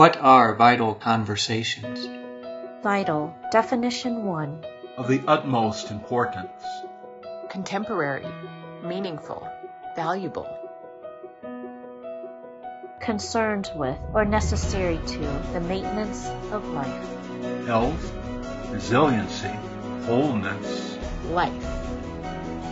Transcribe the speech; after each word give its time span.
What 0.00 0.16
are 0.16 0.54
vital 0.54 0.94
conversations? 0.94 2.08
Vital, 2.82 3.34
definition 3.52 4.24
1. 4.24 4.64
Of 4.96 5.08
the 5.08 5.22
utmost 5.26 5.90
importance. 5.90 6.64
Contemporary, 7.50 8.24
meaningful, 8.82 9.46
valuable. 9.94 10.48
Concerned 13.00 13.70
with 13.74 13.98
or 14.14 14.24
necessary 14.24 14.98
to 15.06 15.18
the 15.52 15.60
maintenance 15.60 16.26
of 16.50 16.66
life. 16.70 17.66
Health, 17.66 18.10
resiliency, 18.70 19.52
wholeness. 20.06 20.96
Life. 21.28 21.62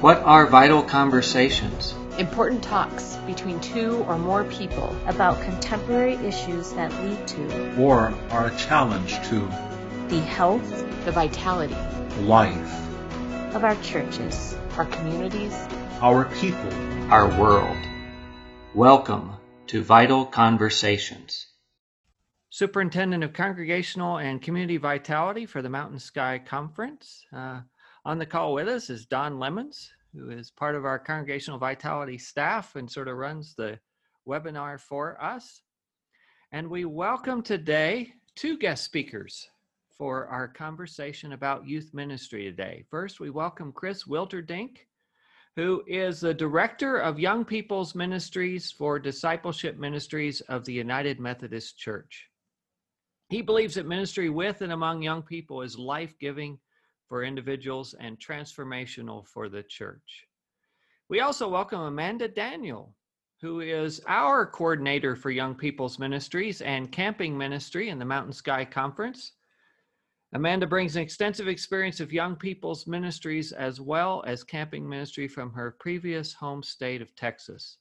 What 0.01 0.23
are 0.23 0.47
vital 0.47 0.83
conversations? 0.83 1.95
Important 2.19 2.65
talks 2.65 3.15
between 3.29 3.61
two 3.61 4.05
or 4.09 4.19
more 4.19 4.43
people 4.43 4.97
about 5.07 5.41
contemporary 5.43 6.15
issues 6.15 6.73
that 6.73 6.93
lead 7.05 7.29
to 7.29 7.81
or 7.81 8.13
are 8.31 8.49
a 8.49 8.57
challenge 8.57 9.13
to 9.29 9.39
the 10.09 10.19
health, 10.19 10.69
the 11.05 11.13
vitality, 11.13 11.77
life 12.23 12.89
of 13.55 13.63
our 13.63 13.77
churches, 13.83 14.57
our 14.77 14.87
communities, 14.87 15.55
our 16.01 16.25
people, 16.41 16.73
our 17.13 17.29
world. 17.41 17.79
Welcome 18.75 19.35
to 19.69 19.85
Vital 19.85 20.27
Conversations. 20.27 21.47
Superintendent 22.51 23.23
of 23.23 23.33
Congregational 23.33 24.19
and 24.19 24.43
Community 24.43 24.79
Vitality 24.79 25.47
for 25.47 25.63
the 25.63 25.71
Mountain 25.71 26.01
Sky 26.01 26.43
Conference. 26.45 27.25
Uh, 27.33 27.61
on 28.05 28.19
the 28.19 28.27
call 28.27 28.55
with 28.55 28.67
us 28.67 28.91
is 28.91 29.07
Don 29.07 29.39
Lemons, 29.39 29.93
who 30.15 30.31
is 30.31 30.51
part 30.51 30.75
of 30.75 30.85
our 30.85 30.99
Congregational 30.99 31.59
Vitality 31.59 32.19
staff 32.19 32.77
and 32.77 32.91
sort 32.91 33.09
of 33.09 33.17
runs 33.17 33.55
the 33.55 33.79
webinar 34.27 34.81
for 34.81 35.23
us. 35.23 35.63
And 36.53 36.69
we 36.69 36.85
welcome 36.85 37.43
today 37.43 38.13
two 38.35 38.57
guest 38.59 38.85
speakers 38.85 39.49
for 39.97 40.27
our 40.29 40.49
conversation 40.49 41.33
about 41.33 41.67
youth 41.67 41.91
ministry 41.93 42.45
today. 42.45 42.85
First, 42.91 43.21
we 43.21 43.31
welcome 43.31 43.73
Chris 43.73 44.05
Wilterdink, 44.05 44.79
who 45.57 45.83
is 45.89 46.21
the 46.21 46.33
Director 46.33 46.99
of 46.99 47.19
Young 47.19 47.45
People's 47.45 47.95
Ministries 47.95 48.71
for 48.71 48.99
Discipleship 48.99 49.77
Ministries 49.77 50.41
of 50.43 50.65
the 50.65 50.73
United 50.73 51.19
Methodist 51.19 51.77
Church. 51.77 52.29
He 53.29 53.43
believes 53.43 53.75
that 53.75 53.87
ministry 53.87 54.31
with 54.31 54.63
and 54.63 54.73
among 54.73 55.03
young 55.03 55.23
people 55.23 55.63
is 55.63 55.77
life 55.77 56.15
giving 56.19 56.59
for 57.09 57.25
individuals 57.25 57.95
and 57.99 58.19
transformational 58.19 59.27
for 59.27 59.49
the 59.49 59.63
church. 59.63 60.27
We 61.09 61.21
also 61.21 61.49
welcome 61.49 61.81
Amanda 61.81 62.29
Daniel, 62.29 62.95
who 63.41 63.61
is 63.61 64.03
our 64.07 64.45
coordinator 64.45 65.17
for 65.17 65.31
Young 65.31 65.55
People's 65.55 65.99
Ministries 65.99 66.61
and 66.61 66.93
Camping 66.93 67.37
Ministry 67.37 67.89
in 67.89 67.99
the 67.99 68.05
Mountain 68.05 68.35
Sky 68.35 68.65
Conference. 68.65 69.33
Amanda 70.35 70.67
brings 70.67 70.97
an 70.97 71.03
extensive 71.03 71.49
experience 71.49 72.01
of 72.01 72.13
young 72.13 72.37
people's 72.37 72.87
ministries 72.87 73.53
as 73.53 73.81
well 73.81 74.23
as 74.27 74.45
camping 74.45 74.87
ministry 74.87 75.27
from 75.27 75.51
her 75.53 75.77
previous 75.81 76.35
home 76.35 76.63
state 76.63 77.01
of 77.01 77.17
Texas 77.17 77.79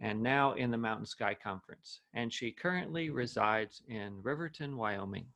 and 0.00 0.22
now 0.22 0.52
in 0.52 0.70
the 0.70 0.76
Mountain 0.76 1.06
Sky 1.06 1.34
Conference. 1.34 2.00
And 2.14 2.32
she 2.32 2.52
currently 2.52 3.10
resides 3.10 3.82
in 3.88 4.20
Riverton, 4.22 4.76
Wyoming. 4.76 5.26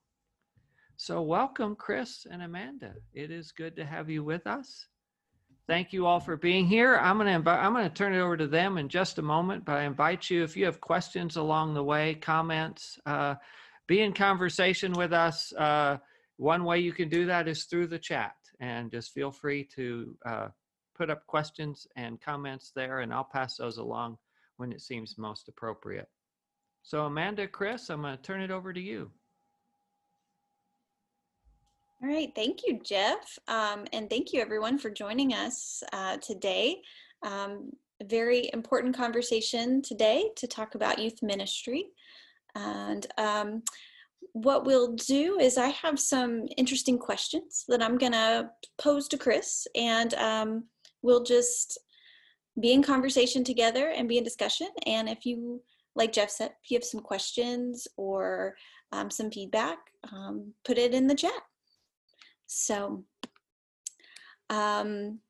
So, 0.98 1.20
welcome, 1.20 1.76
Chris 1.76 2.26
and 2.30 2.42
Amanda. 2.42 2.94
It 3.12 3.30
is 3.30 3.52
good 3.52 3.76
to 3.76 3.84
have 3.84 4.08
you 4.08 4.24
with 4.24 4.46
us. 4.46 4.86
Thank 5.66 5.92
you 5.92 6.06
all 6.06 6.20
for 6.20 6.38
being 6.38 6.66
here. 6.66 6.96
I'm 6.96 7.18
going 7.18 7.42
to 7.42 7.50
I'm 7.50 7.74
going 7.74 7.86
to 7.86 7.94
turn 7.94 8.14
it 8.14 8.20
over 8.20 8.34
to 8.34 8.46
them 8.46 8.78
in 8.78 8.88
just 8.88 9.18
a 9.18 9.22
moment, 9.22 9.66
but 9.66 9.76
I 9.76 9.82
invite 9.82 10.30
you 10.30 10.42
if 10.42 10.56
you 10.56 10.64
have 10.64 10.80
questions 10.80 11.36
along 11.36 11.74
the 11.74 11.84
way, 11.84 12.14
comments, 12.14 12.98
uh, 13.04 13.34
be 13.86 14.00
in 14.00 14.14
conversation 14.14 14.92
with 14.92 15.12
us. 15.12 15.52
Uh, 15.52 15.98
one 16.38 16.64
way 16.64 16.78
you 16.78 16.94
can 16.94 17.10
do 17.10 17.26
that 17.26 17.46
is 17.46 17.64
through 17.64 17.88
the 17.88 17.98
chat, 17.98 18.34
and 18.58 18.90
just 18.90 19.12
feel 19.12 19.30
free 19.30 19.64
to 19.74 20.16
uh, 20.24 20.48
put 20.96 21.10
up 21.10 21.26
questions 21.26 21.86
and 21.96 22.22
comments 22.22 22.72
there, 22.74 23.00
and 23.00 23.12
I'll 23.12 23.28
pass 23.30 23.58
those 23.58 23.76
along 23.76 24.16
when 24.56 24.72
it 24.72 24.80
seems 24.80 25.18
most 25.18 25.46
appropriate. 25.48 26.08
So, 26.82 27.04
Amanda, 27.04 27.46
Chris, 27.48 27.90
I'm 27.90 28.00
going 28.00 28.16
to 28.16 28.22
turn 28.22 28.40
it 28.40 28.50
over 28.50 28.72
to 28.72 28.80
you. 28.80 29.10
All 32.02 32.10
right, 32.10 32.30
thank 32.34 32.60
you, 32.66 32.78
Jeff. 32.84 33.38
Um, 33.48 33.86
and 33.94 34.10
thank 34.10 34.32
you, 34.32 34.42
everyone, 34.42 34.78
for 34.78 34.90
joining 34.90 35.32
us 35.32 35.82
uh, 35.94 36.18
today. 36.18 36.82
Um, 37.22 37.70
very 38.02 38.50
important 38.52 38.94
conversation 38.94 39.80
today 39.80 40.28
to 40.36 40.46
talk 40.46 40.74
about 40.74 40.98
youth 40.98 41.22
ministry. 41.22 41.86
And 42.54 43.06
um, 43.16 43.62
what 44.34 44.66
we'll 44.66 44.92
do 44.92 45.38
is, 45.40 45.56
I 45.56 45.68
have 45.68 45.98
some 45.98 46.46
interesting 46.58 46.98
questions 46.98 47.64
that 47.68 47.82
I'm 47.82 47.96
to 47.96 48.50
pose 48.76 49.08
to 49.08 49.16
Chris, 49.16 49.66
and 49.74 50.12
um, 50.14 50.64
we'll 51.00 51.24
just 51.24 51.78
be 52.60 52.74
in 52.74 52.82
conversation 52.82 53.42
together 53.42 53.88
and 53.96 54.06
be 54.06 54.18
in 54.18 54.24
discussion. 54.24 54.68
And 54.84 55.08
if 55.08 55.24
you, 55.24 55.62
like 55.94 56.12
Jeff 56.12 56.28
said, 56.28 56.50
if 56.62 56.70
you 56.70 56.76
have 56.76 56.84
some 56.84 57.00
questions 57.00 57.88
or 57.96 58.54
um, 58.92 59.10
some 59.10 59.30
feedback, 59.30 59.78
um, 60.12 60.52
put 60.62 60.76
it 60.76 60.92
in 60.92 61.06
the 61.06 61.14
chat. 61.14 61.32
So 62.46 63.04
um, 64.50 65.20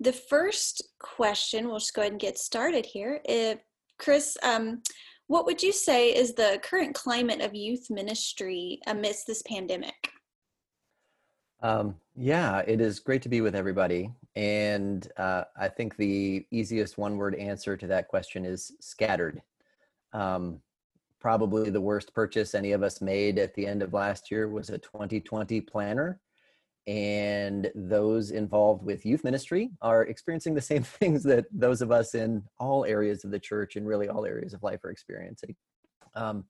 the 0.00 0.12
first 0.12 0.82
question, 0.98 1.68
we'll 1.68 1.78
just 1.78 1.94
go 1.94 2.02
ahead 2.02 2.12
and 2.12 2.20
get 2.20 2.38
started 2.38 2.86
here. 2.86 3.20
If 3.24 3.58
Chris, 3.98 4.36
um, 4.42 4.82
what 5.26 5.44
would 5.46 5.62
you 5.62 5.72
say 5.72 6.14
is 6.14 6.34
the 6.34 6.60
current 6.62 6.94
climate 6.94 7.40
of 7.40 7.54
youth 7.54 7.90
ministry 7.90 8.80
amidst 8.86 9.26
this 9.26 9.42
pandemic? 9.42 10.10
Um, 11.60 11.96
yeah, 12.14 12.60
it 12.60 12.80
is 12.80 13.00
great 13.00 13.22
to 13.22 13.28
be 13.28 13.40
with 13.40 13.56
everybody. 13.56 14.12
And 14.36 15.08
uh, 15.16 15.44
I 15.58 15.68
think 15.68 15.96
the 15.96 16.46
easiest 16.52 16.96
one 16.98 17.16
word 17.16 17.34
answer 17.34 17.76
to 17.76 17.86
that 17.88 18.06
question 18.06 18.44
is 18.44 18.72
scattered. 18.80 19.42
Um, 20.12 20.60
probably 21.20 21.70
the 21.70 21.80
worst 21.80 22.14
purchase 22.14 22.54
any 22.54 22.72
of 22.72 22.84
us 22.84 23.00
made 23.00 23.38
at 23.38 23.54
the 23.54 23.66
end 23.66 23.82
of 23.82 23.92
last 23.92 24.30
year 24.30 24.48
was 24.48 24.70
a 24.70 24.78
2020 24.78 25.60
planner 25.62 26.20
and 26.88 27.70
those 27.74 28.30
involved 28.30 28.82
with 28.82 29.04
youth 29.04 29.22
ministry 29.22 29.70
are 29.82 30.04
experiencing 30.04 30.54
the 30.54 30.60
same 30.60 30.82
things 31.00 31.22
that 31.22 31.44
those 31.52 31.82
of 31.82 31.92
us 31.92 32.14
in 32.14 32.42
all 32.58 32.86
areas 32.86 33.24
of 33.24 33.30
the 33.30 33.38
church 33.38 33.76
and 33.76 33.86
really 33.86 34.08
all 34.08 34.24
areas 34.24 34.54
of 34.54 34.62
life 34.62 34.82
are 34.84 34.90
experiencing. 34.90 35.54
Um, 36.14 36.46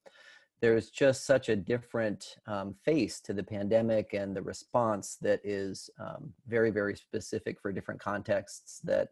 there's 0.60 0.90
just 0.90 1.26
such 1.26 1.48
a 1.48 1.56
different 1.56 2.36
um, 2.46 2.74
face 2.84 3.20
to 3.22 3.32
the 3.32 3.42
pandemic 3.42 4.14
and 4.14 4.34
the 4.34 4.42
response 4.42 5.16
that 5.22 5.40
is 5.42 5.90
um, 6.00 6.32
very, 6.46 6.70
very 6.70 6.96
specific 6.96 7.60
for 7.60 7.72
different 7.72 8.00
contexts 8.00 8.80
that 8.84 9.08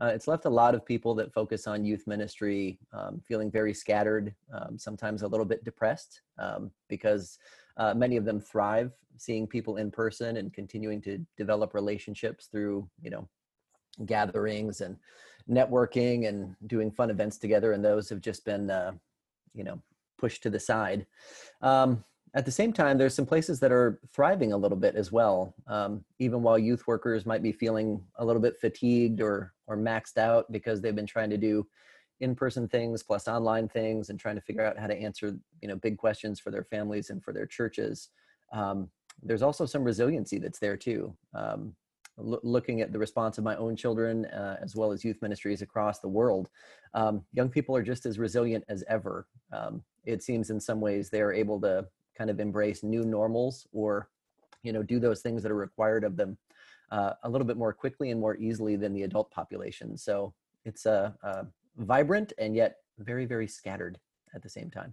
uh, 0.00 0.06
it's 0.06 0.28
left 0.28 0.44
a 0.44 0.50
lot 0.50 0.76
of 0.76 0.86
people 0.86 1.12
that 1.16 1.32
focus 1.32 1.66
on 1.66 1.84
youth 1.84 2.06
ministry 2.06 2.78
um, 2.92 3.20
feeling 3.26 3.50
very 3.50 3.74
scattered, 3.74 4.32
um, 4.54 4.78
sometimes 4.78 5.22
a 5.22 5.26
little 5.26 5.46
bit 5.46 5.64
depressed 5.64 6.20
um, 6.38 6.70
because 6.88 7.38
uh, 7.78 7.94
many 7.94 8.16
of 8.16 8.24
them 8.24 8.40
thrive 8.40 8.92
seeing 9.16 9.46
people 9.46 9.76
in 9.76 9.90
person 9.90 10.36
and 10.36 10.52
continuing 10.52 11.00
to 11.02 11.18
develop 11.36 11.74
relationships 11.74 12.46
through, 12.46 12.88
you 13.02 13.10
know, 13.10 13.28
gatherings 14.06 14.80
and 14.80 14.96
networking 15.50 16.28
and 16.28 16.54
doing 16.66 16.90
fun 16.90 17.10
events 17.10 17.38
together. 17.38 17.72
And 17.72 17.84
those 17.84 18.08
have 18.10 18.20
just 18.20 18.44
been, 18.44 18.70
uh, 18.70 18.92
you 19.54 19.64
know, 19.64 19.82
pushed 20.18 20.42
to 20.44 20.50
the 20.50 20.60
side. 20.60 21.06
Um, 21.62 22.04
at 22.34 22.44
the 22.44 22.52
same 22.52 22.72
time, 22.72 22.98
there's 22.98 23.14
some 23.14 23.26
places 23.26 23.58
that 23.60 23.72
are 23.72 24.00
thriving 24.12 24.52
a 24.52 24.56
little 24.56 24.76
bit 24.76 24.94
as 24.94 25.10
well. 25.10 25.54
Um, 25.66 26.04
even 26.18 26.42
while 26.42 26.58
youth 26.58 26.86
workers 26.86 27.24
might 27.24 27.42
be 27.42 27.52
feeling 27.52 28.02
a 28.16 28.24
little 28.24 28.42
bit 28.42 28.60
fatigued 28.60 29.20
or 29.20 29.54
or 29.66 29.76
maxed 29.76 30.18
out 30.18 30.50
because 30.52 30.80
they've 30.80 30.94
been 30.94 31.06
trying 31.06 31.30
to 31.30 31.36
do 31.36 31.66
in-person 32.20 32.68
things 32.68 33.02
plus 33.02 33.28
online 33.28 33.68
things 33.68 34.10
and 34.10 34.18
trying 34.18 34.34
to 34.34 34.40
figure 34.40 34.64
out 34.64 34.78
how 34.78 34.86
to 34.86 34.96
answer 34.96 35.36
you 35.62 35.68
know 35.68 35.76
big 35.76 35.96
questions 35.96 36.40
for 36.40 36.50
their 36.50 36.64
families 36.64 37.10
and 37.10 37.22
for 37.22 37.32
their 37.32 37.46
churches 37.46 38.08
um, 38.52 38.88
there's 39.22 39.42
also 39.42 39.66
some 39.66 39.82
resiliency 39.82 40.38
that's 40.38 40.58
there 40.58 40.76
too. 40.76 41.12
Um, 41.34 41.74
lo- 42.16 42.40
looking 42.42 42.80
at 42.80 42.92
the 42.92 42.98
response 42.98 43.36
of 43.36 43.44
my 43.44 43.56
own 43.56 43.76
children 43.76 44.26
uh, 44.26 44.56
as 44.62 44.76
well 44.76 44.92
as 44.92 45.04
youth 45.04 45.20
ministries 45.20 45.60
across 45.60 45.98
the 45.98 46.08
world 46.08 46.48
um, 46.94 47.24
young 47.32 47.48
people 47.48 47.76
are 47.76 47.82
just 47.82 48.06
as 48.06 48.18
resilient 48.18 48.64
as 48.68 48.84
ever. 48.88 49.26
Um, 49.52 49.82
it 50.04 50.22
seems 50.22 50.50
in 50.50 50.60
some 50.60 50.80
ways 50.80 51.10
they're 51.10 51.32
able 51.32 51.60
to 51.60 51.86
kind 52.16 52.30
of 52.30 52.40
embrace 52.40 52.82
new 52.82 53.04
normals 53.04 53.66
or 53.72 54.08
you 54.62 54.72
know 54.72 54.82
do 54.82 54.98
those 54.98 55.20
things 55.20 55.42
that 55.42 55.52
are 55.52 55.56
required 55.56 56.04
of 56.04 56.16
them 56.16 56.36
uh, 56.90 57.12
a 57.22 57.28
little 57.28 57.46
bit 57.46 57.56
more 57.56 57.72
quickly 57.72 58.10
and 58.10 58.20
more 58.20 58.36
easily 58.36 58.76
than 58.76 58.94
the 58.94 59.02
adult 59.02 59.30
population. 59.30 59.96
So 59.96 60.32
it's 60.64 60.86
a, 60.86 61.14
a 61.22 61.46
vibrant 61.78 62.32
and 62.38 62.54
yet 62.54 62.76
very, 62.98 63.24
very 63.24 63.46
scattered 63.46 63.98
at 64.34 64.42
the 64.42 64.48
same 64.48 64.70
time. 64.70 64.92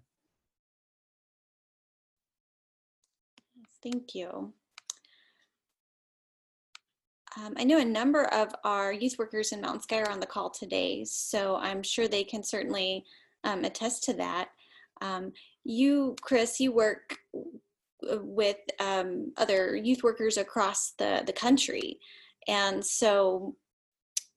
Thank 3.84 4.16
you. 4.16 4.54
Um, 7.38 7.54
I 7.58 7.66
know 7.66 7.80
a 7.80 7.86
number 7.86 8.26
of 8.26 8.56
our 8.64 8.94
youth 8.94 9.16
workers 9.20 9.52
in 9.52 9.62
Mountain 9.62 9.82
Sky 9.82 10.00
are 10.00 10.10
on 10.10 10.22
the 10.22 10.26
call 10.26 10.50
today, 10.50 11.04
so 11.04 11.58
I'm 11.58 11.84
sure 11.84 12.08
they 12.08 12.24
can 12.24 12.44
certainly 12.44 13.04
um, 13.44 13.66
attest 13.66 14.04
to 14.06 14.14
that. 14.14 14.50
Um, 15.02 15.34
you, 15.66 16.16
Chris, 16.22 16.60
you 16.60 16.72
work 16.72 17.18
uh, 17.36 18.18
with 18.22 18.58
um, 18.80 19.34
other 19.38 19.76
youth 19.76 20.02
workers 20.02 20.38
across 20.38 20.92
the, 20.92 21.24
the 21.26 21.34
country. 21.34 22.00
And 22.48 22.86
so, 22.86 23.56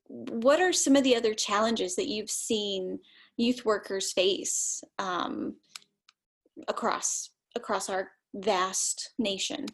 what 0.08 0.60
are 0.60 0.72
some 0.72 0.96
of 0.96 1.04
the 1.04 1.14
other 1.16 1.34
challenges 1.34 1.94
that 1.96 2.08
you've 2.08 2.30
seen 2.30 2.98
youth 3.36 3.64
workers 3.64 4.12
face 4.12 4.82
um, 4.98 5.56
across 6.66 7.30
across 7.54 7.88
our 7.88 8.10
vast 8.34 9.12
nation? 9.18 9.66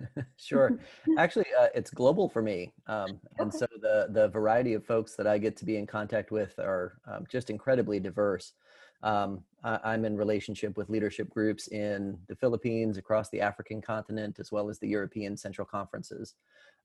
sure. 0.36 0.78
Actually, 1.18 1.46
uh, 1.58 1.68
it's 1.74 1.90
global 1.90 2.28
for 2.28 2.42
me, 2.42 2.72
um, 2.86 3.20
and 3.38 3.52
Okay. 3.52 3.58
so 3.58 3.66
the 3.80 4.08
the 4.10 4.28
variety 4.28 4.74
of 4.74 4.84
folks 4.84 5.14
that 5.16 5.26
I 5.26 5.38
get 5.38 5.56
to 5.58 5.64
be 5.64 5.76
in 5.76 5.86
contact 5.86 6.30
with 6.30 6.58
are 6.58 6.98
um, 7.06 7.24
just 7.28 7.50
incredibly 7.50 8.00
diverse. 8.00 8.52
Um, 9.02 9.44
I, 9.64 9.78
I'm 9.84 10.04
in 10.04 10.16
relationship 10.16 10.76
with 10.76 10.90
leadership 10.90 11.30
groups 11.30 11.68
in 11.68 12.18
the 12.28 12.36
Philippines, 12.36 12.98
across 12.98 13.30
the 13.30 13.40
African 13.40 13.80
continent, 13.80 14.38
as 14.38 14.52
well 14.52 14.68
as 14.68 14.78
the 14.78 14.88
European 14.88 15.36
Central 15.36 15.66
Conferences. 15.66 16.34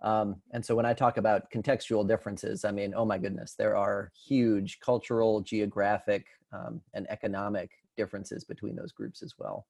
Um, 0.01 0.35
and 0.51 0.65
so 0.65 0.75
when 0.75 0.85
I 0.85 0.93
talk 0.93 1.17
about 1.17 1.49
contextual 1.51 2.07
differences, 2.07 2.65
I 2.65 2.71
mean, 2.71 2.93
oh 2.95 3.05
my 3.05 3.17
goodness, 3.17 3.55
there 3.57 3.77
are 3.77 4.11
huge 4.27 4.79
cultural, 4.79 5.41
geographic, 5.41 6.25
um, 6.51 6.81
and 6.93 7.09
economic 7.09 7.71
differences 7.97 8.43
between 8.43 8.75
those 8.75 8.91
groups 8.91 9.23
as 9.23 9.33
well. 9.37 9.65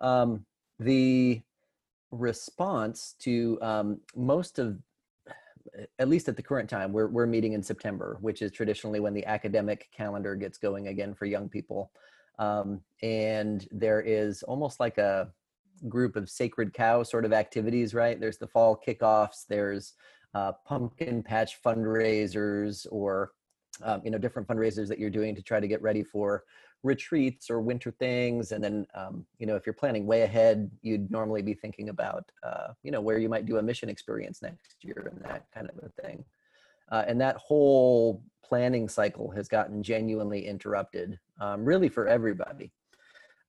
Um, 0.00 0.44
the 0.78 1.42
response 2.10 3.14
to 3.20 3.58
um, 3.62 4.00
most 4.14 4.58
of 4.58 4.78
at 5.98 6.08
least 6.08 6.28
at 6.28 6.36
the 6.36 6.42
current 6.42 6.68
time 6.68 6.92
we're, 6.92 7.08
we're 7.08 7.26
meeting 7.26 7.52
in 7.52 7.62
september 7.62 8.18
which 8.20 8.42
is 8.42 8.50
traditionally 8.50 9.00
when 9.00 9.14
the 9.14 9.24
academic 9.26 9.88
calendar 9.96 10.34
gets 10.34 10.58
going 10.58 10.88
again 10.88 11.14
for 11.14 11.26
young 11.26 11.48
people. 11.48 11.90
Um, 12.38 12.80
and 13.02 13.68
there 13.70 14.00
is 14.00 14.42
almost 14.44 14.80
like 14.80 14.98
a 14.98 15.30
group 15.88 16.16
of 16.16 16.30
sacred 16.30 16.72
cow 16.72 17.02
sort 17.02 17.24
of 17.24 17.32
activities 17.32 17.94
right? 17.94 18.18
There's 18.18 18.38
the 18.38 18.46
fall 18.46 18.80
kickoffs 18.86 19.46
there's 19.48 19.94
uh, 20.34 20.52
pumpkin 20.64 21.22
patch 21.22 21.62
fundraisers 21.62 22.86
or 22.90 23.32
um, 23.82 24.00
you 24.04 24.10
know 24.10 24.18
different 24.18 24.48
fundraisers 24.48 24.88
that 24.88 24.98
you're 24.98 25.10
doing 25.10 25.34
to 25.34 25.42
try 25.42 25.60
to 25.60 25.68
get 25.68 25.82
ready 25.82 26.02
for 26.02 26.44
retreats 26.82 27.48
or 27.48 27.60
winter 27.60 27.90
things 27.92 28.52
and 28.52 28.62
then 28.62 28.86
um, 28.94 29.24
you 29.38 29.46
know 29.46 29.54
if 29.54 29.64
you're 29.64 29.72
planning 29.72 30.04
way 30.06 30.22
ahead 30.22 30.70
you'd 30.82 31.10
normally 31.10 31.42
be 31.42 31.54
thinking 31.54 31.88
about 31.88 32.30
uh, 32.42 32.68
you 32.82 32.90
know 32.90 33.00
where 33.00 33.18
you 33.18 33.28
might 33.28 33.46
do 33.46 33.58
a 33.58 33.62
mission 33.62 33.88
experience 33.88 34.42
next 34.42 34.76
year 34.82 35.12
and 35.12 35.22
that 35.24 35.46
kind 35.54 35.68
of 35.68 35.76
a 35.84 36.02
thing. 36.02 36.24
Uh, 36.90 37.04
and 37.06 37.20
that 37.20 37.36
whole 37.36 38.22
planning 38.44 38.88
cycle 38.88 39.30
has 39.30 39.48
gotten 39.48 39.82
genuinely 39.82 40.46
interrupted 40.46 41.18
um, 41.40 41.64
really 41.64 41.88
for 41.88 42.06
everybody. 42.06 42.70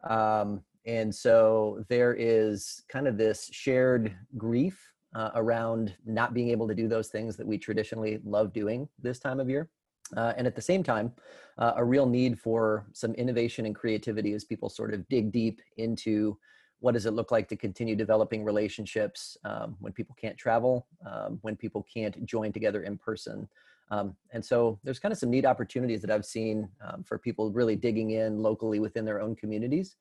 Um, 0.09 0.61
and 0.85 1.13
so 1.13 1.83
there 1.89 2.15
is 2.17 2.83
kind 2.89 3.07
of 3.07 3.17
this 3.17 3.49
shared 3.51 4.15
grief 4.37 4.79
uh, 5.15 5.31
around 5.35 5.95
not 6.05 6.33
being 6.33 6.49
able 6.49 6.67
to 6.67 6.75
do 6.75 6.87
those 6.87 7.09
things 7.09 7.35
that 7.35 7.45
we 7.45 7.57
traditionally 7.57 8.19
love 8.23 8.53
doing 8.53 8.87
this 9.01 9.19
time 9.19 9.39
of 9.39 9.49
year 9.49 9.69
uh, 10.15 10.33
and 10.37 10.45
at 10.47 10.55
the 10.55 10.61
same 10.61 10.83
time, 10.83 11.11
uh, 11.57 11.73
a 11.75 11.83
real 11.83 12.05
need 12.05 12.39
for 12.39 12.85
some 12.93 13.13
innovation 13.13 13.65
and 13.65 13.75
creativity 13.75 14.33
as 14.33 14.43
people 14.43 14.69
sort 14.69 14.93
of 14.93 15.07
dig 15.07 15.31
deep 15.31 15.61
into 15.77 16.37
what 16.79 16.93
does 16.93 17.05
it 17.05 17.13
look 17.13 17.31
like 17.31 17.47
to 17.47 17.55
continue 17.55 17.95
developing 17.95 18.43
relationships 18.43 19.37
um, 19.45 19.77
when 19.79 19.93
people 19.93 20.15
can't 20.19 20.37
travel, 20.37 20.85
um, 21.09 21.39
when 21.41 21.55
people 21.55 21.85
can't 21.91 22.25
join 22.25 22.51
together 22.51 22.83
in 22.83 22.97
person. 22.97 23.47
Um, 23.89 24.15
and 24.31 24.43
so 24.43 24.79
there's 24.83 24.99
kind 24.99 25.11
of 25.11 25.17
some 25.17 25.29
neat 25.29 25.45
opportunities 25.45 26.01
that 26.01 26.11
I've 26.11 26.25
seen 26.25 26.67
um, 26.85 27.03
for 27.03 27.17
people 27.17 27.51
really 27.51 27.75
digging 27.75 28.11
in 28.11 28.41
locally 28.41 28.79
within 28.79 29.05
their 29.05 29.21
own 29.21 29.35
communities 29.35 29.95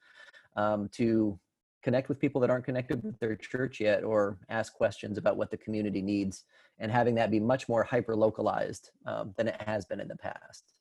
um, 0.57 0.89
to 0.93 1.39
connect 1.83 2.09
with 2.09 2.19
people 2.19 2.41
that 2.41 2.51
aren't 2.51 2.65
connected 2.65 3.03
with 3.03 3.19
their 3.19 3.37
church 3.37 3.81
yet 3.81 4.05
or 4.05 4.39
ask 4.49 4.73
questions 4.73 5.19
about 5.19 5.37
what 5.37 5.51
the 5.51 5.57
community 5.57 6.01
needs 6.01 6.45
and 6.79 6.91
having 6.91 7.15
that 7.17 7.31
be 7.31 7.41
much 7.41 7.69
more 7.69 7.83
hyper 7.83 8.15
localized 8.15 8.91
um, 9.07 9.35
than 9.37 9.49
it 9.49 9.61
has 9.63 9.85
been 9.85 10.01
in 10.01 10.09
the 10.09 10.17
past. 10.17 10.75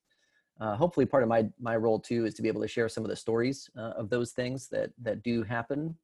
Uh, 0.60 0.76
hopefully, 0.76 1.06
part 1.06 1.24
of 1.24 1.30
my 1.30 1.48
my 1.60 1.76
role 1.76 2.00
too 2.00 2.26
is 2.26 2.36
to 2.36 2.42
be 2.42 2.48
able 2.48 2.62
to 2.62 2.68
share 2.68 2.88
some 2.88 3.04
of 3.04 3.10
the 3.10 3.16
stories 3.16 3.70
uh, 3.78 3.94
of 3.98 4.10
those 4.10 4.32
things 4.32 4.68
that 4.68 4.92
that 5.02 5.24
do 5.24 5.42
happen, 5.42 5.96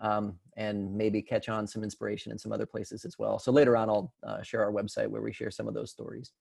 um, 0.00 0.38
and 0.58 0.94
maybe 0.94 1.22
catch 1.22 1.48
on 1.48 1.66
some 1.66 1.82
inspiration 1.82 2.30
in 2.30 2.38
some 2.38 2.52
other 2.52 2.66
places 2.66 3.06
as 3.06 3.18
well. 3.18 3.38
So 3.38 3.50
later 3.50 3.74
on, 3.74 3.88
I'll 3.88 4.12
uh, 4.22 4.42
share 4.42 4.62
our 4.62 4.72
website 4.72 5.08
where 5.08 5.22
we 5.22 5.32
share 5.32 5.50
some 5.50 5.66
of 5.66 5.72
those 5.72 5.90
stories. 5.90 6.32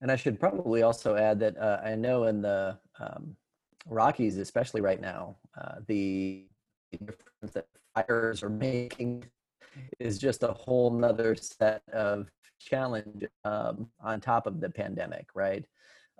And 0.00 0.12
I 0.12 0.16
should 0.16 0.38
probably 0.38 0.82
also 0.82 1.16
add 1.16 1.40
that 1.40 1.56
uh, 1.58 1.80
I 1.84 1.94
know 1.94 2.24
in 2.24 2.40
the 2.40 2.78
um, 3.00 3.36
Rockies, 3.86 4.36
especially 4.36 4.80
right 4.80 5.00
now, 5.00 5.36
uh, 5.60 5.76
the 5.86 6.46
difference 6.92 7.52
that 7.54 7.66
fires 7.94 8.42
are 8.42 8.50
making 8.50 9.24
is 9.98 10.18
just 10.18 10.42
a 10.42 10.52
whole 10.52 10.90
nother 10.90 11.34
set 11.34 11.82
of 11.92 12.30
challenge 12.58 13.24
um, 13.44 13.88
on 14.00 14.20
top 14.20 14.46
of 14.46 14.60
the 14.60 14.70
pandemic, 14.70 15.28
right? 15.34 15.64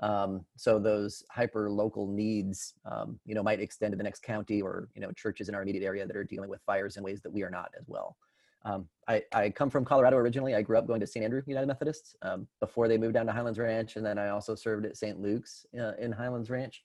Um, 0.00 0.44
so 0.56 0.78
those 0.78 1.24
hyper 1.30 1.70
local 1.70 2.06
needs, 2.06 2.74
um, 2.84 3.18
you 3.24 3.34
know, 3.34 3.42
might 3.42 3.60
extend 3.60 3.92
to 3.92 3.96
the 3.96 4.04
next 4.04 4.22
county 4.22 4.62
or 4.62 4.88
you 4.94 5.00
know 5.00 5.10
churches 5.12 5.48
in 5.48 5.54
our 5.54 5.62
immediate 5.62 5.84
area 5.84 6.06
that 6.06 6.16
are 6.16 6.24
dealing 6.24 6.48
with 6.48 6.62
fires 6.66 6.96
in 6.96 7.02
ways 7.02 7.20
that 7.22 7.32
we 7.32 7.42
are 7.42 7.50
not 7.50 7.70
as 7.78 7.84
well. 7.88 8.16
Um, 8.64 8.88
I, 9.06 9.22
I, 9.32 9.50
come 9.50 9.70
from 9.70 9.84
Colorado 9.84 10.16
originally. 10.16 10.54
I 10.54 10.62
grew 10.62 10.76
up 10.76 10.86
going 10.86 11.00
to 11.00 11.06
St. 11.06 11.24
Andrew 11.24 11.40
United 11.46 11.66
Methodist 11.66 12.16
um, 12.22 12.46
before 12.60 12.88
they 12.88 12.98
moved 12.98 13.14
down 13.14 13.26
to 13.26 13.32
Highlands 13.32 13.58
Ranch, 13.58 13.96
and 13.96 14.04
then 14.04 14.18
I 14.18 14.30
also 14.30 14.54
served 14.54 14.84
at 14.84 14.96
St. 14.96 15.20
Luke's 15.20 15.64
uh, 15.78 15.92
in 15.98 16.12
Highlands 16.12 16.50
Ranch 16.50 16.84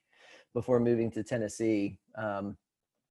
before 0.53 0.79
moving 0.79 1.09
to 1.11 1.23
Tennessee. 1.23 1.97
Um, 2.15 2.55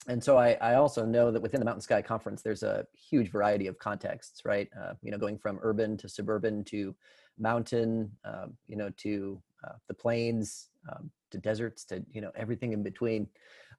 and 0.08 0.22
so 0.22 0.36
I, 0.36 0.56
I, 0.60 0.74
also 0.74 1.04
know 1.04 1.30
that 1.30 1.40
within 1.40 1.60
the 1.60 1.64
Mountain 1.64 1.82
Sky 1.82 2.02
Conference, 2.02 2.42
there's 2.42 2.64
a 2.64 2.86
huge 2.92 3.30
variety 3.30 3.68
of 3.68 3.78
contexts, 3.78 4.44
right? 4.44 4.68
Uh, 4.80 4.94
you 5.02 5.10
know, 5.10 5.18
going 5.18 5.38
from 5.38 5.60
urban 5.62 5.96
to 5.98 6.08
suburban 6.08 6.64
to 6.64 6.94
mountain, 7.38 8.10
uh, 8.24 8.46
you 8.66 8.76
know, 8.76 8.90
to 8.98 9.40
uh, 9.64 9.74
the 9.86 9.94
plains, 9.94 10.70
um, 10.90 11.10
to 11.30 11.38
deserts, 11.38 11.84
to 11.86 12.04
you 12.10 12.20
know 12.20 12.32
everything 12.34 12.72
in 12.72 12.82
between. 12.82 13.28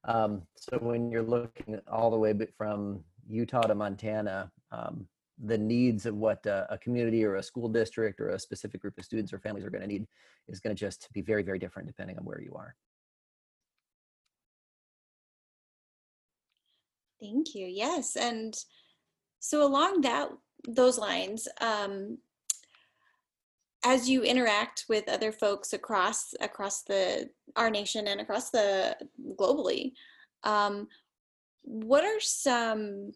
Um, 0.06 0.44
so 0.56 0.78
when 0.78 1.12
you're 1.12 1.24
looking 1.24 1.80
all 1.92 2.10
the 2.10 2.18
way 2.18 2.34
from 2.58 3.04
Utah 3.28 3.62
to 3.62 3.76
Montana, 3.76 4.52
um, 4.74 5.08
the 5.44 5.58
needs 5.58 6.06
of 6.06 6.16
what 6.16 6.46
uh, 6.46 6.66
a 6.70 6.78
community 6.78 7.24
or 7.24 7.36
a 7.36 7.44
school 7.44 7.68
district 7.68 8.20
or 8.20 8.30
a 8.30 8.40
specific 8.40 8.82
group 8.82 8.98
of 8.98 9.06
students 9.06 9.34
or 9.34 9.40
families 9.40 9.66
are 9.66 9.70
going 9.70 9.82
to 9.82 9.88
need 9.88 10.08
is 10.48 10.60
going 10.60 10.76
to 10.76 10.80
just 10.80 11.08
be 11.14 11.22
very, 11.22 11.44
very 11.44 11.60
different 11.60 11.88
depending 11.88 12.18
on 12.18 12.26
where 12.26 12.42
you 12.42 12.54
are. 12.56 12.76
Thank 17.22 17.56
you. 17.56 17.66
Yes, 17.66 18.18
and 18.18 18.54
so 19.40 19.66
along 19.66 20.02
that 20.02 20.30
those 20.68 20.98
lines, 20.98 21.48
um, 21.62 22.18
as 23.86 24.10
you 24.10 24.24
interact 24.24 24.86
with 24.90 25.08
other 25.08 25.32
folks 25.32 25.72
across 25.72 26.34
across 26.42 26.84
the 26.84 27.30
our 27.56 27.70
nation 27.70 28.08
and 28.08 28.20
across 28.20 28.50
the 28.50 28.98
globally, 29.40 29.94
um, 30.44 30.88
what 31.62 32.04
are 32.04 32.20
some 32.20 33.14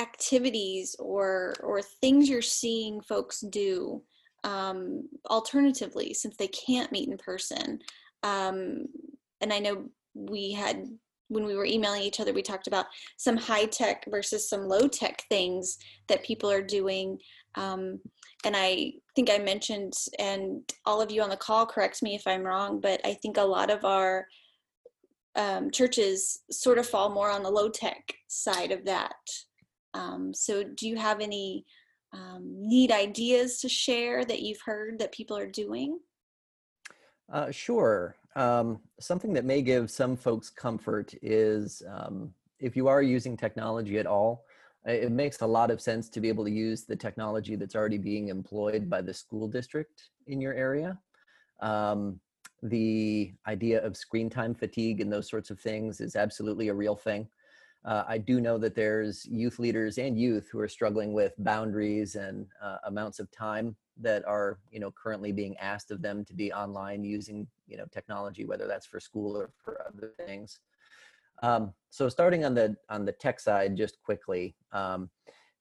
activities 0.00 0.96
or 0.98 1.54
or 1.62 1.82
things 1.82 2.28
you're 2.28 2.42
seeing 2.42 3.00
folks 3.00 3.40
do 3.40 4.02
um, 4.44 5.08
alternatively 5.28 6.14
since 6.14 6.36
they 6.36 6.48
can't 6.48 6.92
meet 6.92 7.08
in 7.08 7.18
person? 7.18 7.80
Um, 8.22 8.86
and 9.40 9.52
I 9.52 9.58
know 9.58 9.88
we 10.14 10.52
had 10.52 10.86
when 11.28 11.44
we 11.44 11.54
were 11.54 11.66
emailing 11.66 12.02
each 12.02 12.20
other, 12.20 12.32
we 12.32 12.42
talked 12.42 12.66
about 12.66 12.86
some 13.16 13.36
high 13.36 13.66
tech 13.66 14.04
versus 14.08 14.48
some 14.48 14.66
low 14.66 14.88
tech 14.88 15.22
things 15.28 15.78
that 16.08 16.24
people 16.24 16.50
are 16.50 16.62
doing. 16.62 17.18
Um, 17.54 18.00
and 18.44 18.56
I 18.56 18.94
think 19.14 19.30
I 19.30 19.38
mentioned, 19.38 19.94
and 20.18 20.62
all 20.86 21.00
of 21.00 21.10
you 21.10 21.22
on 21.22 21.28
the 21.28 21.36
call, 21.36 21.66
correct 21.66 22.02
me 22.02 22.14
if 22.14 22.26
I'm 22.26 22.42
wrong, 22.42 22.80
but 22.80 23.00
I 23.04 23.14
think 23.14 23.36
a 23.36 23.42
lot 23.42 23.70
of 23.70 23.84
our 23.84 24.26
um, 25.36 25.70
churches 25.70 26.40
sort 26.50 26.78
of 26.78 26.86
fall 26.86 27.10
more 27.10 27.30
on 27.30 27.42
the 27.42 27.50
low 27.50 27.68
tech 27.68 28.14
side 28.28 28.72
of 28.72 28.84
that. 28.86 29.14
Um, 29.98 30.32
so, 30.32 30.62
do 30.62 30.88
you 30.88 30.96
have 30.96 31.20
any 31.20 31.64
um, 32.12 32.42
neat 32.44 32.92
ideas 32.92 33.60
to 33.60 33.68
share 33.68 34.24
that 34.24 34.40
you've 34.40 34.60
heard 34.64 34.98
that 34.98 35.12
people 35.12 35.36
are 35.36 35.46
doing? 35.46 35.98
Uh, 37.32 37.50
sure. 37.50 38.16
Um, 38.36 38.78
something 39.00 39.32
that 39.32 39.44
may 39.44 39.60
give 39.60 39.90
some 39.90 40.16
folks 40.16 40.48
comfort 40.48 41.14
is 41.20 41.82
um, 41.92 42.32
if 42.60 42.76
you 42.76 42.88
are 42.88 43.02
using 43.02 43.36
technology 43.36 43.98
at 43.98 44.06
all, 44.06 44.44
it 44.86 45.10
makes 45.10 45.42
a 45.42 45.46
lot 45.46 45.70
of 45.70 45.80
sense 45.80 46.08
to 46.08 46.20
be 46.20 46.28
able 46.28 46.44
to 46.44 46.50
use 46.50 46.84
the 46.84 46.96
technology 46.96 47.56
that's 47.56 47.74
already 47.74 47.98
being 47.98 48.28
employed 48.28 48.88
by 48.88 49.02
the 49.02 49.12
school 49.12 49.48
district 49.48 50.10
in 50.28 50.40
your 50.40 50.54
area. 50.54 50.96
Um, 51.60 52.20
the 52.62 53.32
idea 53.46 53.84
of 53.84 53.96
screen 53.96 54.30
time 54.30 54.54
fatigue 54.54 55.00
and 55.00 55.12
those 55.12 55.28
sorts 55.28 55.50
of 55.50 55.60
things 55.60 56.00
is 56.00 56.16
absolutely 56.16 56.68
a 56.68 56.74
real 56.74 56.96
thing. 56.96 57.28
Uh, 57.84 58.04
I 58.08 58.18
do 58.18 58.40
know 58.40 58.58
that 58.58 58.74
there's 58.74 59.24
youth 59.26 59.58
leaders 59.58 59.98
and 59.98 60.18
youth 60.18 60.48
who 60.50 60.58
are 60.58 60.68
struggling 60.68 61.12
with 61.12 61.32
boundaries 61.38 62.16
and 62.16 62.46
uh, 62.62 62.78
amounts 62.84 63.18
of 63.20 63.30
time 63.30 63.76
that 64.00 64.24
are, 64.26 64.58
you 64.70 64.80
know, 64.80 64.90
currently 64.90 65.32
being 65.32 65.56
asked 65.58 65.90
of 65.90 66.02
them 66.02 66.24
to 66.24 66.34
be 66.34 66.52
online 66.52 67.04
using, 67.04 67.46
you 67.66 67.76
know, 67.76 67.86
technology, 67.92 68.44
whether 68.44 68.66
that's 68.66 68.86
for 68.86 69.00
school 69.00 69.36
or 69.36 69.50
for 69.64 69.82
other 69.86 70.12
things. 70.26 70.60
Um, 71.42 71.72
so 71.90 72.08
starting 72.08 72.44
on 72.44 72.54
the 72.54 72.76
on 72.88 73.04
the 73.04 73.12
tech 73.12 73.38
side, 73.38 73.76
just 73.76 74.02
quickly, 74.02 74.56
um, 74.72 75.08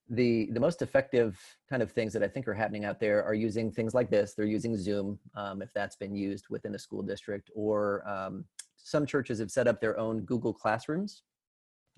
the 0.09 0.49
the 0.51 0.59
most 0.59 0.81
effective 0.81 1.39
kind 1.69 1.83
of 1.83 1.91
things 1.91 2.13
that 2.13 2.23
I 2.23 2.27
think 2.27 2.47
are 2.47 2.53
happening 2.53 2.85
out 2.85 2.99
there 2.99 3.23
are 3.23 3.35
using 3.35 3.71
things 3.71 3.93
like 3.93 4.09
this. 4.09 4.33
They're 4.33 4.45
using 4.45 4.75
Zoom, 4.75 5.19
um, 5.35 5.61
if 5.61 5.71
that's 5.73 5.95
been 5.95 6.15
used 6.15 6.45
within 6.49 6.73
a 6.73 6.79
school 6.79 7.03
district, 7.03 7.51
or 7.53 8.07
um, 8.09 8.45
some 8.75 9.05
churches 9.05 9.39
have 9.39 9.51
set 9.51 9.67
up 9.67 9.79
their 9.79 9.99
own 9.99 10.21
Google 10.21 10.53
Classrooms 10.53 11.23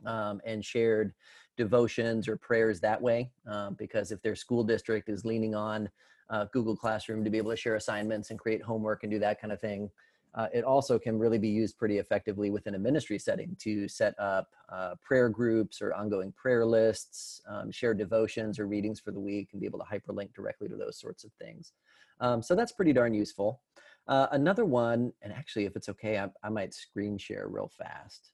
um, 0.06 0.42
and 0.46 0.64
shared 0.64 1.14
devotions 1.58 2.28
or 2.28 2.38
prayers 2.38 2.80
that 2.80 3.02
way. 3.02 3.32
Um, 3.48 3.76
because 3.78 4.12
if 4.12 4.22
their 4.22 4.36
school 4.36 4.64
district 4.64 5.10
is 5.10 5.26
leaning 5.26 5.56
on 5.56 5.90
uh, 6.30 6.46
Google 6.54 6.76
Classroom 6.76 7.24
to 7.24 7.30
be 7.30 7.38
able 7.38 7.52
to 7.52 7.58
share 7.58 7.76
assignments 7.76 8.30
and 8.30 8.40
create 8.40 8.62
homework 8.62 9.04
and 9.04 9.12
do 9.12 9.20
that 9.20 9.42
kind 9.42 9.52
of 9.52 9.60
thing, 9.60 9.90
uh, 10.36 10.48
it 10.54 10.64
also 10.64 11.00
can 11.00 11.18
really 11.18 11.40
be 11.40 11.50
used 11.50 11.78
pretty 11.78 11.98
effectively 11.98 12.52
within 12.52 12.76
a 12.76 12.80
ministry 12.80 13.18
setting 13.18 13.56
to 13.60 13.88
set 13.88 14.18
up 14.20 14.50
uh, 14.72 14.94
prayer 15.02 15.28
groups 15.28 15.82
or 15.82 15.94
ongoing 15.96 16.32
prayer 16.34 16.66
lists, 16.66 17.42
um, 17.50 17.72
share 17.72 17.96
devotions 17.96 18.60
or 18.60 18.68
readings 18.68 19.00
for 19.00 19.12
the 19.12 19.20
week, 19.20 19.50
and 19.52 19.60
be 19.60 19.66
able 19.66 19.80
to 19.80 19.86
hyperlink 19.86 20.34
directly 20.34 20.68
to 20.68 20.76
those 20.76 21.00
sorts 21.00 21.24
of 21.24 21.32
things. 21.42 21.74
Um, 22.20 22.44
so 22.44 22.56
that's 22.56 22.72
pretty 22.72 22.94
darn 22.94 23.14
useful. 23.14 23.62
Uh, 24.08 24.28
another 24.32 24.66
one, 24.66 25.14
and 25.22 25.34
actually, 25.34 25.66
if 25.66 25.76
it's 25.76 25.90
okay, 25.90 26.20
I, 26.20 26.30
I 26.44 26.50
might 26.50 26.74
screen 26.74 27.18
share 27.18 27.48
real 27.48 27.72
fast. 27.78 28.32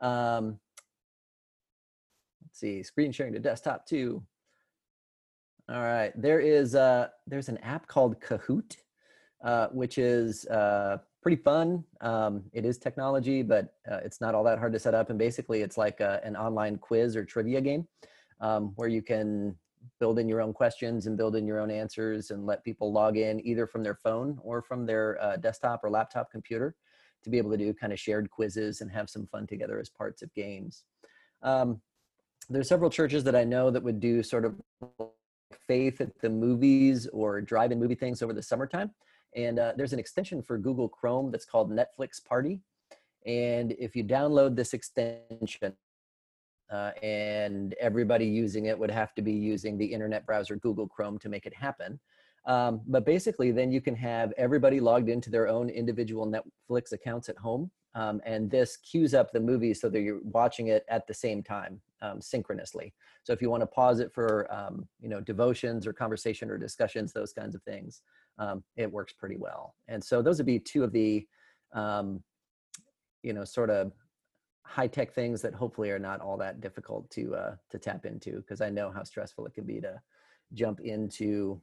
Um, 0.00 0.58
let's 2.50 2.58
see, 2.58 2.82
screen 2.82 3.12
sharing 3.12 3.32
to 3.32 3.38
desktop 3.38 3.86
too. 3.86 4.22
All 5.68 5.80
right, 5.80 6.12
there 6.20 6.40
is 6.40 6.74
uh, 6.74 7.08
there's 7.28 7.48
an 7.48 7.58
app 7.58 7.86
called 7.86 8.20
Kahoot, 8.20 8.76
uh, 9.44 9.68
which 9.68 9.98
is 9.98 10.46
uh, 10.46 10.98
pretty 11.22 11.40
fun. 11.40 11.84
Um, 12.00 12.42
it 12.52 12.64
is 12.64 12.76
technology, 12.76 13.42
but 13.42 13.74
uh, 13.90 13.98
it's 13.98 14.20
not 14.20 14.34
all 14.34 14.42
that 14.44 14.58
hard 14.58 14.72
to 14.72 14.80
set 14.80 14.94
up. 14.94 15.10
And 15.10 15.18
basically, 15.18 15.62
it's 15.62 15.78
like 15.78 16.00
a, 16.00 16.20
an 16.24 16.34
online 16.34 16.76
quiz 16.76 17.14
or 17.14 17.24
trivia 17.24 17.60
game 17.60 17.86
um, 18.40 18.72
where 18.74 18.88
you 18.88 19.00
can 19.00 19.54
build 20.00 20.18
in 20.18 20.28
your 20.28 20.40
own 20.40 20.52
questions 20.52 21.06
and 21.06 21.16
build 21.16 21.36
in 21.36 21.46
your 21.46 21.60
own 21.60 21.70
answers 21.70 22.32
and 22.32 22.46
let 22.46 22.64
people 22.64 22.92
log 22.92 23.16
in 23.16 23.46
either 23.46 23.64
from 23.64 23.84
their 23.84 23.94
phone 23.94 24.38
or 24.42 24.60
from 24.60 24.84
their 24.84 25.22
uh, 25.22 25.36
desktop 25.36 25.84
or 25.84 25.90
laptop 25.90 26.32
computer 26.32 26.74
to 27.22 27.30
be 27.30 27.38
able 27.38 27.50
to 27.50 27.56
do 27.56 27.72
kind 27.72 27.92
of 27.92 28.00
shared 28.00 28.28
quizzes 28.28 28.80
and 28.80 28.90
have 28.90 29.08
some 29.08 29.28
fun 29.28 29.46
together 29.46 29.78
as 29.78 29.88
parts 29.88 30.20
of 30.20 30.34
games. 30.34 30.82
Um, 31.42 31.80
there's 32.50 32.68
several 32.68 32.90
churches 32.90 33.24
that 33.24 33.36
I 33.36 33.44
know 33.44 33.70
that 33.70 33.82
would 33.82 34.00
do 34.00 34.22
sort 34.22 34.44
of 34.44 34.60
faith 35.66 36.00
at 36.00 36.18
the 36.20 36.28
movies 36.28 37.06
or 37.12 37.40
drive-in 37.40 37.78
movie 37.78 37.94
things 37.94 38.22
over 38.22 38.32
the 38.32 38.42
summertime. 38.42 38.90
And 39.36 39.58
uh, 39.58 39.72
there's 39.76 39.92
an 39.92 40.00
extension 40.00 40.42
for 40.42 40.58
Google 40.58 40.88
Chrome 40.88 41.30
that's 41.30 41.44
called 41.44 41.70
Netflix 41.70 42.22
Party. 42.24 42.60
And 43.24 43.72
if 43.78 43.94
you 43.94 44.02
download 44.02 44.56
this 44.56 44.74
extension, 44.74 45.74
uh, 46.70 46.92
and 47.02 47.74
everybody 47.80 48.26
using 48.26 48.66
it 48.66 48.78
would 48.78 48.90
have 48.90 49.14
to 49.14 49.22
be 49.22 49.32
using 49.32 49.76
the 49.76 49.84
internet 49.84 50.24
browser 50.24 50.56
Google 50.56 50.86
Chrome 50.86 51.18
to 51.18 51.28
make 51.28 51.46
it 51.46 51.54
happen. 51.54 51.98
Um, 52.46 52.80
but 52.86 53.04
basically, 53.04 53.50
then 53.50 53.70
you 53.70 53.80
can 53.80 53.94
have 53.96 54.32
everybody 54.38 54.80
logged 54.80 55.08
into 55.08 55.30
their 55.30 55.48
own 55.48 55.68
individual 55.68 56.26
Netflix 56.26 56.92
accounts 56.92 57.28
at 57.28 57.36
home. 57.36 57.70
Um, 57.94 58.20
and 58.24 58.50
this 58.50 58.76
queues 58.76 59.14
up 59.14 59.32
the 59.32 59.40
movie 59.40 59.74
so 59.74 59.88
that 59.88 60.00
you're 60.00 60.20
watching 60.22 60.68
it 60.68 60.84
at 60.88 61.06
the 61.06 61.14
same 61.14 61.42
time, 61.42 61.80
um, 62.02 62.20
synchronously. 62.20 62.94
So 63.24 63.32
if 63.32 63.42
you 63.42 63.50
want 63.50 63.62
to 63.62 63.66
pause 63.66 64.00
it 64.00 64.12
for, 64.12 64.52
um, 64.52 64.86
you 65.00 65.08
know, 65.08 65.20
devotions 65.20 65.86
or 65.86 65.92
conversation 65.92 66.50
or 66.50 66.58
discussions, 66.58 67.12
those 67.12 67.32
kinds 67.32 67.54
of 67.54 67.62
things, 67.62 68.02
um, 68.38 68.62
it 68.76 68.90
works 68.90 69.12
pretty 69.12 69.36
well. 69.36 69.74
And 69.88 70.02
so 70.02 70.22
those 70.22 70.38
would 70.38 70.46
be 70.46 70.58
two 70.58 70.84
of 70.84 70.92
the, 70.92 71.26
um, 71.72 72.22
you 73.22 73.32
know, 73.32 73.44
sort 73.44 73.70
of 73.70 73.92
high 74.70 74.86
tech 74.86 75.12
things 75.12 75.42
that 75.42 75.52
hopefully 75.52 75.90
are 75.90 75.98
not 75.98 76.20
all 76.20 76.36
that 76.36 76.60
difficult 76.60 77.10
to 77.10 77.34
uh, 77.34 77.54
to 77.70 77.78
tap 77.78 78.06
into 78.06 78.36
because 78.36 78.60
I 78.60 78.70
know 78.70 78.90
how 78.90 79.02
stressful 79.02 79.46
it 79.46 79.54
can 79.54 79.64
be 79.64 79.80
to 79.80 80.00
jump 80.54 80.80
into 80.80 81.60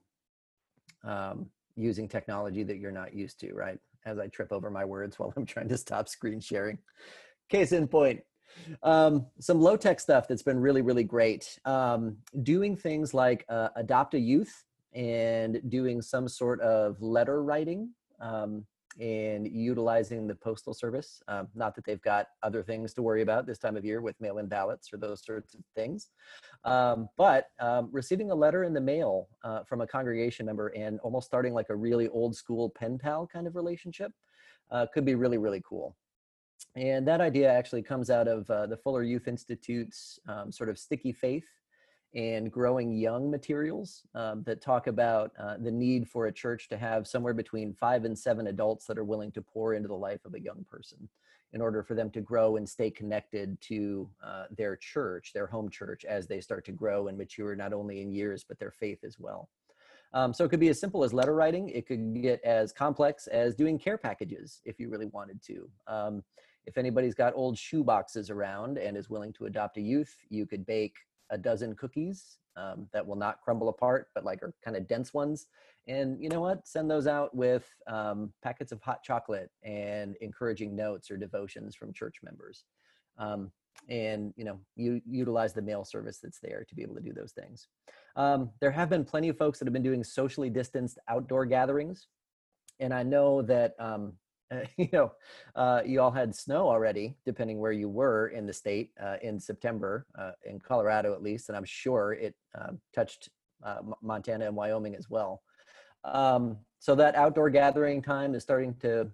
um, 1.03 1.48
using 1.75 2.08
technology 2.08 2.63
that 2.63 2.77
you're 2.77 2.91
not 2.91 3.13
used 3.13 3.39
to. 3.41 3.53
Right? 3.53 3.79
As 4.06 4.20
I 4.20 4.27
trip 4.27 4.51
over 4.51 4.70
my 4.70 4.86
words 4.86 5.17
while 5.20 5.34
I'm 5.36 5.46
trying 5.46 5.70
to 5.70 5.77
stop 5.77 6.10
screen 6.10 6.39
sharing. 6.39 6.77
Case 7.50 7.72
in 7.72 7.88
point. 7.88 8.20
Um, 8.84 9.26
some 9.40 9.62
low 9.62 9.78
tech 9.78 10.00
stuff 10.00 10.28
that's 10.28 10.44
been 10.44 10.60
really 10.60 10.82
really 10.82 11.04
great. 11.04 11.60
Um, 11.66 12.18
doing 12.44 12.76
things 12.76 13.14
like 13.14 13.46
uh, 13.50 13.70
adopt 13.76 14.14
a 14.14 14.20
youth 14.20 14.66
and 14.94 15.62
doing 15.70 16.02
some 16.02 16.28
sort 16.28 16.62
of 16.62 17.02
letter 17.02 17.44
writing. 17.44 17.92
Um, 18.20 18.66
and 19.00 19.48
utilizing 19.48 20.28
the 20.28 20.36
postal 20.36 20.74
service. 20.74 21.22
Um, 21.28 21.48
not 21.54 21.76
that 21.76 21.86
they've 21.86 22.02
got 22.02 22.28
other 22.42 22.64
things 22.64 22.94
to 22.96 23.02
worry 23.02 23.22
about 23.22 23.46
this 23.46 23.60
time 23.60 23.78
of 23.78 23.86
year 23.86 24.02
with 24.02 24.20
mail-in 24.20 24.48
ballots 24.48 24.92
or 24.92 24.98
those 24.98 25.24
sorts 25.24 25.54
of 25.54 25.62
things, 25.76 26.10
um, 26.64 27.08
but 27.18 27.48
um, 27.60 27.90
receiving 27.92 28.32
a 28.32 28.36
letter 28.36 28.64
in 28.64 28.74
the 28.74 28.82
mail 28.82 29.28
uh, 29.44 29.64
from 29.64 29.82
a 29.82 29.88
congregation 29.88 30.46
member 30.46 30.70
and 30.70 31.00
almost 31.02 31.28
starting 31.28 31.54
like 31.54 31.70
a 31.70 31.76
really 31.76 32.08
old 32.10 32.36
school 32.36 32.70
pen 32.70 32.98
pal 32.98 33.28
kind 33.28 33.48
of 33.48 33.56
relationship 33.56 34.12
uh, 34.72 34.86
could 34.94 35.06
be 35.06 35.16
really 35.16 35.38
really 35.38 35.62
cool. 35.68 35.96
And 36.76 37.08
that 37.08 37.22
idea 37.22 37.52
actually 37.52 37.82
comes 37.82 38.10
out 38.10 38.28
of 38.28 38.50
uh, 38.50 38.68
the 38.68 38.78
Fuller 38.78 39.04
Youth 39.04 39.28
Institute's 39.28 40.20
um, 40.28 40.52
sort 40.52 40.70
of 40.70 40.78
sticky 40.78 41.12
faith 41.12 41.48
and 42.16 42.52
growing 42.52 42.94
young 42.94 43.30
materials 43.30 44.04
um, 44.16 44.44
that 44.46 44.62
talk 44.62 44.88
about 44.88 45.32
uh, 45.40 45.58
the 45.60 45.72
need 45.72 46.08
for 46.08 46.28
a 46.28 46.32
church 46.32 46.70
to 46.70 46.78
have 46.78 47.08
somewhere 47.08 47.34
between 47.34 47.74
five 47.74 48.06
and 48.06 48.18
seven 48.18 48.48
adults 48.48 48.86
that 48.86 48.98
are 48.98 49.04
willing 49.04 49.32
to 49.32 49.42
pour 49.42 49.74
into 49.74 49.88
the 49.88 49.96
life 49.96 50.24
of 50.26 50.34
a 50.34 50.42
young 50.42 50.66
person 50.70 51.10
in 51.54 51.62
order 51.62 51.82
for 51.82 51.96
them 51.96 52.10
to 52.12 52.22
grow 52.22 52.58
and 52.58 52.68
stay 52.68 52.90
connected 52.90 53.60
to 53.62 54.10
uh, 54.24 54.46
their 54.56 54.76
church, 54.76 55.32
their 55.34 55.48
home 55.48 55.70
church, 55.70 56.06
as 56.06 56.28
they 56.28 56.42
start 56.42 56.66
to 56.66 56.72
grow 56.72 57.08
and 57.08 57.18
mature 57.18 57.56
not 57.56 57.74
only 57.74 58.02
in 58.02 58.12
years 58.12 58.46
but 58.48 58.60
their 58.60 58.72
faith 58.72 59.00
as 59.04 59.18
well. 59.20 59.50
Um, 60.14 60.34
so 60.34 60.46
it 60.46 60.50
could 60.50 60.60
be 60.60 60.70
as 60.70 60.80
simple 60.80 61.04
as 61.04 61.14
letter 61.14 61.36
writing. 61.36 61.70
It 61.70 61.86
could 61.86 62.22
get 62.22 62.42
as 62.44 62.72
complex 62.72 63.28
as 63.28 63.56
doing 63.56 63.78
care 63.78 63.98
packages 63.98 64.62
if 64.66 64.80
you 64.80 64.90
really 64.90 65.08
wanted 65.08 65.42
to. 65.44 65.70
Um, 65.88 66.24
if 66.68 66.78
anybody's 66.78 67.16
got 67.16 67.34
old 67.36 67.58
shoe 67.58 67.84
boxes 67.84 68.30
around 68.30 68.78
and 68.78 68.98
is 68.98 69.10
willing 69.10 69.32
to 69.34 69.46
adopt 69.46 69.78
a 69.78 69.82
youth, 69.82 70.14
you 70.30 70.46
could 70.46 70.66
bake 70.66 70.96
a 71.30 71.38
dozen 71.38 71.74
cookies 71.76 72.38
um, 72.58 72.88
that 72.92 73.06
will 73.06 73.16
not 73.16 73.42
crumble 73.42 73.70
apart, 73.70 74.08
but 74.14 74.26
like 74.26 74.44
are 74.44 74.54
kind 74.64 74.76
of 74.76 74.88
dense 74.88 75.14
ones. 75.14 75.48
And 75.88 76.22
you 76.22 76.28
know 76.28 76.42
what? 76.42 76.68
Send 76.68 76.92
those 76.92 77.08
out 77.08 77.34
with 77.34 77.66
um, 77.88 78.34
packets 78.44 78.74
of 78.74 78.82
hot 78.82 79.02
chocolate 79.02 79.50
and 79.64 80.18
encouraging 80.20 80.76
notes 80.76 81.10
or 81.10 81.16
devotions 81.16 81.74
from 81.74 81.94
church 81.94 82.18
members. 82.22 82.66
Um, 83.18 83.52
and 83.88 84.34
you 84.36 84.44
know, 84.44 84.60
you 84.76 85.02
utilize 85.06 85.54
the 85.54 85.62
mail 85.62 85.86
service 85.86 86.20
that's 86.22 86.40
there 86.40 86.66
to 86.68 86.76
be 86.76 86.82
able 86.82 86.96
to 86.96 87.02
do 87.02 87.14
those 87.14 87.32
things. 87.32 87.68
Um, 88.18 88.50
there 88.60 88.72
have 88.72 88.90
been 88.90 89.06
plenty 89.06 89.30
of 89.30 89.38
folks 89.38 89.60
that 89.60 89.66
have 89.66 89.74
been 89.74 89.84
doing 89.84 90.04
socially 90.04 90.50
distanced 90.50 91.00
outdoor 91.08 91.46
gatherings, 91.46 92.08
and 92.80 92.94
I 92.94 93.04
know 93.04 93.42
that 93.44 93.76
um, 93.80 94.14
uh, 94.51 94.60
you 94.77 94.89
know, 94.94 95.12
uh, 95.56 95.82
you 95.86 96.01
all 96.01 96.12
had 96.12 96.36
snow 96.36 96.68
already, 96.68 97.16
depending 97.25 97.60
where 97.60 97.72
you 97.72 97.89
were 97.89 98.27
in 98.30 98.46
the 98.46 98.54
state 98.54 98.92
uh, 99.01 99.18
in 99.22 99.39
September, 99.39 100.06
uh, 100.18 100.32
in 100.46 100.60
Colorado 100.60 101.13
at 101.13 101.22
least, 101.22 101.50
and 101.50 101.58
I'm 101.58 101.66
sure 101.66 102.13
it 102.13 102.36
um, 102.60 102.80
touched 102.94 103.30
uh, 103.63 103.77
Montana 104.01 104.46
and 104.46 104.56
Wyoming 104.56 104.96
as 104.96 105.10
well. 105.10 105.42
Um, 106.04 106.58
so 106.80 106.96
that 106.96 107.16
outdoor 107.16 107.50
gathering 107.50 108.01
time 108.01 108.36
is 108.36 108.44
starting 108.44 108.75
to 108.82 109.10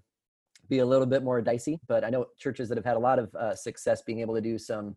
be 0.69 0.79
a 0.79 0.85
little 0.85 1.05
bit 1.05 1.23
more 1.23 1.41
dicey, 1.41 1.79
but 1.87 2.03
I 2.03 2.09
know 2.09 2.27
churches 2.37 2.69
that 2.69 2.77
have 2.77 2.85
had 2.85 2.97
a 2.97 2.99
lot 2.99 3.19
of 3.19 3.33
uh, 3.35 3.55
success 3.55 4.01
being 4.01 4.19
able 4.19 4.35
to 4.35 4.41
do 4.41 4.57
some 4.57 4.95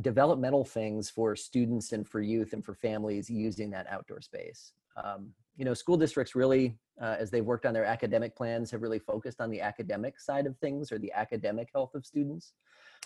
developmental 0.00 0.64
things 0.64 1.08
for 1.08 1.36
students 1.36 1.92
and 1.92 2.06
for 2.06 2.20
youth 2.20 2.52
and 2.52 2.64
for 2.64 2.74
families 2.74 3.30
using 3.30 3.70
that 3.70 3.86
outdoor 3.88 4.20
space. 4.20 4.72
Um, 4.96 5.32
you 5.56 5.64
know, 5.64 5.74
school 5.74 5.96
districts 5.96 6.34
really, 6.34 6.76
uh, 7.00 7.16
as 7.18 7.30
they've 7.30 7.44
worked 7.44 7.66
on 7.66 7.74
their 7.74 7.84
academic 7.84 8.36
plans, 8.36 8.70
have 8.70 8.82
really 8.82 8.98
focused 8.98 9.40
on 9.40 9.50
the 9.50 9.60
academic 9.60 10.20
side 10.20 10.46
of 10.46 10.56
things 10.58 10.92
or 10.92 10.98
the 10.98 11.12
academic 11.12 11.68
health 11.72 11.94
of 11.94 12.04
students. 12.04 12.52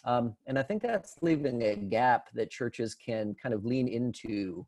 Um, 0.04 0.36
and 0.46 0.58
I 0.58 0.62
think 0.62 0.82
that's 0.82 1.16
leaving 1.22 1.62
a 1.62 1.76
gap 1.76 2.28
that 2.34 2.50
churches 2.50 2.94
can 2.94 3.34
kind 3.40 3.54
of 3.54 3.64
lean 3.64 3.88
into 3.88 4.66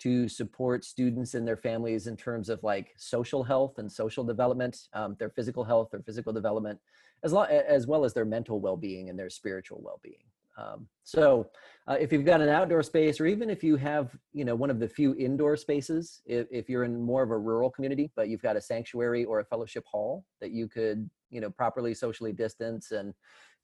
to 0.00 0.28
support 0.28 0.84
students 0.84 1.34
and 1.34 1.46
their 1.46 1.56
families 1.56 2.08
in 2.08 2.16
terms 2.16 2.48
of 2.48 2.60
like 2.64 2.92
social 2.96 3.44
health 3.44 3.78
and 3.78 3.90
social 3.90 4.24
development, 4.24 4.88
um, 4.94 5.14
their 5.20 5.30
physical 5.30 5.62
health, 5.62 5.90
their 5.92 6.02
physical 6.02 6.32
development, 6.32 6.80
as, 7.22 7.32
lo- 7.32 7.42
as 7.42 7.86
well 7.86 8.04
as 8.04 8.12
their 8.12 8.24
mental 8.24 8.58
well-being 8.58 9.10
and 9.10 9.16
their 9.16 9.30
spiritual 9.30 9.80
well-being. 9.80 10.24
Um, 10.62 10.86
so 11.04 11.48
uh, 11.88 11.96
if 11.98 12.12
you've 12.12 12.24
got 12.24 12.40
an 12.40 12.48
outdoor 12.48 12.82
space, 12.82 13.20
or 13.20 13.26
even 13.26 13.50
if 13.50 13.64
you 13.64 13.76
have, 13.76 14.16
you 14.32 14.44
know, 14.44 14.54
one 14.54 14.70
of 14.70 14.78
the 14.78 14.88
few 14.88 15.14
indoor 15.16 15.56
spaces, 15.56 16.22
if, 16.26 16.46
if 16.50 16.68
you're 16.68 16.84
in 16.84 17.00
more 17.00 17.22
of 17.22 17.30
a 17.30 17.38
rural 17.38 17.70
community, 17.70 18.10
but 18.14 18.28
you've 18.28 18.42
got 18.42 18.56
a 18.56 18.60
sanctuary 18.60 19.24
or 19.24 19.40
a 19.40 19.44
fellowship 19.44 19.84
hall 19.86 20.24
that 20.40 20.52
you 20.52 20.68
could, 20.68 21.08
you 21.30 21.40
know, 21.40 21.50
properly 21.50 21.94
socially 21.94 22.32
distance 22.32 22.92
and 22.92 23.14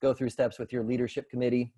go 0.03 0.13
through 0.13 0.31
steps 0.31 0.59
with 0.59 0.73
your 0.73 0.83
leadership 0.83 1.31
committee 1.31 1.73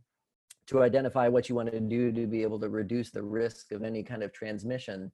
to 0.66 0.82
identify 0.82 1.26
what 1.26 1.48
you 1.48 1.54
want 1.54 1.70
to 1.70 1.80
do 1.80 2.12
to 2.12 2.26
be 2.26 2.42
able 2.42 2.60
to 2.60 2.68
reduce 2.68 3.10
the 3.10 3.22
risk 3.22 3.72
of 3.72 3.82
any 3.82 4.02
kind 4.02 4.22
of 4.22 4.32
transmission, 4.32 5.10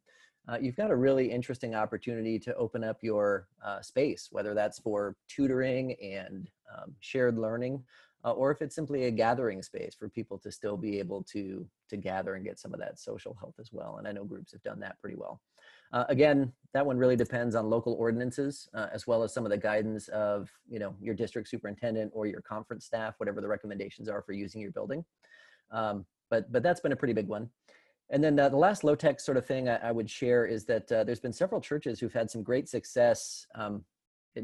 uh, 0.48 0.58
you've 0.60 0.76
got 0.76 0.90
a 0.90 0.96
really 0.96 1.30
interesting 1.30 1.74
opportunity 1.74 2.38
to 2.38 2.54
open 2.56 2.84
up 2.84 2.98
your 3.02 3.48
uh, 3.64 3.80
space, 3.80 4.28
whether 4.30 4.54
that's 4.54 4.78
for 4.78 5.16
tutoring 5.28 5.96
and 6.00 6.48
um, 6.76 6.94
shared 7.00 7.38
learning, 7.38 7.82
uh, 8.26 8.32
or 8.32 8.50
if 8.50 8.60
it's 8.60 8.74
simply 8.74 9.04
a 9.04 9.10
gathering 9.10 9.62
space 9.62 9.94
for 9.94 10.08
people 10.08 10.36
to 10.36 10.50
still 10.50 10.76
be 10.76 10.98
able 10.98 11.22
to 11.22 11.66
to 11.88 11.96
gather 11.96 12.34
and 12.34 12.44
get 12.44 12.58
some 12.58 12.74
of 12.74 12.80
that 12.80 12.98
social 12.98 13.36
health 13.38 13.54
as 13.60 13.70
well. 13.72 13.96
And 13.98 14.08
I 14.08 14.12
know 14.12 14.24
groups 14.24 14.52
have 14.52 14.62
done 14.62 14.80
that 14.80 15.00
pretty 15.00 15.16
well. 15.16 15.40
Uh, 15.92 16.04
again, 16.08 16.52
that 16.74 16.84
one 16.84 16.98
really 16.98 17.14
depends 17.14 17.54
on 17.54 17.70
local 17.70 17.92
ordinances 17.94 18.68
uh, 18.74 18.88
as 18.92 19.06
well 19.06 19.22
as 19.22 19.32
some 19.32 19.46
of 19.46 19.50
the 19.50 19.56
guidance 19.56 20.08
of 20.08 20.50
you 20.68 20.80
know 20.80 20.94
your 21.00 21.14
district 21.14 21.48
superintendent 21.48 22.10
or 22.12 22.26
your 22.26 22.42
conference 22.42 22.84
staff, 22.84 23.14
whatever 23.18 23.40
the 23.40 23.48
recommendations 23.48 24.08
are 24.08 24.22
for 24.22 24.32
using 24.32 24.60
your 24.60 24.72
building. 24.72 25.04
Um, 25.70 26.04
but 26.28 26.50
but 26.50 26.64
that's 26.64 26.80
been 26.80 26.92
a 26.92 26.96
pretty 26.96 27.14
big 27.14 27.28
one. 27.28 27.48
And 28.10 28.22
then 28.22 28.38
uh, 28.38 28.48
the 28.48 28.56
last 28.56 28.84
low 28.84 28.94
tech 28.94 29.18
sort 29.20 29.36
of 29.36 29.46
thing 29.46 29.68
I, 29.68 29.76
I 29.88 29.92
would 29.92 30.08
share 30.08 30.46
is 30.46 30.64
that 30.66 30.90
uh, 30.92 31.04
there's 31.04 31.20
been 31.20 31.32
several 31.32 31.60
churches 31.60 31.98
who've 31.98 32.12
had 32.12 32.30
some 32.30 32.42
great 32.42 32.68
success 32.68 33.46
um, 33.56 33.84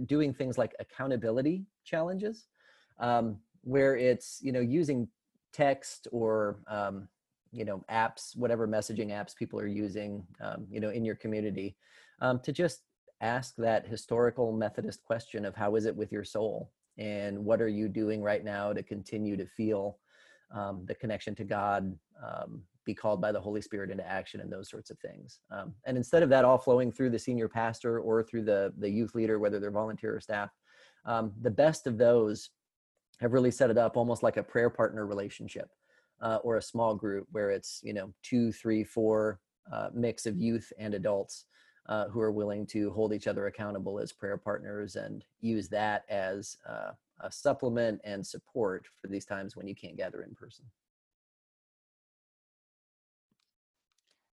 doing 0.07 0.33
things 0.35 0.59
like 0.59 0.75
accountability 0.81 1.65
challenges, 1.85 2.49
um, 2.99 3.37
where 3.63 3.97
it's 3.97 4.39
you 4.43 4.53
know 4.53 4.61
using 4.61 5.09
text 5.53 6.09
or 6.13 6.59
um, 6.69 7.09
you 7.53 7.65
know 7.65 7.85
apps, 7.91 8.37
whatever 8.37 8.67
messaging 8.67 9.09
apps 9.09 9.37
people 9.37 9.61
are 9.61 9.67
using, 9.67 10.25
um, 10.41 10.67
you 10.71 10.81
know 10.81 10.91
in 10.91 11.05
your 11.05 11.17
community, 11.17 11.77
um, 12.21 12.41
to 12.41 12.53
just 12.53 12.83
ask 13.21 13.55
that 13.57 13.87
historical 13.87 14.53
Methodist 14.53 15.03
question 15.05 15.45
of 15.45 15.55
how 15.55 15.77
is 15.77 15.87
it 15.87 15.95
with 15.95 16.11
your 16.11 16.25
soul 16.25 16.73
and 16.99 17.39
what 17.39 17.63
are 17.63 17.69
you 17.69 17.89
doing 17.89 18.21
right 18.21 18.45
now 18.45 18.73
to 18.73 18.83
continue 18.83 19.37
to 19.37 19.47
feel 19.47 19.99
um, 20.53 20.85
the 20.87 20.95
connection 20.95 21.35
to 21.37 21.45
God, 21.45 21.97
um, 22.23 22.63
be 22.85 22.95
called 22.95 23.21
by 23.21 23.33
the 23.33 23.41
Holy 23.41 23.63
Spirit 23.63 23.91
into 23.91 24.07
action, 24.07 24.41
and 24.41 24.53
those 24.53 24.69
sorts 24.69 24.91
of 24.91 24.99
things. 24.99 25.41
Um, 25.51 25.73
and 25.87 25.97
instead 25.97 26.23
of 26.23 26.29
that 26.31 26.45
all 26.45 26.59
flowing 26.59 26.91
through 26.91 27.11
the 27.11 27.19
senior 27.19 27.49
pastor 27.49 28.01
or 28.01 28.23
through 28.23 28.45
the 28.45 28.73
the 28.79 28.91
youth 28.91 29.15
leader, 29.15 29.39
whether 29.39 29.61
they're 29.61 29.71
volunteer 29.71 30.17
or 30.17 30.21
staff, 30.21 30.51
um, 31.07 31.33
the 31.41 31.51
best 31.51 31.87
of 31.87 31.97
those 31.97 32.51
have 33.23 33.33
really 33.33 33.53
set 33.53 33.71
it 33.71 33.79
up 33.79 33.97
almost 33.97 34.23
like 34.23 34.37
a 34.37 34.43
prayer 34.43 34.69
partner 34.69 35.07
relationship 35.07 35.71
uh, 36.21 36.39
or 36.43 36.57
a 36.57 36.63
small 36.63 36.95
group 36.95 37.27
where 37.31 37.51
it's 37.51 37.81
you 37.83 37.95
know 37.95 38.13
two, 38.23 38.53
three, 38.53 38.85
four 38.85 39.41
uh, 39.73 39.89
mix 39.95 40.27
of 40.27 40.37
youth 40.37 40.71
and 40.79 40.93
adults. 40.93 41.47
Uh, 41.87 42.07
who 42.11 42.21
are 42.21 42.31
willing 42.31 42.65
to 42.65 42.93
hold 42.93 43.13
each 43.13 43.27
other 43.27 43.49
accountable 43.49 43.99
as 43.99 44.13
prayer 44.13 44.37
partners 44.37 44.95
and 44.95 45.25
use 45.41 45.69
that 45.69 46.05
as 46.09 46.57
uh, 46.69 46.93
a 47.23 47.33
supplement 47.33 48.01
and 48.05 48.25
support 48.25 48.87
for 49.01 49.09
these 49.09 49.25
times 49.25 49.57
when 49.57 49.67
you 49.67 49.75
can't 49.75 49.97
gather 49.97 50.23
in 50.23 50.33
person. 50.33 50.65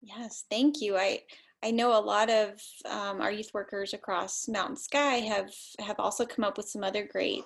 Yes, 0.01 0.45
thank 0.49 0.81
you. 0.81 0.95
I 0.95 1.19
I 1.61 1.71
know 1.71 1.97
a 1.97 1.99
lot 1.99 2.29
of 2.29 2.61
um, 2.89 3.19
our 3.19 3.31
youth 3.31 3.51
workers 3.53 3.93
across 3.93 4.47
Mountain 4.47 4.77
Sky 4.77 5.15
have 5.15 5.51
have 5.79 5.99
also 5.99 6.25
come 6.25 6.45
up 6.45 6.55
with 6.55 6.69
some 6.69 6.83
other 6.83 7.05
great 7.05 7.43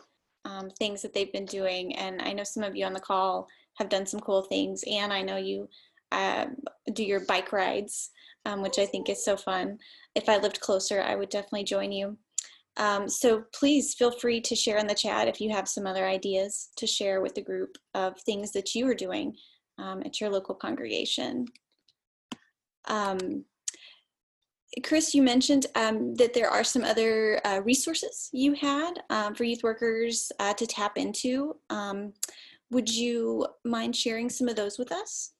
um, 0.47 0.69
things 0.79 1.01
that 1.01 1.13
they've 1.13 1.31
been 1.31 1.45
doing, 1.45 1.95
and 1.95 2.21
I 2.21 2.33
know 2.33 2.43
some 2.43 2.63
of 2.63 2.75
you 2.75 2.85
on 2.85 2.93
the 2.93 2.99
call 2.99 3.47
have 3.77 3.89
done 3.89 4.05
some 4.05 4.19
cool 4.19 4.43
things. 4.43 4.83
And 4.89 5.13
I 5.13 5.21
know 5.21 5.37
you 5.37 5.69
uh, 6.11 6.45
do 6.93 7.03
your 7.03 7.25
bike 7.25 7.51
rides, 7.51 8.11
um, 8.45 8.61
which 8.61 8.79
I 8.79 8.85
think 8.85 9.09
is 9.09 9.23
so 9.23 9.37
fun. 9.37 9.77
If 10.15 10.29
I 10.29 10.37
lived 10.37 10.59
closer, 10.59 11.01
I 11.01 11.15
would 11.15 11.29
definitely 11.29 11.65
join 11.65 11.91
you. 11.91 12.17
Um, 12.77 13.09
so 13.09 13.43
please 13.53 13.95
feel 13.95 14.11
free 14.11 14.39
to 14.41 14.55
share 14.55 14.77
in 14.77 14.87
the 14.87 14.93
chat 14.93 15.27
if 15.27 15.41
you 15.41 15.49
have 15.51 15.67
some 15.67 15.87
other 15.87 16.05
ideas 16.05 16.69
to 16.77 16.85
share 16.85 17.21
with 17.21 17.33
the 17.33 17.41
group 17.41 17.75
of 17.95 18.19
things 18.21 18.51
that 18.51 18.75
you 18.75 18.87
are 18.87 18.93
doing 18.93 19.35
um, 19.79 20.01
at 20.05 20.21
your 20.21 20.29
local 20.29 20.55
congregation. 20.55 21.45
Um, 22.87 23.45
Chris, 24.83 25.15
you 25.15 25.21
mentioned 25.21 25.65
um, 25.75 26.13
that 26.15 26.33
there 26.33 26.49
are 26.49 26.63
some 26.63 26.83
other 26.83 27.39
uh, 27.45 27.61
resources 27.63 28.29
you 28.31 28.53
had 28.53 29.01
um, 29.09 29.33
for 29.33 29.43
youth 29.43 29.63
workers 29.63 30.31
uh, 30.39 30.53
to 30.53 30.67
tap 30.67 30.97
into. 30.97 31.55
Um, 31.69 32.13
would 32.69 32.93
you 32.93 33.47
mind 33.63 33.95
sharing 33.95 34.29
some 34.29 34.47
of 34.47 34.55
those 34.55 34.77
with 34.77 34.91
us? 34.91 35.31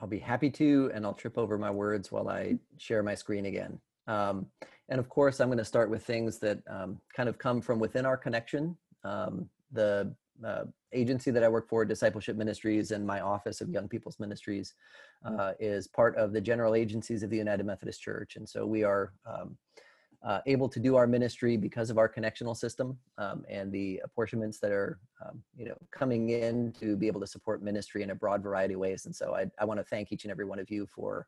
I'll 0.00 0.08
be 0.08 0.18
happy 0.18 0.50
to, 0.50 0.90
and 0.94 1.04
I'll 1.04 1.14
trip 1.14 1.38
over 1.38 1.58
my 1.58 1.70
words 1.70 2.12
while 2.12 2.28
I 2.28 2.56
share 2.76 3.02
my 3.02 3.14
screen 3.14 3.46
again. 3.46 3.78
Um, 4.06 4.46
and 4.88 5.00
of 5.00 5.08
course, 5.08 5.40
I'm 5.40 5.48
going 5.48 5.58
to 5.58 5.64
start 5.64 5.90
with 5.90 6.04
things 6.04 6.38
that 6.38 6.58
um, 6.68 7.00
kind 7.14 7.28
of 7.28 7.38
come 7.38 7.60
from 7.60 7.78
within 7.78 8.06
our 8.06 8.16
connection. 8.16 8.76
Um, 9.04 9.48
the 9.72 10.14
uh, 10.44 10.64
agency 10.92 11.30
that 11.30 11.44
I 11.44 11.48
work 11.48 11.68
for, 11.68 11.84
Discipleship 11.84 12.36
Ministries, 12.36 12.90
and 12.90 13.06
my 13.06 13.20
office 13.20 13.60
of 13.60 13.68
Young 13.68 13.88
People's 13.88 14.18
Ministries 14.18 14.74
uh, 15.24 15.52
is 15.60 15.86
part 15.86 16.16
of 16.16 16.32
the 16.32 16.40
general 16.40 16.74
agencies 16.74 17.22
of 17.22 17.30
the 17.30 17.36
United 17.36 17.66
Methodist 17.66 18.00
Church. 18.00 18.36
And 18.36 18.48
so 18.48 18.66
we 18.66 18.84
are 18.84 19.12
um, 19.26 19.56
uh, 20.24 20.40
able 20.46 20.68
to 20.68 20.80
do 20.80 20.96
our 20.96 21.06
ministry 21.06 21.56
because 21.56 21.90
of 21.90 21.98
our 21.98 22.08
connectional 22.08 22.56
system 22.56 22.98
um, 23.18 23.44
and 23.48 23.70
the 23.70 24.00
apportionments 24.04 24.58
that 24.58 24.72
are, 24.72 24.98
um, 25.24 25.42
you 25.56 25.64
know, 25.64 25.76
coming 25.90 26.30
in 26.30 26.72
to 26.72 26.96
be 26.96 27.06
able 27.06 27.20
to 27.20 27.26
support 27.26 27.62
ministry 27.62 28.02
in 28.02 28.10
a 28.10 28.14
broad 28.14 28.42
variety 28.42 28.74
of 28.74 28.80
ways. 28.80 29.06
And 29.06 29.14
so 29.14 29.34
I, 29.34 29.46
I 29.60 29.64
want 29.64 29.78
to 29.78 29.84
thank 29.84 30.10
each 30.10 30.24
and 30.24 30.32
every 30.32 30.44
one 30.44 30.58
of 30.58 30.70
you 30.70 30.86
for 30.86 31.26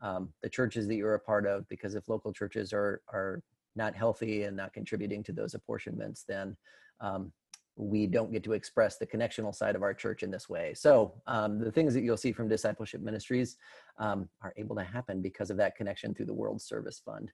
um, 0.00 0.32
the 0.42 0.48
churches 0.48 0.86
that 0.86 0.94
you're 0.94 1.14
a 1.14 1.20
part 1.20 1.46
of, 1.46 1.68
because 1.68 1.96
if 1.96 2.08
local 2.08 2.32
churches 2.32 2.72
are 2.72 3.02
are 3.08 3.42
not 3.74 3.94
healthy 3.94 4.42
and 4.44 4.56
not 4.56 4.72
contributing 4.72 5.22
to 5.24 5.32
those 5.32 5.54
apportionments, 5.54 6.24
then 6.26 6.56
um, 7.00 7.32
we 7.78 8.06
don't 8.06 8.32
get 8.32 8.42
to 8.44 8.52
express 8.52 8.98
the 8.98 9.06
connectional 9.06 9.54
side 9.54 9.76
of 9.76 9.82
our 9.82 9.94
church 9.94 10.22
in 10.22 10.30
this 10.30 10.48
way. 10.48 10.74
So 10.74 11.14
um, 11.26 11.58
the 11.58 11.72
things 11.72 11.94
that 11.94 12.02
you'll 12.02 12.16
see 12.16 12.32
from 12.32 12.48
discipleship 12.48 13.00
ministries 13.00 13.56
um, 13.98 14.28
are 14.42 14.52
able 14.56 14.76
to 14.76 14.82
happen 14.82 15.22
because 15.22 15.50
of 15.50 15.56
that 15.58 15.76
connection 15.76 16.14
through 16.14 16.26
the 16.26 16.34
World 16.34 16.60
Service 16.60 17.00
Fund. 17.04 17.30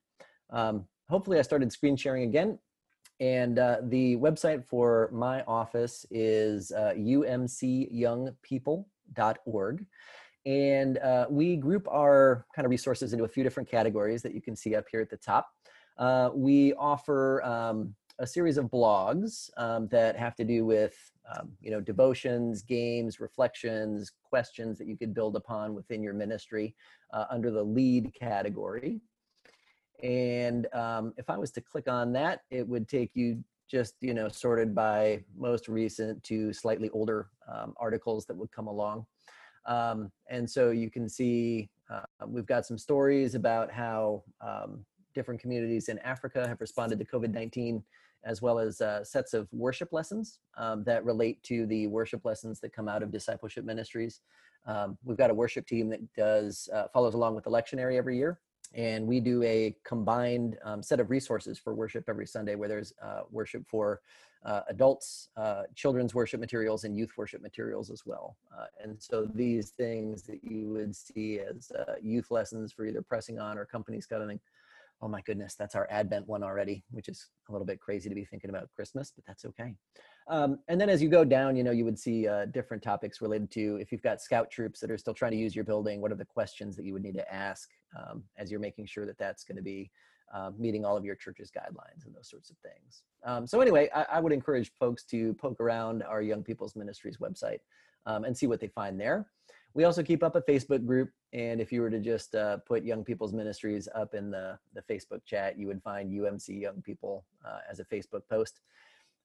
Um, 0.51 0.85
hopefully, 1.09 1.39
I 1.39 1.41
started 1.41 1.71
screen 1.71 1.95
sharing 1.95 2.23
again. 2.23 2.59
And 3.19 3.59
uh, 3.59 3.77
the 3.83 4.17
website 4.17 4.65
for 4.65 5.09
my 5.13 5.41
office 5.43 6.05
is 6.11 6.71
uh, 6.71 6.93
umcyoungpeople.org. 6.97 9.85
And 10.45 10.97
uh, 10.99 11.25
we 11.29 11.55
group 11.55 11.87
our 11.89 12.45
kind 12.55 12.65
of 12.65 12.69
resources 12.69 13.13
into 13.13 13.23
a 13.23 13.27
few 13.27 13.43
different 13.43 13.69
categories 13.69 14.21
that 14.21 14.35
you 14.35 14.41
can 14.41 14.55
see 14.55 14.75
up 14.75 14.85
here 14.91 15.01
at 15.01 15.09
the 15.09 15.17
top. 15.17 15.49
Uh, 15.97 16.29
we 16.33 16.73
offer 16.73 17.41
um, 17.43 17.95
a 18.19 18.27
series 18.27 18.57
of 18.57 18.65
blogs 18.65 19.49
um, 19.57 19.87
that 19.89 20.17
have 20.17 20.35
to 20.35 20.43
do 20.43 20.65
with 20.65 20.95
um, 21.33 21.51
you 21.61 21.71
know 21.71 21.81
devotions, 21.81 22.61
games, 22.61 23.19
reflections, 23.19 24.11
questions 24.23 24.77
that 24.77 24.87
you 24.87 24.97
could 24.97 25.13
build 25.13 25.35
upon 25.35 25.73
within 25.73 26.03
your 26.03 26.13
ministry 26.13 26.75
uh, 27.13 27.25
under 27.29 27.51
the 27.51 27.63
lead 27.63 28.13
category. 28.13 29.01
And 30.03 30.67
um, 30.73 31.13
if 31.17 31.29
I 31.29 31.37
was 31.37 31.51
to 31.51 31.61
click 31.61 31.87
on 31.87 32.13
that, 32.13 32.41
it 32.51 32.67
would 32.67 32.87
take 32.87 33.11
you 33.13 33.43
just 33.69 33.95
you 34.01 34.13
know 34.13 34.29
sorted 34.29 34.75
by 34.75 35.23
most 35.37 35.67
recent 35.67 36.23
to 36.23 36.53
slightly 36.53 36.89
older 36.89 37.29
um, 37.51 37.73
articles 37.77 38.25
that 38.27 38.35
would 38.35 38.51
come 38.51 38.67
along. 38.67 39.05
Um, 39.65 40.11
and 40.29 40.49
so 40.49 40.69
you 40.69 40.91
can 40.91 41.09
see 41.09 41.69
uh, 41.89 42.01
we've 42.27 42.45
got 42.45 42.65
some 42.65 42.77
stories 42.77 43.35
about 43.35 43.71
how 43.71 44.23
um, 44.41 44.85
different 45.15 45.39
communities 45.39 45.89
in 45.89 45.97
Africa 45.99 46.47
have 46.47 46.61
responded 46.61 46.99
to 46.99 47.05
COVID 47.05 47.33
19, 47.33 47.83
as 48.25 48.41
well 48.41 48.59
as 48.59 48.81
uh, 48.81 49.03
sets 49.03 49.33
of 49.33 49.47
worship 49.53 49.93
lessons 49.93 50.39
um, 50.57 50.83
that 50.83 51.05
relate 51.05 51.41
to 51.43 51.65
the 51.67 51.87
worship 51.87 52.25
lessons 52.25 52.59
that 52.59 52.73
come 52.73 52.89
out 52.89 53.03
of 53.03 53.11
discipleship 53.11 53.63
ministries. 53.63 54.21
Um, 54.65 54.97
we've 55.03 55.17
got 55.17 55.29
a 55.29 55.33
worship 55.33 55.67
team 55.67 55.89
that 55.89 56.01
does 56.15 56.67
uh, 56.73 56.87
follows 56.91 57.13
along 57.13 57.35
with 57.35 57.43
the 57.43 57.51
lectionary 57.51 57.97
every 57.97 58.17
year, 58.17 58.39
and 58.73 59.05
we 59.05 59.19
do 59.19 59.43
a 59.43 59.75
combined 59.83 60.57
um, 60.63 60.81
set 60.81 60.99
of 60.99 61.11
resources 61.11 61.59
for 61.59 61.75
worship 61.75 62.05
every 62.07 62.25
Sunday, 62.25 62.55
where 62.55 62.67
there's 62.67 62.91
uh, 63.01 63.21
worship 63.29 63.63
for 63.67 64.01
uh, 64.43 64.61
adults, 64.69 65.29
uh, 65.37 65.63
children's 65.75 66.15
worship 66.15 66.39
materials, 66.39 66.83
and 66.83 66.97
youth 66.97 67.11
worship 67.15 67.41
materials 67.43 67.91
as 67.91 68.05
well. 68.07 68.37
Uh, 68.55 68.65
and 68.83 68.95
so 68.99 69.25
these 69.35 69.69
things 69.69 70.23
that 70.23 70.43
you 70.43 70.67
would 70.69 70.95
see 70.95 71.39
as 71.39 71.71
youth 72.01 72.31
lessons 72.31 72.71
for 72.71 72.85
either 72.85 73.01
pressing 73.01 73.39
on 73.39 73.57
or 73.57 73.65
companies 73.65 74.05
coming. 74.07 74.39
Oh 75.05 75.07
my 75.07 75.21
goodness, 75.21 75.53
that's 75.53 75.75
our 75.75 75.87
Advent 75.91 76.27
one 76.27 76.41
already, 76.41 76.83
which 76.89 77.09
is 77.09 77.27
a 77.47 77.51
little 77.51 77.67
bit 77.67 77.79
crazy 77.79 78.09
to 78.09 78.15
be 78.15 78.25
thinking 78.25 78.49
about 78.49 78.71
Christmas, 78.75 79.13
but 79.15 79.23
that's 79.27 79.45
okay. 79.45 79.75
Um, 80.27 80.57
and 80.67 80.81
then 80.81 80.89
as 80.89 80.99
you 80.99 81.09
go 81.09 81.23
down, 81.23 81.55
you 81.55 81.63
know, 81.63 81.69
you 81.69 81.85
would 81.85 81.99
see 81.99 82.27
uh, 82.27 82.45
different 82.45 82.81
topics 82.81 83.21
related 83.21 83.51
to 83.51 83.77
if 83.79 83.91
you've 83.91 84.01
got 84.01 84.19
scout 84.19 84.49
troops 84.49 84.79
that 84.79 84.89
are 84.89 84.97
still 84.97 85.13
trying 85.13 85.33
to 85.33 85.37
use 85.37 85.55
your 85.55 85.63
building, 85.63 86.01
what 86.01 86.11
are 86.11 86.15
the 86.15 86.25
questions 86.25 86.75
that 86.75 86.85
you 86.85 86.93
would 86.93 87.03
need 87.03 87.13
to 87.13 87.31
ask 87.31 87.69
um, 87.95 88.23
as 88.35 88.49
you're 88.49 88.59
making 88.59 88.87
sure 88.87 89.05
that 89.05 89.19
that's 89.19 89.43
going 89.43 89.57
to 89.57 89.61
be 89.61 89.91
uh, 90.33 90.49
meeting 90.57 90.83
all 90.83 90.97
of 90.97 91.05
your 91.05 91.13
church's 91.13 91.51
guidelines 91.51 92.07
and 92.07 92.15
those 92.15 92.27
sorts 92.27 92.49
of 92.49 92.57
things. 92.57 93.03
Um, 93.23 93.45
so 93.45 93.61
anyway, 93.61 93.87
I, 93.93 94.07
I, 94.13 94.19
would 94.19 94.31
encourage 94.31 94.71
folks 94.79 95.03
to 95.05 95.35
poke 95.35 95.59
around 95.59 96.01
our 96.01 96.23
Young 96.23 96.43
People's 96.43 96.75
Ministries 96.75 97.17
website 97.17 97.59
um, 98.05 98.23
and 98.23 98.37
see 98.37 98.47
what 98.47 98.59
they 98.59 98.67
find 98.67 98.99
there. 98.99 99.27
We 99.73 99.83
also 99.83 100.03
keep 100.03 100.23
up 100.23 100.37
a 100.37 100.41
Facebook 100.41 100.85
group, 100.85 101.09
and 101.33 101.59
if 101.59 101.71
you 101.71 101.81
were 101.81 101.89
to 101.89 101.99
just 101.99 102.33
uh, 102.33 102.57
put 102.59 102.85
Young 102.85 103.03
People's 103.03 103.33
Ministries 103.33 103.89
up 103.93 104.13
in 104.13 104.31
the, 104.31 104.57
the 104.73 104.81
Facebook 104.81 105.25
chat, 105.25 105.59
you 105.59 105.67
would 105.67 105.83
find 105.83 106.09
UMC 106.09 106.61
Young 106.61 106.81
People 106.81 107.25
uh, 107.45 107.59
as 107.69 107.79
a 107.79 107.85
Facebook 107.85 108.21
post. 108.29 108.61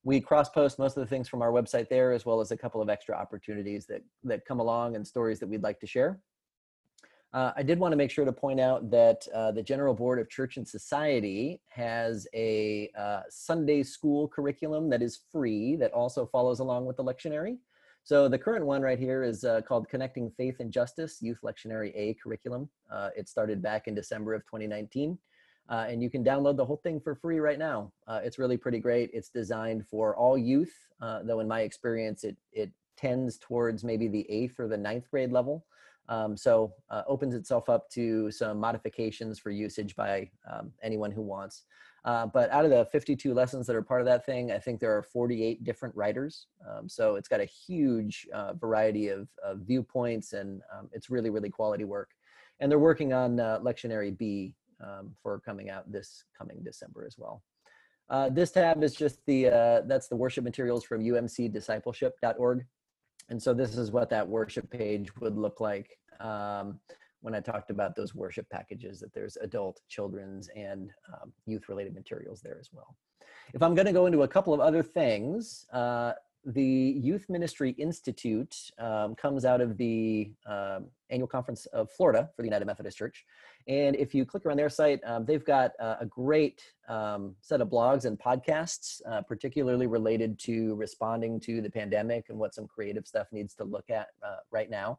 we 0.02 0.20
cross 0.20 0.48
post 0.48 0.78
most 0.78 0.96
of 0.96 1.02
the 1.02 1.06
things 1.06 1.28
from 1.28 1.40
our 1.40 1.52
website 1.52 1.88
there, 1.88 2.10
as 2.10 2.26
well 2.26 2.40
as 2.40 2.50
a 2.50 2.56
couple 2.56 2.82
of 2.82 2.88
extra 2.88 3.14
opportunities 3.14 3.86
that, 3.86 4.02
that 4.24 4.44
come 4.44 4.58
along 4.58 4.96
and 4.96 5.06
stories 5.06 5.38
that 5.38 5.48
we'd 5.48 5.62
like 5.62 5.78
to 5.78 5.86
share. 5.86 6.20
Uh, 7.32 7.52
I 7.56 7.62
did 7.62 7.78
want 7.78 7.92
to 7.92 7.96
make 7.96 8.10
sure 8.10 8.24
to 8.24 8.32
point 8.32 8.58
out 8.58 8.90
that 8.90 9.24
uh, 9.32 9.52
the 9.52 9.62
General 9.62 9.94
Board 9.94 10.18
of 10.18 10.28
Church 10.28 10.56
and 10.56 10.66
Society 10.66 11.60
has 11.68 12.26
a 12.34 12.90
uh, 12.98 13.20
Sunday 13.28 13.84
school 13.84 14.26
curriculum 14.26 14.90
that 14.90 15.00
is 15.00 15.20
free 15.30 15.76
that 15.76 15.92
also 15.92 16.26
follows 16.26 16.58
along 16.58 16.86
with 16.86 16.96
the 16.96 17.04
lectionary. 17.04 17.58
So 18.02 18.28
the 18.28 18.38
current 18.38 18.64
one 18.66 18.82
right 18.82 18.98
here 18.98 19.22
is 19.22 19.44
uh, 19.44 19.60
called 19.60 19.88
Connecting 19.88 20.30
Faith 20.36 20.56
and 20.60 20.72
Justice 20.72 21.18
Youth 21.20 21.40
Lectionary 21.44 21.92
A 21.94 22.16
curriculum. 22.22 22.68
Uh, 22.90 23.10
it 23.16 23.28
started 23.28 23.62
back 23.62 23.86
in 23.86 23.94
December 23.94 24.34
of 24.34 24.42
2019. 24.46 25.18
Uh, 25.68 25.86
and 25.88 26.02
you 26.02 26.10
can 26.10 26.24
download 26.24 26.56
the 26.56 26.64
whole 26.64 26.80
thing 26.82 26.98
for 26.98 27.14
free 27.14 27.38
right 27.38 27.58
now. 27.58 27.92
it's 28.08 28.38
really 28.40 28.56
pretty 28.56 28.80
great. 28.80 29.10
It's 29.12 29.28
designed 29.28 29.86
for 29.86 30.16
all 30.16 30.36
youth, 30.36 30.74
though 31.00 31.38
in 31.38 31.46
my 31.46 31.60
experience, 31.60 32.24
it, 32.24 32.36
it 32.52 32.72
tends 32.96 33.38
towards 33.38 33.84
maybe 33.84 34.08
the 34.08 34.28
eighth 34.30 34.58
or 34.58 34.68
the 34.68 34.76
ninth 34.76 35.08
grade 35.10 35.32
level. 35.32 35.64
Um, 36.08 36.36
so 36.36 36.74
uh, 36.90 37.02
opens 37.06 37.34
itself 37.34 37.68
up 37.68 37.88
to 37.90 38.30
some 38.32 38.58
modifications 38.58 39.38
for 39.38 39.50
usage 39.50 39.94
by 39.94 40.28
um, 40.52 40.72
anyone 40.82 41.12
who 41.12 41.22
wants. 41.22 41.64
Uh, 42.04 42.26
but 42.26 42.50
out 42.50 42.64
of 42.64 42.70
the 42.70 42.84
52 42.86 43.34
lessons 43.34 43.66
that 43.66 43.76
are 43.76 43.82
part 43.82 44.00
of 44.00 44.06
that 44.06 44.24
thing, 44.24 44.50
I 44.50 44.58
think 44.58 44.80
there 44.80 44.96
are 44.96 45.02
48 45.02 45.64
different 45.64 45.94
writers. 45.94 46.46
Um, 46.68 46.88
so 46.88 47.16
it's 47.16 47.28
got 47.28 47.40
a 47.40 47.44
huge 47.44 48.26
uh, 48.32 48.54
variety 48.54 49.08
of, 49.08 49.28
of, 49.44 49.60
viewpoints 49.60 50.32
and 50.32 50.62
um, 50.74 50.88
it's 50.92 51.10
really, 51.10 51.28
really 51.28 51.50
quality 51.50 51.84
work. 51.84 52.10
And 52.58 52.70
they're 52.70 52.78
working 52.78 53.12
on 53.12 53.38
uh, 53.38 53.58
Lectionary 53.60 54.16
B 54.16 54.54
um, 54.82 55.14
for 55.22 55.40
coming 55.40 55.68
out 55.68 55.90
this 55.92 56.24
coming 56.36 56.62
December 56.64 57.04
as 57.06 57.16
well. 57.18 57.42
Uh, 58.08 58.28
this 58.30 58.50
tab 58.50 58.82
is 58.82 58.94
just 58.94 59.24
the, 59.26 59.48
uh, 59.48 59.80
that's 59.86 60.08
the 60.08 60.16
worship 60.16 60.42
materials 60.42 60.84
from 60.84 61.02
umcdiscipleship.org. 61.02 62.64
And 63.28 63.40
so 63.40 63.54
this 63.54 63.76
is 63.76 63.92
what 63.92 64.10
that 64.10 64.26
worship 64.26 64.70
page 64.70 65.14
would 65.16 65.36
look 65.36 65.60
like 65.60 65.98
um, 66.18 66.80
when 67.20 67.34
I 67.34 67.40
talked 67.40 67.70
about 67.70 67.96
those 67.96 68.14
worship 68.14 68.48
packages, 68.50 69.00
that 69.00 69.12
there's 69.12 69.36
adult, 69.36 69.80
children's, 69.88 70.48
and 70.56 70.90
um, 71.12 71.32
youth 71.46 71.68
related 71.68 71.94
materials 71.94 72.40
there 72.40 72.58
as 72.58 72.70
well. 72.72 72.96
If 73.52 73.62
I'm 73.62 73.74
going 73.74 73.86
to 73.86 73.92
go 73.92 74.06
into 74.06 74.22
a 74.22 74.28
couple 74.28 74.54
of 74.54 74.60
other 74.60 74.82
things, 74.82 75.66
uh, 75.72 76.12
the 76.44 76.62
Youth 76.62 77.26
Ministry 77.28 77.72
Institute 77.72 78.56
um, 78.78 79.14
comes 79.14 79.44
out 79.44 79.60
of 79.60 79.76
the 79.76 80.30
um, 80.46 80.86
annual 81.10 81.28
conference 81.28 81.66
of 81.66 81.90
Florida 81.90 82.30
for 82.34 82.42
the 82.42 82.48
United 82.48 82.64
Methodist 82.64 82.96
Church. 82.96 83.24
And 83.68 83.94
if 83.96 84.14
you 84.14 84.24
click 84.24 84.46
around 84.46 84.56
their 84.56 84.70
site, 84.70 85.00
um, 85.04 85.26
they've 85.26 85.44
got 85.44 85.72
uh, 85.78 85.96
a 86.00 86.06
great 86.06 86.62
um, 86.88 87.36
set 87.42 87.60
of 87.60 87.68
blogs 87.68 88.06
and 88.06 88.18
podcasts, 88.18 89.02
uh, 89.06 89.20
particularly 89.20 89.86
related 89.86 90.38
to 90.40 90.74
responding 90.76 91.38
to 91.40 91.60
the 91.60 91.70
pandemic 91.70 92.30
and 92.30 92.38
what 92.38 92.54
some 92.54 92.66
creative 92.66 93.06
stuff 93.06 93.26
needs 93.32 93.54
to 93.56 93.64
look 93.64 93.90
at 93.90 94.08
uh, 94.22 94.36
right 94.50 94.70
now. 94.70 94.98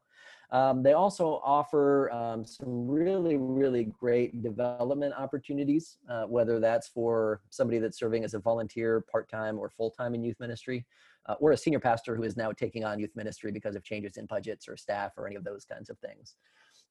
Um, 0.51 0.83
they 0.83 0.93
also 0.93 1.39
offer 1.45 2.11
um, 2.11 2.45
some 2.45 2.85
really, 2.87 3.37
really 3.37 3.85
great 3.85 4.43
development 4.43 5.13
opportunities, 5.17 5.97
uh, 6.09 6.25
whether 6.25 6.59
that's 6.59 6.89
for 6.89 7.41
somebody 7.49 7.79
that's 7.79 7.97
serving 7.97 8.25
as 8.25 8.33
a 8.33 8.39
volunteer, 8.39 8.99
part 9.09 9.29
time, 9.29 9.57
or 9.57 9.69
full 9.69 9.91
time 9.91 10.13
in 10.13 10.23
youth 10.23 10.39
ministry 10.41 10.85
uh, 11.27 11.35
or 11.39 11.51
a 11.51 11.57
senior 11.57 11.79
pastor 11.79 12.15
who 12.15 12.23
is 12.23 12.35
now 12.35 12.51
taking 12.51 12.83
on 12.83 12.99
youth 12.99 13.15
ministry 13.15 13.51
because 13.51 13.75
of 13.75 13.83
changes 13.83 14.17
in 14.17 14.25
budgets 14.25 14.67
or 14.67 14.75
staff 14.75 15.11
or 15.17 15.27
any 15.27 15.35
of 15.35 15.43
those 15.43 15.65
kinds 15.65 15.89
of 15.89 15.97
things. 15.99 16.35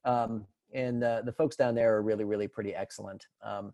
Um, 0.04 0.46
and 0.72 1.02
uh, 1.02 1.22
the 1.22 1.32
folks 1.32 1.56
down 1.56 1.74
there 1.74 1.96
are 1.96 2.02
really, 2.02 2.24
really 2.24 2.48
pretty 2.48 2.74
excellent 2.74 3.26
um, 3.42 3.72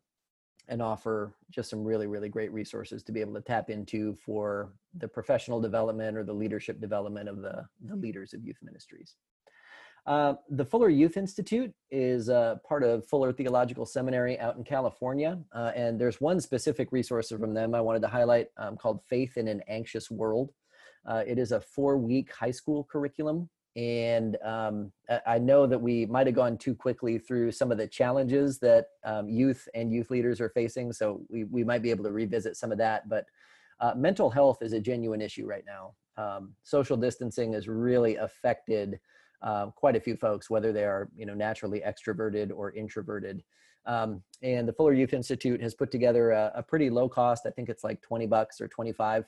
and 0.69 0.83
offer 0.83 1.35
just 1.51 1.71
some 1.71 1.85
really, 1.85 2.07
really 2.07 2.29
great 2.29 2.53
resources 2.53 3.03
to 3.05 3.13
be 3.13 3.21
able 3.21 3.35
to 3.35 3.41
tap 3.41 3.71
into 3.71 4.15
for 4.15 4.73
the 4.99 5.07
professional 5.07 5.61
development 5.61 6.17
or 6.17 6.25
the 6.25 6.33
leadership 6.33 6.81
development 6.81 7.29
of 7.29 7.43
the, 7.43 7.65
the 7.85 7.95
leaders 7.95 8.33
of 8.33 8.43
youth 8.43 8.59
ministries. 8.63 9.17
Uh, 10.07 10.35
the 10.51 10.65
Fuller 10.65 10.89
Youth 10.89 11.17
Institute 11.17 11.73
is 11.91 12.29
uh, 12.29 12.57
part 12.67 12.85
of 12.85 13.05
Fuller 13.07 13.33
Theological 13.33 13.85
Seminary 13.85 14.39
out 14.39 14.57
in 14.57 14.63
California. 14.63 15.39
Uh, 15.53 15.73
and 15.75 16.01
there's 16.01 16.21
one 16.21 16.41
specific 16.41 16.93
resource 16.93 17.31
from 17.31 17.53
them 17.53 17.75
I 17.75 17.81
wanted 17.81 18.03
to 18.03 18.09
highlight 18.09 18.49
um, 18.57 18.77
called 18.77 19.01
Faith 19.09 19.37
in 19.37 19.49
an 19.49 19.63
Anxious 19.67 20.09
World. 20.11 20.53
Uh, 21.05 21.25
it 21.27 21.39
is 21.39 21.51
a 21.51 21.61
four 21.61 21.99
week 21.99 22.33
high 22.33 22.53
school 22.53 22.85
curriculum. 22.85 23.49
And 23.75 24.39
um, 24.43 24.91
I 25.27 25.39
know 25.39 25.67
that 25.67 25.79
we 25.79 26.07
might 26.07 26.27
have 26.27 26.37
gone 26.37 26.57
too 26.57 26.75
quickly 26.75 27.19
through 27.19 27.53
some 27.53 27.71
of 27.71 27.77
the 27.77 27.87
challenges 27.87 28.59
that 28.61 28.87
um, 29.05 29.29
youth 29.29 29.69
and 29.75 29.93
youth 29.93 30.11
leaders 30.11 30.41
are 30.41 30.49
facing. 30.49 30.93
So 30.93 31.21
we, 31.29 31.45
we 31.45 31.63
might 31.63 31.83
be 31.83 31.91
able 31.91 32.05
to 32.05 32.13
revisit 32.13 32.57
some 32.57 32.73
of 32.73 32.79
that. 32.79 33.09
But 33.09 33.27
mental 33.97 34.31
health 34.31 34.63
is 34.63 34.73
a 34.73 34.81
genuine 34.81 35.21
issue 35.21 35.47
right 35.47 35.65
now. 35.67 35.93
Um, 36.17 36.55
social 36.63 36.97
distancing 36.97 37.53
has 37.53 37.69
really 37.69 38.17
affected 38.17 38.99
uh, 39.43 39.67
quite 39.67 39.97
a 39.97 40.01
few 40.01 40.17
folks, 40.17 40.51
whether 40.51 40.73
they 40.73 40.85
are 40.85 41.09
you 41.17 41.27
know 41.27 41.35
naturally 41.35 41.83
extroverted 41.87 42.51
or 42.55 42.73
introverted. 42.73 43.43
Um, 43.87 44.23
and 44.43 44.67
the 44.67 44.73
Fuller 44.73 44.95
Youth 44.95 45.13
Institute 45.13 45.63
has 45.63 45.75
put 45.75 45.93
together 45.93 46.33
a, 46.33 46.53
a, 46.57 46.63
pretty 46.63 46.91
low 46.91 47.09
cost, 47.09 47.47
I 47.47 47.51
think 47.51 47.69
it's 47.69 47.85
like 47.85 48.03
20 48.03 48.27
bucks 48.27 48.61
or 48.61 48.67
25, 48.67 49.25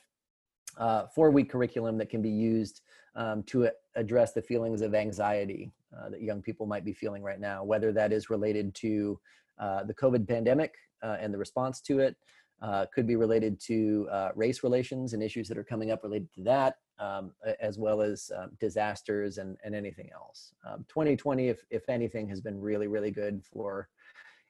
uh, 0.76 1.06
four 1.14 1.30
week 1.30 1.50
curriculum 1.50 1.96
that 1.98 2.10
can 2.10 2.20
be 2.20 2.28
used 2.30 2.80
um, 3.14 3.44
to 3.44 3.70
address 3.94 4.32
the 4.32 4.42
feelings 4.42 4.82
of 4.82 4.96
anxiety 4.96 5.70
uh, 5.96 6.10
that 6.10 6.22
young 6.22 6.42
people 6.42 6.66
might 6.66 6.84
be 6.84 6.92
feeling 6.92 7.22
right 7.22 7.40
now, 7.40 7.62
whether 7.62 7.92
that 7.92 8.12
is 8.12 8.30
related 8.30 8.74
to 8.74 9.18
uh, 9.58 9.84
the 9.84 9.94
COVID 9.94 10.26
pandemic 10.28 10.74
uh, 11.02 11.16
and 11.20 11.32
the 11.32 11.38
response 11.38 11.80
to 11.82 12.00
it, 12.00 12.16
uh, 12.60 12.86
could 12.92 13.06
be 13.06 13.16
related 13.16 13.60
to 13.60 14.08
uh, 14.10 14.30
race 14.34 14.62
relations 14.62 15.12
and 15.12 15.22
issues 15.22 15.48
that 15.48 15.56
are 15.56 15.64
coming 15.64 15.90
up 15.90 16.02
related 16.02 16.32
to 16.34 16.42
that, 16.42 16.76
um, 16.98 17.32
as 17.60 17.78
well 17.78 18.00
as 18.02 18.30
um, 18.36 18.50
disasters 18.60 19.38
and, 19.38 19.56
and 19.64 19.74
anything 19.74 20.10
else. 20.12 20.54
Um, 20.66 20.84
2020, 20.88 21.48
if, 21.48 21.64
if 21.70 21.88
anything, 21.88 22.28
has 22.28 22.40
been 22.40 22.60
really, 22.60 22.88
really 22.88 23.10
good 23.10 23.42
for 23.44 23.88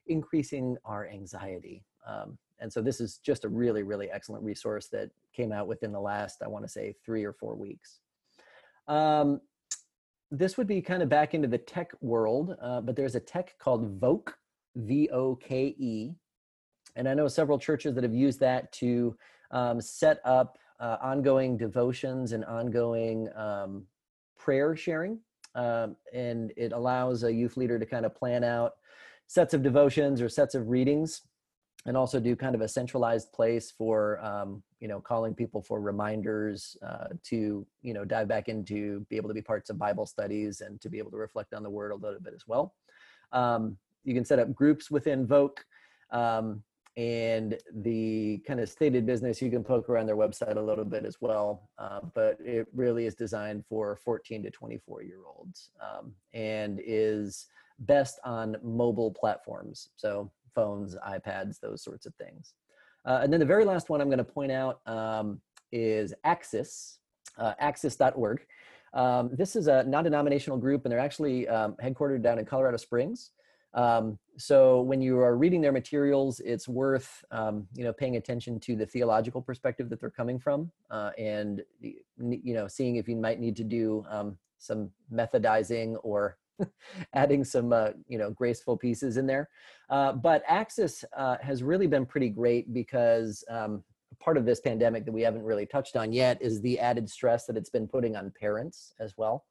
increasing 0.07 0.75
our 0.85 1.07
anxiety. 1.07 1.83
Um, 2.07 2.37
and 2.59 2.71
so 2.71 2.81
this 2.81 2.99
is 2.99 3.17
just 3.17 3.45
a 3.45 3.49
really, 3.49 3.83
really 3.83 4.09
excellent 4.09 4.43
resource 4.43 4.87
that 4.87 5.09
came 5.33 5.51
out 5.51 5.67
within 5.67 5.91
the 5.91 5.99
last, 5.99 6.41
I 6.43 6.47
want 6.47 6.65
to 6.65 6.69
say, 6.69 6.95
three 7.05 7.23
or 7.23 7.33
four 7.33 7.55
weeks. 7.55 7.99
Um, 8.87 9.39
this 10.31 10.57
would 10.57 10.67
be 10.67 10.81
kind 10.81 11.01
of 11.01 11.09
back 11.09 11.33
into 11.33 11.47
the 11.47 11.57
tech 11.57 11.91
world, 12.01 12.55
uh, 12.61 12.81
but 12.81 12.95
there's 12.95 13.15
a 13.15 13.19
tech 13.19 13.55
called 13.59 13.99
Voke, 13.99 14.33
V 14.75 15.09
O 15.11 15.35
K 15.35 15.75
E. 15.77 16.15
And 16.99 17.07
I 17.07 17.13
know 17.13 17.29
several 17.29 17.57
churches 17.57 17.95
that 17.95 18.03
have 18.03 18.13
used 18.13 18.41
that 18.41 18.73
to 18.73 19.15
um, 19.51 19.79
set 19.79 20.19
up 20.25 20.57
uh, 20.81 20.97
ongoing 21.01 21.55
devotions 21.55 22.33
and 22.33 22.43
ongoing 22.43 23.29
um, 23.37 23.85
prayer 24.37 24.75
sharing. 24.75 25.19
Um, 25.55 25.95
and 26.13 26.51
it 26.57 26.73
allows 26.73 27.23
a 27.23 27.33
youth 27.33 27.55
leader 27.55 27.79
to 27.79 27.85
kind 27.85 28.05
of 28.05 28.13
plan 28.13 28.43
out 28.43 28.73
sets 29.27 29.53
of 29.53 29.63
devotions 29.63 30.21
or 30.21 30.27
sets 30.27 30.55
of 30.55 30.67
readings 30.67 31.21
and 31.85 31.95
also 31.95 32.19
do 32.19 32.35
kind 32.35 32.53
of 32.53 32.59
a 32.59 32.67
centralized 32.67 33.31
place 33.31 33.71
for 33.71 34.19
um, 34.23 34.61
you 34.81 34.87
know 34.87 34.99
calling 34.99 35.33
people 35.33 35.61
for 35.61 35.79
reminders 35.79 36.75
uh, 36.85 37.07
to 37.23 37.65
you 37.81 37.93
know 37.93 38.03
dive 38.03 38.27
back 38.27 38.49
into 38.49 39.05
be 39.09 39.15
able 39.15 39.29
to 39.29 39.33
be 39.33 39.41
parts 39.41 39.69
of 39.69 39.77
bible 39.79 40.05
studies 40.05 40.61
and 40.61 40.81
to 40.81 40.89
be 40.89 40.97
able 40.97 41.11
to 41.11 41.17
reflect 41.17 41.53
on 41.53 41.63
the 41.63 41.69
word 41.69 41.91
a 41.91 41.95
little 41.95 42.19
bit 42.19 42.33
as 42.35 42.43
well 42.47 42.75
um, 43.31 43.77
you 44.03 44.13
can 44.13 44.25
set 44.25 44.39
up 44.39 44.53
groups 44.53 44.91
within 44.91 45.25
voke 45.25 45.59
um, 46.11 46.61
and 46.97 47.57
the 47.81 48.41
kind 48.47 48.59
of 48.59 48.67
stated 48.67 49.05
business 49.05 49.41
you 49.41 49.49
can 49.49 49.63
poke 49.63 49.89
around 49.89 50.05
their 50.05 50.17
website 50.17 50.57
a 50.57 50.61
little 50.61 50.85
bit 50.85 51.05
as 51.05 51.17
well 51.21 51.69
uh, 51.77 51.99
but 52.13 52.37
it 52.43 52.67
really 52.73 53.05
is 53.05 53.15
designed 53.15 53.63
for 53.69 53.95
14 54.03 54.43
to 54.43 54.49
24 54.49 55.03
year 55.03 55.19
olds 55.25 55.69
um, 55.81 56.11
and 56.33 56.81
is 56.83 57.47
best 57.79 58.19
on 58.25 58.57
mobile 58.63 59.11
platforms 59.11 59.89
so 59.95 60.31
phones 60.53 60.95
ipads 61.07 61.59
those 61.59 61.83
sorts 61.83 62.05
of 62.05 62.13
things. 62.15 62.53
Uh, 63.05 63.19
and 63.23 63.31
then 63.31 63.39
the 63.39 63.45
very 63.45 63.63
last 63.63 63.89
one 63.89 64.01
i'm 64.01 64.09
going 64.09 64.17
to 64.17 64.23
point 64.23 64.51
out 64.51 64.81
um, 64.87 65.39
is 65.71 66.13
axis 66.23 66.99
uh, 67.37 67.53
axis.org 67.59 68.41
um, 68.93 69.29
this 69.33 69.55
is 69.55 69.67
a 69.67 69.83
non-denominational 69.83 70.57
group 70.57 70.83
and 70.83 70.91
they're 70.91 70.99
actually 70.99 71.47
um, 71.47 71.75
headquartered 71.81 72.23
down 72.23 72.39
in 72.39 72.45
colorado 72.45 72.77
springs 72.77 73.31
um, 73.73 74.17
so 74.37 74.81
when 74.81 75.01
you 75.01 75.19
are 75.19 75.35
reading 75.35 75.61
their 75.61 75.71
materials, 75.71 76.39
it's 76.39 76.67
worth 76.67 77.23
um, 77.31 77.67
you 77.75 77.83
know 77.83 77.93
paying 77.93 78.15
attention 78.15 78.59
to 78.61 78.75
the 78.75 78.85
theological 78.85 79.41
perspective 79.41 79.89
that 79.89 79.99
they're 79.99 80.09
coming 80.09 80.39
from, 80.39 80.71
uh, 80.89 81.11
and 81.17 81.61
you 81.81 82.53
know 82.53 82.67
seeing 82.67 82.95
if 82.95 83.07
you 83.07 83.15
might 83.15 83.39
need 83.39 83.55
to 83.57 83.63
do 83.63 84.05
um, 84.09 84.37
some 84.57 84.89
methodizing 85.13 85.97
or 86.03 86.37
adding 87.13 87.43
some 87.43 87.71
uh, 87.73 87.89
you 88.07 88.17
know 88.17 88.31
graceful 88.31 88.77
pieces 88.77 89.17
in 89.17 89.27
there. 89.27 89.49
Uh, 89.89 90.13
but 90.13 90.43
Axis 90.47 91.05
uh, 91.15 91.37
has 91.41 91.61
really 91.61 91.87
been 91.87 92.05
pretty 92.05 92.29
great 92.29 92.73
because 92.73 93.43
um, 93.49 93.83
part 94.19 94.37
of 94.37 94.45
this 94.45 94.59
pandemic 94.59 95.05
that 95.05 95.11
we 95.11 95.21
haven't 95.21 95.43
really 95.43 95.65
touched 95.65 95.95
on 95.95 96.11
yet 96.11 96.41
is 96.41 96.61
the 96.61 96.79
added 96.79 97.09
stress 97.09 97.45
that 97.45 97.57
it's 97.57 97.69
been 97.69 97.87
putting 97.87 98.15
on 98.15 98.31
parents 98.39 98.93
as 98.99 99.15
well. 99.17 99.45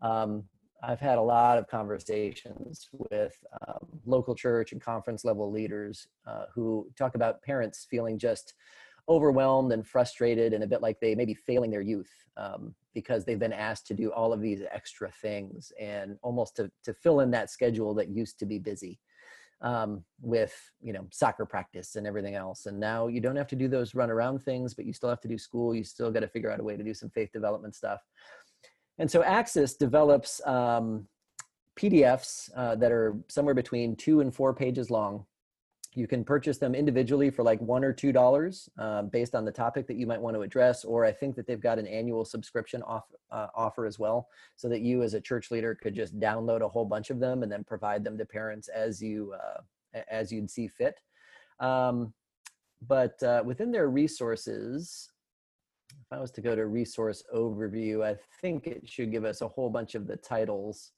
Um, 0.00 0.44
I've 0.86 1.00
had 1.00 1.18
a 1.18 1.22
lot 1.22 1.58
of 1.58 1.68
conversations 1.68 2.88
with 2.92 3.36
um, 3.66 3.86
local 4.04 4.34
church 4.34 4.72
and 4.72 4.80
conference 4.80 5.24
level 5.24 5.50
leaders 5.50 6.08
uh, 6.26 6.44
who 6.54 6.88
talk 6.96 7.14
about 7.14 7.42
parents 7.42 7.86
feeling 7.88 8.18
just 8.18 8.54
overwhelmed 9.08 9.72
and 9.72 9.86
frustrated 9.86 10.52
and 10.52 10.64
a 10.64 10.66
bit 10.66 10.82
like 10.82 10.98
they 11.00 11.14
may 11.14 11.24
be 11.24 11.34
failing 11.34 11.70
their 11.70 11.82
youth 11.82 12.10
um, 12.36 12.74
because 12.94 13.24
they've 13.24 13.38
been 13.38 13.52
asked 13.52 13.86
to 13.86 13.94
do 13.94 14.10
all 14.12 14.32
of 14.32 14.40
these 14.40 14.62
extra 14.72 15.10
things 15.10 15.72
and 15.78 16.16
almost 16.22 16.56
to, 16.56 16.70
to 16.82 16.94
fill 16.94 17.20
in 17.20 17.30
that 17.30 17.50
schedule 17.50 17.94
that 17.94 18.08
used 18.08 18.38
to 18.38 18.46
be 18.46 18.58
busy 18.58 18.98
um, 19.60 20.04
with 20.20 20.54
you 20.82 20.92
know 20.92 21.06
soccer 21.10 21.46
practice 21.46 21.96
and 21.96 22.06
everything 22.06 22.34
else. 22.34 22.66
And 22.66 22.78
now 22.78 23.06
you 23.06 23.20
don't 23.20 23.36
have 23.36 23.46
to 23.48 23.56
do 23.56 23.68
those 23.68 23.94
run 23.94 24.10
around 24.10 24.42
things 24.42 24.74
but 24.74 24.84
you 24.84 24.92
still 24.92 25.08
have 25.08 25.20
to 25.22 25.28
do 25.28 25.38
school. 25.38 25.74
You 25.74 25.84
still 25.84 26.10
got 26.10 26.20
to 26.20 26.28
figure 26.28 26.50
out 26.50 26.60
a 26.60 26.64
way 26.64 26.76
to 26.76 26.82
do 26.82 26.94
some 26.94 27.10
faith 27.10 27.32
development 27.32 27.74
stuff 27.74 28.00
and 28.98 29.10
so 29.10 29.22
axis 29.22 29.74
develops 29.74 30.44
um, 30.46 31.06
pdfs 31.76 32.50
uh, 32.56 32.76
that 32.76 32.92
are 32.92 33.16
somewhere 33.28 33.54
between 33.54 33.96
two 33.96 34.20
and 34.20 34.34
four 34.34 34.54
pages 34.54 34.90
long. 34.90 35.24
You 35.96 36.08
can 36.08 36.24
purchase 36.24 36.58
them 36.58 36.74
individually 36.74 37.30
for 37.30 37.44
like 37.44 37.60
one 37.60 37.84
or 37.84 37.92
two 37.92 38.10
dollars 38.10 38.68
uh, 38.78 39.02
based 39.02 39.34
on 39.34 39.44
the 39.44 39.52
topic 39.52 39.86
that 39.86 39.96
you 39.96 40.06
might 40.06 40.20
want 40.20 40.34
to 40.34 40.42
address 40.42 40.84
or 40.84 41.04
i 41.04 41.12
think 41.12 41.36
that 41.36 41.46
they've 41.46 41.60
got 41.60 41.78
an 41.78 41.86
annual 41.86 42.24
subscription 42.24 42.82
off, 42.82 43.04
uh, 43.30 43.46
offer 43.54 43.86
as 43.86 43.98
well 43.98 44.28
so 44.56 44.68
that 44.68 44.80
you 44.80 45.02
as 45.02 45.14
a 45.14 45.20
church 45.20 45.52
leader 45.52 45.74
could 45.74 45.94
just 45.94 46.18
download 46.18 46.62
a 46.62 46.68
whole 46.68 46.84
bunch 46.84 47.10
of 47.10 47.20
them 47.20 47.44
and 47.44 47.50
then 47.50 47.62
provide 47.62 48.02
them 48.02 48.18
to 48.18 48.24
parents 48.24 48.68
as 48.68 49.00
you 49.00 49.32
uh, 49.34 49.60
as 50.08 50.32
you'd 50.32 50.50
see 50.50 50.68
fit. 50.68 51.00
Um, 51.60 52.12
but 52.86 53.22
uh, 53.22 53.42
within 53.44 53.70
their 53.70 53.88
resources 53.88 55.10
if 56.00 56.12
i 56.12 56.20
was 56.20 56.30
to 56.30 56.40
go 56.40 56.54
to 56.54 56.66
resource 56.66 57.22
overview 57.34 58.04
i 58.04 58.16
think 58.40 58.66
it 58.66 58.88
should 58.88 59.10
give 59.10 59.24
us 59.24 59.40
a 59.40 59.48
whole 59.48 59.70
bunch 59.70 59.94
of 59.94 60.06
the 60.06 60.16
titles 60.16 60.92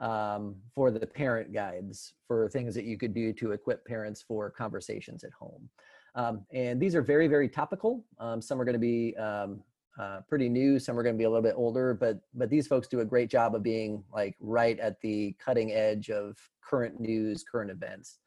um, 0.00 0.56
for 0.74 0.90
the 0.90 1.06
parent 1.06 1.52
guides 1.52 2.14
for 2.26 2.48
things 2.48 2.74
that 2.74 2.84
you 2.84 2.96
could 2.96 3.14
do 3.14 3.32
to 3.34 3.52
equip 3.52 3.84
parents 3.86 4.22
for 4.22 4.50
conversations 4.50 5.22
at 5.24 5.32
home. 5.32 5.68
Um, 6.14 6.44
and 6.52 6.80
these 6.80 6.94
are 6.94 7.02
very, 7.02 7.28
very 7.28 7.48
topical. 7.48 8.04
Um, 8.18 8.40
some 8.42 8.60
are 8.60 8.64
going 8.64 8.72
to 8.72 8.78
be 8.78 9.14
um, 9.16 9.62
uh, 10.00 10.20
pretty 10.28 10.48
new, 10.48 10.78
some 10.78 10.98
are 10.98 11.02
going 11.02 11.14
to 11.14 11.18
be 11.18 11.24
a 11.24 11.28
little 11.28 11.42
bit 11.42 11.54
older, 11.56 11.92
but 11.94 12.20
but 12.34 12.48
these 12.48 12.66
folks 12.66 12.88
do 12.88 13.00
a 13.00 13.04
great 13.04 13.30
job 13.30 13.54
of 13.54 13.62
being 13.62 14.02
like 14.12 14.36
right 14.40 14.78
at 14.80 15.00
the 15.02 15.36
cutting 15.38 15.72
edge 15.72 16.10
of 16.10 16.36
current 16.62 16.98
news, 16.98 17.44
current 17.44 17.70
events. 17.70 18.18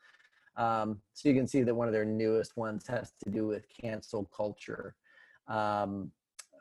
Um, 0.56 1.02
so 1.14 1.28
you 1.28 1.36
can 1.36 1.48
see 1.48 1.64
that 1.64 1.74
one 1.74 1.88
of 1.88 1.94
their 1.94 2.06
newest 2.06 2.56
ones 2.56 2.86
has 2.88 3.12
to 3.24 3.32
do 3.32 3.48
with 3.48 3.66
cancel 3.70 4.30
culture, 4.36 4.96
um, 5.48 6.12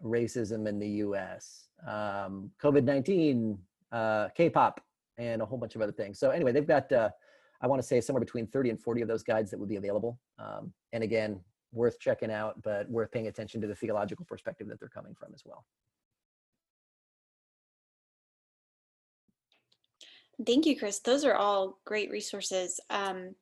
racism 0.03 0.67
in 0.69 0.79
the 0.79 0.89
U.S., 0.89 1.69
um, 1.87 2.51
COVID 2.63 2.85
nineteen, 2.85 3.59
uh, 3.91 4.29
K-pop, 4.37 4.81
and 5.19 5.43
a 5.43 5.45
whole 5.45 5.59
bunch 5.59 5.75
of 5.75 5.83
other 5.83 5.93
things. 5.93 6.19
So 6.19 6.31
anyway, 6.31 6.53
they've 6.53 6.67
got, 6.67 6.91
uh, 6.93 7.11
I 7.61 7.67
want 7.67 7.81
to 7.81 7.87
say 7.87 8.01
somewhere 8.01 8.21
between 8.21 8.47
30 8.47 8.71
and 8.71 8.81
40 8.81 9.03
of 9.03 9.09
those 9.09 9.23
guides 9.23 9.51
that 9.51 9.61
would 9.61 9.69
be 9.69 9.77
available. 9.77 10.19
Um, 10.39 10.73
and 10.93 11.05
again, 11.05 11.41
worth 11.73 11.99
checking 11.99 12.31
out, 12.31 12.63
but 12.63 12.89
worth 12.91 13.11
paying 13.11 13.29
attention 13.29 13.61
to 13.61 13.67
the 13.67 13.75
theological 13.75 14.25
perspective 14.25 14.69
that 14.69 14.79
they're 14.81 14.89
coming 14.89 15.15
from 15.15 15.33
as 15.35 15.43
well. 15.45 15.65
Thank 20.45 20.67
you, 20.67 20.79
Chris. 20.79 20.99
Those 20.99 21.25
are 21.25 21.35
all 21.35 21.79
great 21.85 22.11
resources. 22.11 22.81
Um, 22.91 23.35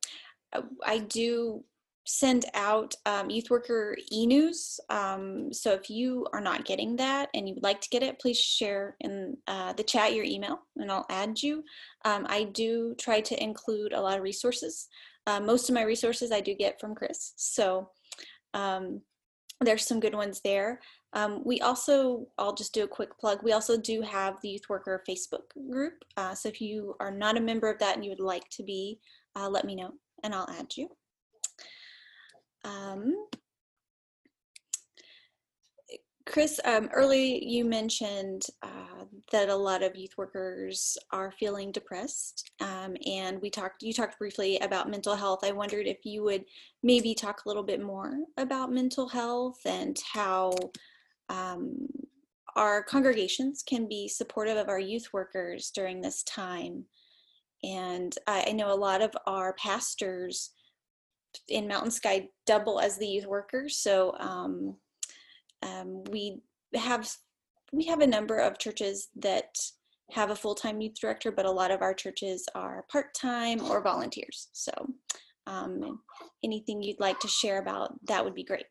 I 0.85 0.99
do 0.99 1.65
send 2.05 2.47
out 2.55 2.95
um, 3.07 3.31
youth 3.31 3.51
worker 3.51 3.97
e-news. 4.11 4.81
Um, 4.89 5.53
so 5.53 5.73
if 5.73 5.91
you 5.91 6.27
are 6.33 6.41
not 6.41 6.65
getting 6.65 6.97
that 6.97 7.29
and 7.35 7.49
you 7.49 7.55
would 7.55 7.63
like 7.63 7.81
to 7.83 7.89
get 7.91 8.03
it, 8.03 8.19
please 8.19 8.39
share 8.39 8.97
in 9.01 9.37
uh, 9.47 9.73
the 9.75 9.83
chat 9.83 10.15
your 10.15 10.25
email 10.25 10.61
and 10.77 10.91
I'll 10.91 11.07
add 11.11 11.43
you. 11.43 11.63
Um, 12.05 12.27
I 12.29 12.45
do 12.45 12.95
try 12.99 13.21
to 13.21 13.43
include 13.43 13.93
a 13.93 14.01
lot 14.01 14.17
of 14.17 14.25
resources. 14.25 14.89
Uh, 15.27 15.41
most 15.41 15.69
of 15.69 15.75
my 15.75 15.83
resources 15.83 16.33
I 16.33 16.41
do 16.41 16.55
get 16.55 16.81
from 16.81 16.95
Chris. 16.95 17.33
So 17.37 17.91
um, 18.55 19.03
there's 19.61 19.87
some 19.87 20.01
good 20.01 20.15
ones 20.15 20.41
there. 20.43 20.81
Um, 21.13 21.43
we 21.45 21.61
also, 21.61 22.29
I'll 22.39 22.55
just 22.55 22.73
do 22.73 22.85
a 22.85 22.89
quick 22.89 23.19
plug, 23.19 23.41
we 23.43 23.53
also 23.53 23.77
do 23.77 24.01
have 24.01 24.41
the 24.41 24.51
Youth 24.51 24.69
Worker 24.69 25.03
Facebook 25.09 25.43
group. 25.71 26.05
Uh, 26.17 26.35
so 26.35 26.49
if 26.49 26.61
you 26.61 26.95
are 27.01 27.11
not 27.11 27.37
a 27.37 27.41
member 27.41 27.69
of 27.71 27.79
that 27.81 27.97
and 27.97 28.05
you 28.05 28.11
would 28.11 28.21
like 28.21 28.49
to 28.51 28.63
be, 28.63 29.01
uh, 29.37 29.49
let 29.49 29.65
me 29.65 29.75
know 29.75 29.93
and 30.23 30.35
I'll 30.35 30.49
add 30.51 30.77
you. 30.77 30.89
Um, 32.65 33.15
Chris, 36.27 36.61
um, 36.65 36.89
early 36.93 37.45
you 37.45 37.65
mentioned 37.65 38.45
uh, 38.63 39.05
that 39.33 39.49
a 39.49 39.57
lot 39.57 39.83
of 39.83 39.97
youth 39.97 40.17
workers 40.17 40.97
are 41.11 41.33
feeling 41.33 41.73
depressed, 41.73 42.53
um, 42.61 42.97
and 43.05 43.43
we 43.43 43.51
talked. 43.51 43.83
You 43.83 43.93
talked 43.93 44.19
briefly 44.19 44.59
about 44.59 44.89
mental 44.89 45.17
health. 45.17 45.41
I 45.43 45.51
wondered 45.51 45.89
if 45.89 46.05
you 46.05 46.23
would 46.23 46.45
maybe 46.85 47.15
talk 47.15 47.43
a 47.45 47.49
little 47.49 47.65
bit 47.65 47.83
more 47.83 48.15
about 48.37 48.71
mental 48.71 49.09
health 49.09 49.59
and 49.65 49.99
how 50.13 50.53
um, 51.31 51.89
our 52.55 52.83
congregations 52.83 53.65
can 53.67 53.89
be 53.89 54.07
supportive 54.07 54.57
of 54.57 54.69
our 54.69 54.79
youth 54.79 55.09
workers 55.13 55.73
during 55.75 56.01
this 56.01 56.23
time. 56.23 56.85
And 57.65 58.15
I, 58.27 58.47
I 58.49 58.53
know 58.53 58.73
a 58.73 58.75
lot 58.75 59.03
of 59.03 59.11
our 59.27 59.55
pastors 59.55 60.51
in 61.49 61.69
Mountain 61.69 61.91
Sky 61.91 62.29
double 62.47 62.81
as 62.81 62.97
the 62.97 63.07
youth 63.07 63.27
workers. 63.27 63.77
So 63.79 64.15
um, 64.19 64.77
um, 65.63 66.05
we 66.11 66.43
have 66.75 67.11
we 67.73 67.85
have 67.87 68.01
a 68.01 68.07
number 68.07 68.39
of 68.39 68.59
churches 68.59 69.09
that 69.17 69.55
have 70.11 70.31
a 70.31 70.37
full-time 70.37 70.81
youth 70.81 70.95
director, 71.01 71.31
but 71.31 71.47
a 71.47 71.51
lot 71.51 71.71
of 71.71 71.83
our 71.83 71.95
churches 71.95 72.49
are 72.55 72.85
part-time 72.91 73.63
or 73.63 73.81
volunteers. 73.81 74.49
So 74.53 74.73
um, 75.47 76.01
anything 76.43 76.83
you'd 76.83 76.99
like 76.99 77.21
to 77.21 77.29
share 77.29 77.61
about 77.61 77.95
that 78.07 78.25
would 78.25 78.35
be 78.35 78.45
great. 78.45 78.67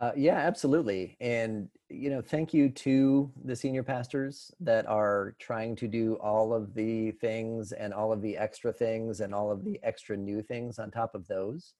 Uh, 0.00 0.12
yeah, 0.16 0.36
absolutely. 0.36 1.16
And, 1.20 1.68
you 1.90 2.08
know, 2.08 2.22
thank 2.22 2.54
you 2.54 2.70
to 2.70 3.30
the 3.44 3.54
senior 3.54 3.82
pastors 3.82 4.50
that 4.60 4.86
are 4.86 5.36
trying 5.38 5.76
to 5.76 5.88
do 5.88 6.14
all 6.14 6.54
of 6.54 6.72
the 6.72 7.10
things 7.12 7.72
and 7.72 7.92
all 7.92 8.10
of 8.10 8.22
the 8.22 8.34
extra 8.38 8.72
things 8.72 9.20
and 9.20 9.34
all 9.34 9.50
of 9.50 9.62
the 9.62 9.78
extra 9.82 10.16
new 10.16 10.42
things 10.42 10.78
on 10.78 10.90
top 10.90 11.14
of 11.14 11.26
those. 11.28 11.74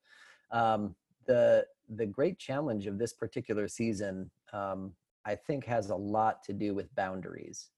Um, 0.51 0.95
the, 1.27 1.67
the 1.89 2.05
great 2.05 2.39
challenge 2.39 2.87
of 2.87 2.99
this 2.99 3.15
particular 3.15 3.69
season, 3.69 4.31
um, 4.53 4.93
I 5.25 5.35
think, 5.35 5.65
has 5.65 5.89
a 5.89 5.97
lot 5.97 6.43
to 6.45 6.53
do 6.53 6.75
with 6.75 6.95
boundaries. 6.95 7.71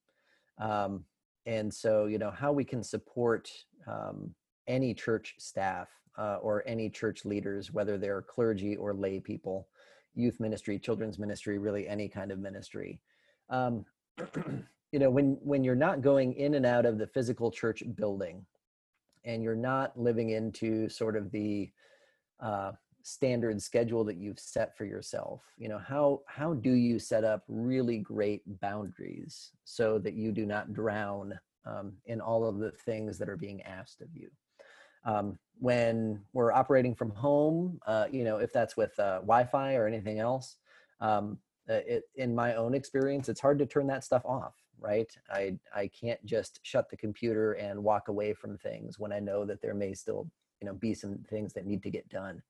Um, 0.58 1.04
and 1.46 1.72
so, 1.72 2.06
you 2.06 2.18
know, 2.18 2.30
how 2.32 2.52
we 2.52 2.64
can 2.64 2.82
support 2.82 3.48
um, 3.86 4.34
any 4.66 4.92
church 4.92 5.34
staff 5.38 5.88
uh, 6.18 6.36
or 6.36 6.64
any 6.66 6.90
church 6.90 7.24
leaders, 7.24 7.72
whether 7.72 7.96
they're 7.96 8.22
clergy 8.22 8.76
or 8.76 8.92
lay 8.92 9.20
people 9.20 9.68
youth 10.14 10.40
ministry, 10.40 10.78
children's 10.78 11.18
ministry, 11.18 11.58
really 11.58 11.88
any 11.88 12.08
kind 12.08 12.30
of 12.30 12.38
ministry. 12.38 13.00
Um, 13.50 13.84
you 14.92 14.98
know, 14.98 15.10
when 15.10 15.38
when 15.42 15.64
you're 15.64 15.74
not 15.74 16.02
going 16.02 16.34
in 16.34 16.54
and 16.54 16.66
out 16.66 16.86
of 16.86 16.98
the 16.98 17.06
physical 17.06 17.50
church 17.50 17.82
building, 17.96 18.44
and 19.24 19.42
you're 19.42 19.54
not 19.54 19.98
living 19.98 20.30
into 20.30 20.88
sort 20.88 21.16
of 21.16 21.30
the 21.30 21.70
uh, 22.40 22.72
standard 23.02 23.60
schedule 23.60 24.04
that 24.04 24.16
you've 24.16 24.38
set 24.38 24.76
for 24.76 24.84
yourself, 24.84 25.42
you 25.56 25.68
know, 25.68 25.78
how 25.78 26.20
how 26.26 26.54
do 26.54 26.72
you 26.72 26.98
set 26.98 27.24
up 27.24 27.44
really 27.48 27.98
great 27.98 28.42
boundaries 28.60 29.50
so 29.64 29.98
that 29.98 30.14
you 30.14 30.32
do 30.32 30.46
not 30.46 30.72
drown 30.72 31.38
um, 31.64 31.92
in 32.06 32.20
all 32.20 32.44
of 32.44 32.58
the 32.58 32.72
things 32.84 33.18
that 33.18 33.28
are 33.28 33.36
being 33.36 33.62
asked 33.62 34.02
of 34.02 34.08
you? 34.14 34.28
Um, 35.04 35.38
when 35.58 36.20
we're 36.32 36.52
operating 36.52 36.94
from 36.94 37.10
home, 37.10 37.78
uh, 37.86 38.06
you 38.10 38.24
know, 38.24 38.38
if 38.38 38.52
that's 38.52 38.76
with 38.76 38.98
uh, 38.98 39.20
Wi-Fi 39.20 39.74
or 39.74 39.86
anything 39.86 40.18
else, 40.18 40.56
um, 41.00 41.38
uh, 41.70 41.80
it, 41.86 42.02
in 42.16 42.34
my 42.34 42.54
own 42.54 42.74
experience, 42.74 43.28
it's 43.28 43.40
hard 43.40 43.58
to 43.58 43.66
turn 43.66 43.86
that 43.86 44.02
stuff 44.02 44.24
off, 44.24 44.54
right? 44.80 45.16
I 45.30 45.56
I 45.74 45.88
can't 45.88 46.24
just 46.24 46.58
shut 46.62 46.90
the 46.90 46.96
computer 46.96 47.52
and 47.52 47.82
walk 47.84 48.08
away 48.08 48.34
from 48.34 48.58
things 48.58 48.98
when 48.98 49.12
I 49.12 49.20
know 49.20 49.44
that 49.44 49.62
there 49.62 49.74
may 49.74 49.94
still, 49.94 50.28
you 50.60 50.66
know, 50.66 50.74
be 50.74 50.94
some 50.94 51.18
things 51.30 51.52
that 51.52 51.66
need 51.66 51.82
to 51.84 51.90
get 51.90 52.08
done. 52.08 52.42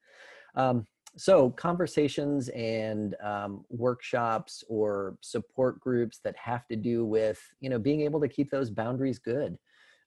Um, 0.54 0.86
so 1.16 1.50
conversations 1.50 2.48
and 2.50 3.14
um, 3.22 3.64
workshops 3.68 4.64
or 4.68 5.18
support 5.20 5.78
groups 5.80 6.20
that 6.24 6.36
have 6.36 6.66
to 6.68 6.76
do 6.76 7.04
with, 7.04 7.40
you 7.60 7.68
know, 7.68 7.78
being 7.78 8.00
able 8.00 8.20
to 8.20 8.28
keep 8.28 8.50
those 8.50 8.70
boundaries 8.70 9.18
good. 9.18 9.58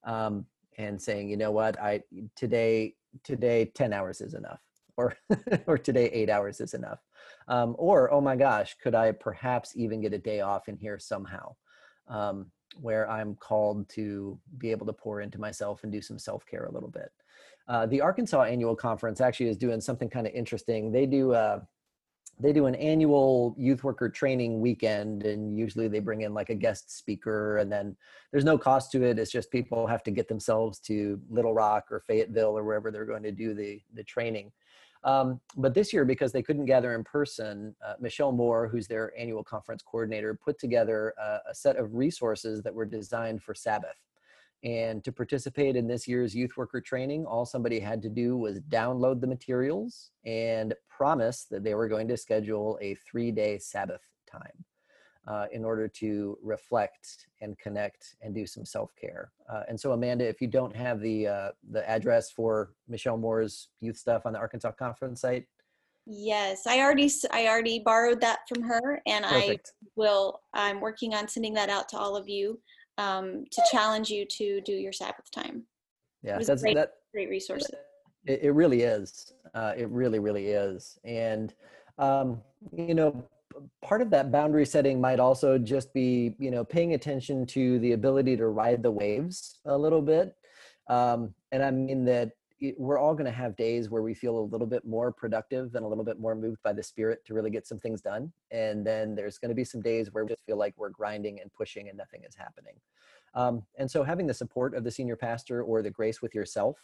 Um, 0.04 0.46
and 0.78 1.02
saying, 1.02 1.30
you 1.30 1.38
know 1.38 1.52
what, 1.52 1.80
I 1.80 2.02
today 2.36 2.96
today 3.24 3.72
10 3.74 3.94
hours 3.94 4.22
is 4.22 4.34
enough 4.34 4.60
or 4.98 5.16
or 5.68 5.78
today 5.78 6.10
8 6.12 6.30
hours 6.30 6.62
is 6.62 6.74
enough. 6.74 7.00
Um, 7.48 7.76
or 7.78 8.12
oh 8.12 8.22
my 8.22 8.36
gosh, 8.36 8.76
could 8.82 8.96
I 8.96 9.12
perhaps 9.12 9.76
even 9.76 10.02
get 10.02 10.14
a 10.14 10.18
day 10.18 10.42
off 10.42 10.68
in 10.68 10.78
here 10.78 11.00
somehow? 11.00 11.56
Um, 12.08 12.52
where 12.82 13.10
I'm 13.10 13.36
called 13.36 13.88
to 13.90 14.38
be 14.58 14.72
able 14.72 14.86
to 14.86 14.94
pour 14.94 15.22
into 15.22 15.40
myself 15.40 15.84
and 15.84 15.92
do 15.92 16.02
some 16.02 16.20
self-care 16.20 16.66
a 16.66 16.72
little 16.72 16.90
bit. 16.90 17.12
Uh, 17.68 17.86
the 17.86 18.02
Arkansas 18.02 18.44
Annual 18.44 18.76
Conference 18.76 19.22
actually 19.22 19.50
is 19.50 19.58
doing 19.58 19.82
something 19.82 20.10
kind 20.10 20.28
of 20.28 20.34
interesting. 20.34 20.92
They 20.92 21.06
do 21.06 21.34
uh, 21.34 21.62
they 22.39 22.54
do 22.54 22.65
an 22.65 22.76
annual 22.76 23.56
youth 23.58 23.84
worker 23.84 24.10
training 24.10 24.60
weekend 24.62 25.26
and 25.26 25.58
usually 25.58 25.88
they 25.88 26.00
bring 26.00 26.21
in 26.21 26.34
like 26.34 26.50
a 26.50 26.56
guest 26.56 26.95
speaker 26.98 27.58
and 27.58 27.71
then 27.71 27.95
there's 28.32 28.45
no 28.45 28.58
cost 28.58 28.91
to 28.91 29.04
it 29.04 29.19
it's 29.19 29.32
just 29.32 29.52
people 29.52 29.88
have 29.88 30.04
to 30.04 30.12
get 30.12 30.28
themselves 30.28 30.80
to 30.80 31.19
little 31.30 31.54
rock 31.54 31.86
or 31.91 32.00
fayetteville 32.02 32.58
or 32.58 32.63
wherever 32.63 32.91
they're 32.91 33.06
going 33.06 33.24
to 33.24 33.32
do 33.32 33.54
the 33.54 33.82
the 33.93 34.04
training 34.04 34.52
Um, 35.06 35.39
but 35.56 35.74
this 35.76 35.93
year, 35.93 36.04
because 36.04 36.32
they 36.32 36.41
couldn't 36.41 36.65
gather 36.65 36.95
in 36.95 37.04
person, 37.04 37.76
uh, 37.86 37.93
Michelle 38.00 38.32
Moore, 38.32 38.67
who's 38.67 38.88
their 38.88 39.13
annual 39.17 39.43
conference 39.43 39.84
coordinator, 39.84 40.34
put 40.34 40.58
together 40.60 41.13
a, 41.19 41.52
a 41.52 41.54
set 41.54 41.76
of 41.78 41.93
resources 41.93 42.63
that 42.63 42.74
were 42.74 42.88
designed 42.88 43.43
for 43.43 43.54
Sabbath. 43.54 44.00
And 44.65 45.04
to 45.04 45.12
participate 45.12 45.75
in 45.75 45.88
this 45.88 46.08
year's 46.08 46.34
youth 46.34 46.58
worker 46.58 46.82
training, 46.82 47.28
all 47.28 47.45
somebody 47.45 47.80
had 47.80 48.01
to 48.01 48.10
do 48.10 48.36
was 48.36 48.60
download 48.62 49.21
the 49.21 49.28
materials 49.28 50.10
and 50.25 50.73
promise 50.89 51.45
that 51.51 51.63
they 51.63 51.75
were 51.75 51.88
going 51.88 52.08
to 52.08 52.17
schedule 52.17 52.80
a 52.82 52.95
three 52.95 53.32
day 53.32 53.60
Sabbath 53.60 54.01
time 54.30 54.65
uh, 55.28 55.45
in 55.51 55.63
order 55.63 55.88
to 55.88 56.36
reflect 56.41 57.28
and 57.41 57.56
connect 57.60 58.15
and 58.23 58.34
do 58.34 58.47
some 58.47 58.65
self 58.65 58.89
care. 58.99 59.32
Uh, 59.47 59.62
and 59.69 59.80
so, 59.80 59.91
Amanda, 59.91 60.28
if 60.28 60.41
you 60.41 60.47
don't 60.47 60.75
have 60.75 60.99
the 60.99 61.28
uh, 61.28 61.49
the 61.69 61.88
address 61.88 62.32
for 62.32 62.71
Michelle 62.88 63.17
Moore's 63.17 63.69
youth 63.82 63.97
stuff 63.97 64.25
on 64.25 64.34
the 64.34 64.39
Arkansas 64.39 64.71
Conference 64.71 65.21
site, 65.21 65.45
Yes, 66.08 66.65
I 66.65 66.80
already 66.80 67.12
I 67.32 67.47
already 67.47 67.80
borrowed 67.80 68.21
that 68.21 68.39
from 68.49 68.63
her, 68.63 68.99
and 69.06 69.25
perfect. 69.25 69.73
I 69.75 69.88
will. 69.95 70.41
I'm 70.56 70.82
working 70.82 71.13
on 71.13 71.28
sending 71.28 71.54
that 71.54 71.69
out 71.69 71.88
to 71.89 71.97
all 71.99 72.15
of 72.15 72.28
you 72.28 72.60
um, 72.98 73.46
to 73.52 73.62
challenge 73.72 74.10
you 74.10 74.26
to 74.26 74.62
do 74.62 74.74
your 74.74 74.94
Sabbath 74.94 75.30
time. 75.32 75.64
Yeah, 76.24 76.40
that's 76.40 76.62
great. 76.62 76.76
that. 76.76 76.94
Great 77.14 77.30
resources. 77.30 77.72
It, 78.26 78.42
it 78.44 78.52
really 78.52 78.82
is. 78.82 79.34
Uh, 79.54 79.74
it 79.78 79.90
really, 79.90 80.20
really 80.20 80.48
is. 80.48 80.98
And 81.04 81.54
um, 81.98 82.42
you 82.76 82.96
know, 82.96 83.28
part 83.82 84.02
of 84.02 84.10
that 84.10 84.32
boundary 84.32 84.66
setting 84.66 85.00
might 85.00 85.20
also 85.20 85.58
just 85.58 85.94
be 85.94 86.36
you 86.40 86.52
know 86.52 86.64
paying 86.64 86.94
attention 86.94 87.46
to 87.48 87.80
the 87.80 87.94
ability 87.94 88.38
to 88.38 88.48
ride 88.48 88.84
the 88.84 88.92
waves 88.92 89.60
a 89.66 89.78
little 89.78 90.02
bit. 90.02 90.36
Um, 90.88 91.34
and 91.52 91.64
I 91.64 91.72
mean 91.72 92.06
that 92.06 92.32
it- 92.69 92.80
we're 92.80 92.97
all 92.97 93.13
going 93.13 93.25
to 93.25 93.32
have 93.32 93.56
days 93.56 93.89
where 93.89 94.01
we 94.01 94.13
feel 94.13 94.38
a 94.38 94.39
little 94.39 94.67
bit 94.67 94.86
more 94.86 95.12
productive 95.12 95.75
and 95.75 95.86
a 95.86 95.88
little 95.88 96.04
bit 96.04 96.19
more 96.19 96.36
moved 96.36 96.62
by 96.63 96.73
the 96.73 96.84
spirit 96.84 97.25
to 97.25 97.34
really 97.34 97.49
get 97.49 97.67
some 97.67 97.80
things 97.80 98.01
done. 98.01 98.32
And 98.51 98.86
then 98.86 99.15
there's 99.15 99.38
going 99.38 99.49
to 99.49 99.56
be 99.56 99.63
some 99.63 99.82
days 99.82 100.12
where 100.12 100.23
we 100.23 100.30
just 100.30 100.45
feel 100.45 100.58
like 100.58 100.73
we're 100.78 100.89
grinding 100.89 101.39
and 101.41 101.51
pushing 101.54 101.89
and 101.89 101.97
nothing 101.97 102.23
is 102.28 102.36
happening. 102.36 102.75
Um, 103.34 103.63
and 103.78 103.89
so 103.89 104.04
having 104.04 104.28
the 104.28 104.34
support 104.34 104.75
of 104.75 104.84
the 104.84 104.91
senior 104.91 105.15
pastor 105.15 105.63
or 105.63 105.82
the 105.82 105.89
grace 105.89 106.21
with 106.21 106.34
yourself 106.34 106.78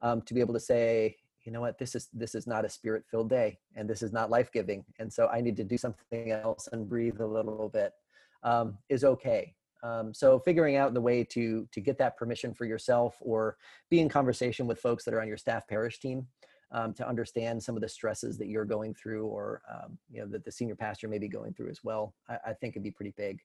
um, 0.00 0.22
to 0.22 0.34
be 0.34 0.40
able 0.40 0.54
to 0.54 0.60
say, 0.60 1.16
you 1.44 1.52
know 1.52 1.60
what, 1.60 1.78
this 1.78 1.94
is 1.94 2.08
this 2.12 2.34
is 2.34 2.46
not 2.46 2.64
a 2.64 2.68
spirit 2.68 3.04
filled 3.10 3.30
day, 3.30 3.58
and 3.74 3.88
this 3.88 4.02
is 4.02 4.12
not 4.12 4.28
life 4.28 4.52
giving, 4.52 4.84
and 4.98 5.10
so 5.10 5.28
I 5.28 5.40
need 5.40 5.56
to 5.56 5.64
do 5.64 5.78
something 5.78 6.30
else 6.30 6.68
and 6.72 6.86
breathe 6.86 7.20
a 7.20 7.26
little 7.26 7.70
bit 7.70 7.94
um, 8.42 8.76
is 8.88 9.04
okay. 9.04 9.54
Um, 9.82 10.12
so 10.12 10.38
figuring 10.38 10.76
out 10.76 10.94
the 10.94 11.00
way 11.00 11.24
to 11.24 11.68
to 11.72 11.80
get 11.80 11.98
that 11.98 12.16
permission 12.16 12.52
for 12.54 12.64
yourself, 12.64 13.16
or 13.20 13.56
be 13.90 14.00
in 14.00 14.08
conversation 14.08 14.66
with 14.66 14.80
folks 14.80 15.04
that 15.04 15.14
are 15.14 15.20
on 15.20 15.28
your 15.28 15.36
staff 15.36 15.66
parish 15.68 16.00
team 16.00 16.26
um, 16.72 16.92
to 16.94 17.08
understand 17.08 17.62
some 17.62 17.76
of 17.76 17.82
the 17.82 17.88
stresses 17.88 18.36
that 18.38 18.48
you're 18.48 18.64
going 18.64 18.94
through, 18.94 19.26
or 19.26 19.62
um, 19.70 19.98
you 20.10 20.20
know 20.20 20.26
that 20.26 20.44
the 20.44 20.52
senior 20.52 20.74
pastor 20.74 21.08
may 21.08 21.18
be 21.18 21.28
going 21.28 21.52
through 21.54 21.70
as 21.70 21.84
well. 21.84 22.14
I, 22.28 22.38
I 22.48 22.52
think 22.52 22.74
it'd 22.74 22.82
be 22.82 22.90
pretty 22.90 23.14
big. 23.16 23.40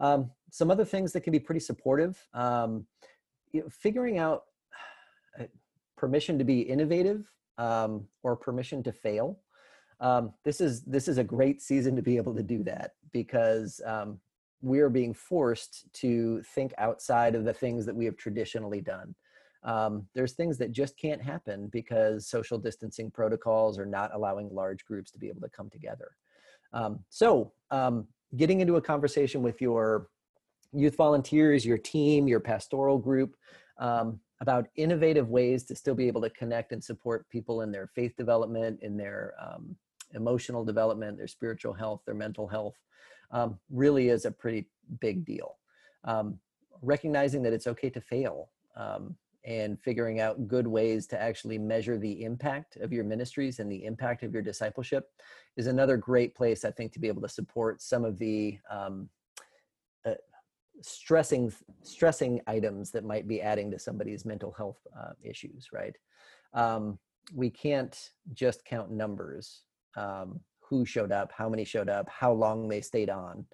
Um, 0.00 0.30
some 0.50 0.70
other 0.70 0.84
things 0.84 1.12
that 1.12 1.22
can 1.22 1.32
be 1.32 1.40
pretty 1.40 1.60
supportive. 1.60 2.26
Um, 2.34 2.86
you 3.52 3.62
know, 3.62 3.68
figuring 3.70 4.18
out 4.18 4.44
uh, 5.38 5.44
permission 5.96 6.38
to 6.38 6.44
be 6.44 6.60
innovative 6.60 7.30
um, 7.58 8.06
or 8.22 8.36
permission 8.36 8.82
to 8.82 8.92
fail. 8.92 9.38
This 10.44 10.60
is 10.60 10.82
this 10.84 11.08
is 11.08 11.18
a 11.18 11.24
great 11.24 11.62
season 11.62 11.96
to 11.96 12.02
be 12.02 12.16
able 12.16 12.34
to 12.34 12.42
do 12.42 12.62
that 12.64 12.92
because 13.12 13.80
um, 13.86 14.20
we 14.62 14.80
are 14.80 14.88
being 14.88 15.14
forced 15.14 15.84
to 15.94 16.42
think 16.54 16.72
outside 16.78 17.34
of 17.34 17.44
the 17.44 17.52
things 17.52 17.86
that 17.86 17.94
we 17.94 18.04
have 18.04 18.16
traditionally 18.16 18.80
done. 18.80 19.14
Um, 19.62 20.06
there's 20.14 20.32
things 20.32 20.58
that 20.58 20.72
just 20.72 20.96
can't 20.96 21.22
happen 21.22 21.68
because 21.68 22.28
social 22.28 22.58
distancing 22.58 23.10
protocols 23.10 23.78
are 23.78 23.86
not 23.86 24.14
allowing 24.14 24.48
large 24.54 24.84
groups 24.84 25.10
to 25.10 25.18
be 25.18 25.28
able 25.28 25.40
to 25.40 25.48
come 25.48 25.68
together. 25.70 26.12
Um, 26.72 27.00
so, 27.08 27.52
um, 27.70 28.06
getting 28.36 28.60
into 28.60 28.76
a 28.76 28.80
conversation 28.80 29.42
with 29.42 29.60
your 29.60 30.08
youth 30.72 30.96
volunteers, 30.96 31.64
your 31.64 31.78
team, 31.78 32.28
your 32.28 32.40
pastoral 32.40 32.98
group 32.98 33.36
um, 33.78 34.20
about 34.40 34.68
innovative 34.76 35.28
ways 35.28 35.64
to 35.64 35.74
still 35.74 35.94
be 35.94 36.06
able 36.06 36.20
to 36.20 36.30
connect 36.30 36.72
and 36.72 36.82
support 36.82 37.28
people 37.30 37.62
in 37.62 37.72
their 37.72 37.86
faith 37.86 38.16
development, 38.16 38.78
in 38.82 38.96
their 38.96 39.34
um, 39.40 39.74
emotional 40.14 40.64
development, 40.64 41.16
their 41.16 41.26
spiritual 41.26 41.72
health, 41.72 42.02
their 42.04 42.14
mental 42.14 42.46
health, 42.46 42.76
um, 43.30 43.58
really 43.70 44.08
is 44.08 44.24
a 44.24 44.30
pretty 44.30 44.66
big 45.00 45.24
deal. 45.24 45.56
Um, 46.04 46.38
recognizing 46.82 47.42
that 47.42 47.52
it's 47.52 47.66
okay 47.66 47.90
to 47.90 48.00
fail 48.00 48.50
um, 48.76 49.16
and 49.44 49.80
figuring 49.80 50.20
out 50.20 50.48
good 50.48 50.66
ways 50.66 51.06
to 51.06 51.20
actually 51.20 51.58
measure 51.58 51.98
the 51.98 52.24
impact 52.24 52.76
of 52.76 52.92
your 52.92 53.04
ministries 53.04 53.60
and 53.60 53.70
the 53.70 53.84
impact 53.84 54.22
of 54.22 54.32
your 54.32 54.42
discipleship 54.42 55.10
is 55.56 55.66
another 55.66 55.96
great 55.96 56.34
place, 56.34 56.64
I 56.64 56.70
think, 56.70 56.92
to 56.92 57.00
be 57.00 57.08
able 57.08 57.22
to 57.22 57.28
support 57.28 57.80
some 57.80 58.04
of 58.04 58.18
the 58.18 58.58
um, 58.70 59.08
uh, 60.04 60.14
stressing 60.82 61.52
stressing 61.82 62.40
items 62.46 62.90
that 62.90 63.04
might 63.04 63.26
be 63.26 63.40
adding 63.40 63.70
to 63.70 63.78
somebody's 63.78 64.24
mental 64.24 64.52
health 64.52 64.78
uh, 64.98 65.12
issues. 65.22 65.68
Right? 65.72 65.96
Um, 66.52 66.98
we 67.34 67.50
can't 67.50 68.10
just 68.34 68.64
count 68.64 68.90
numbers. 68.90 69.62
Um, 69.96 70.40
who 70.68 70.84
showed 70.84 71.12
up, 71.12 71.32
how 71.32 71.48
many 71.48 71.64
showed 71.64 71.88
up, 71.88 72.08
how 72.08 72.32
long 72.32 72.68
they 72.68 72.80
stayed 72.80 73.10
on. 73.10 73.46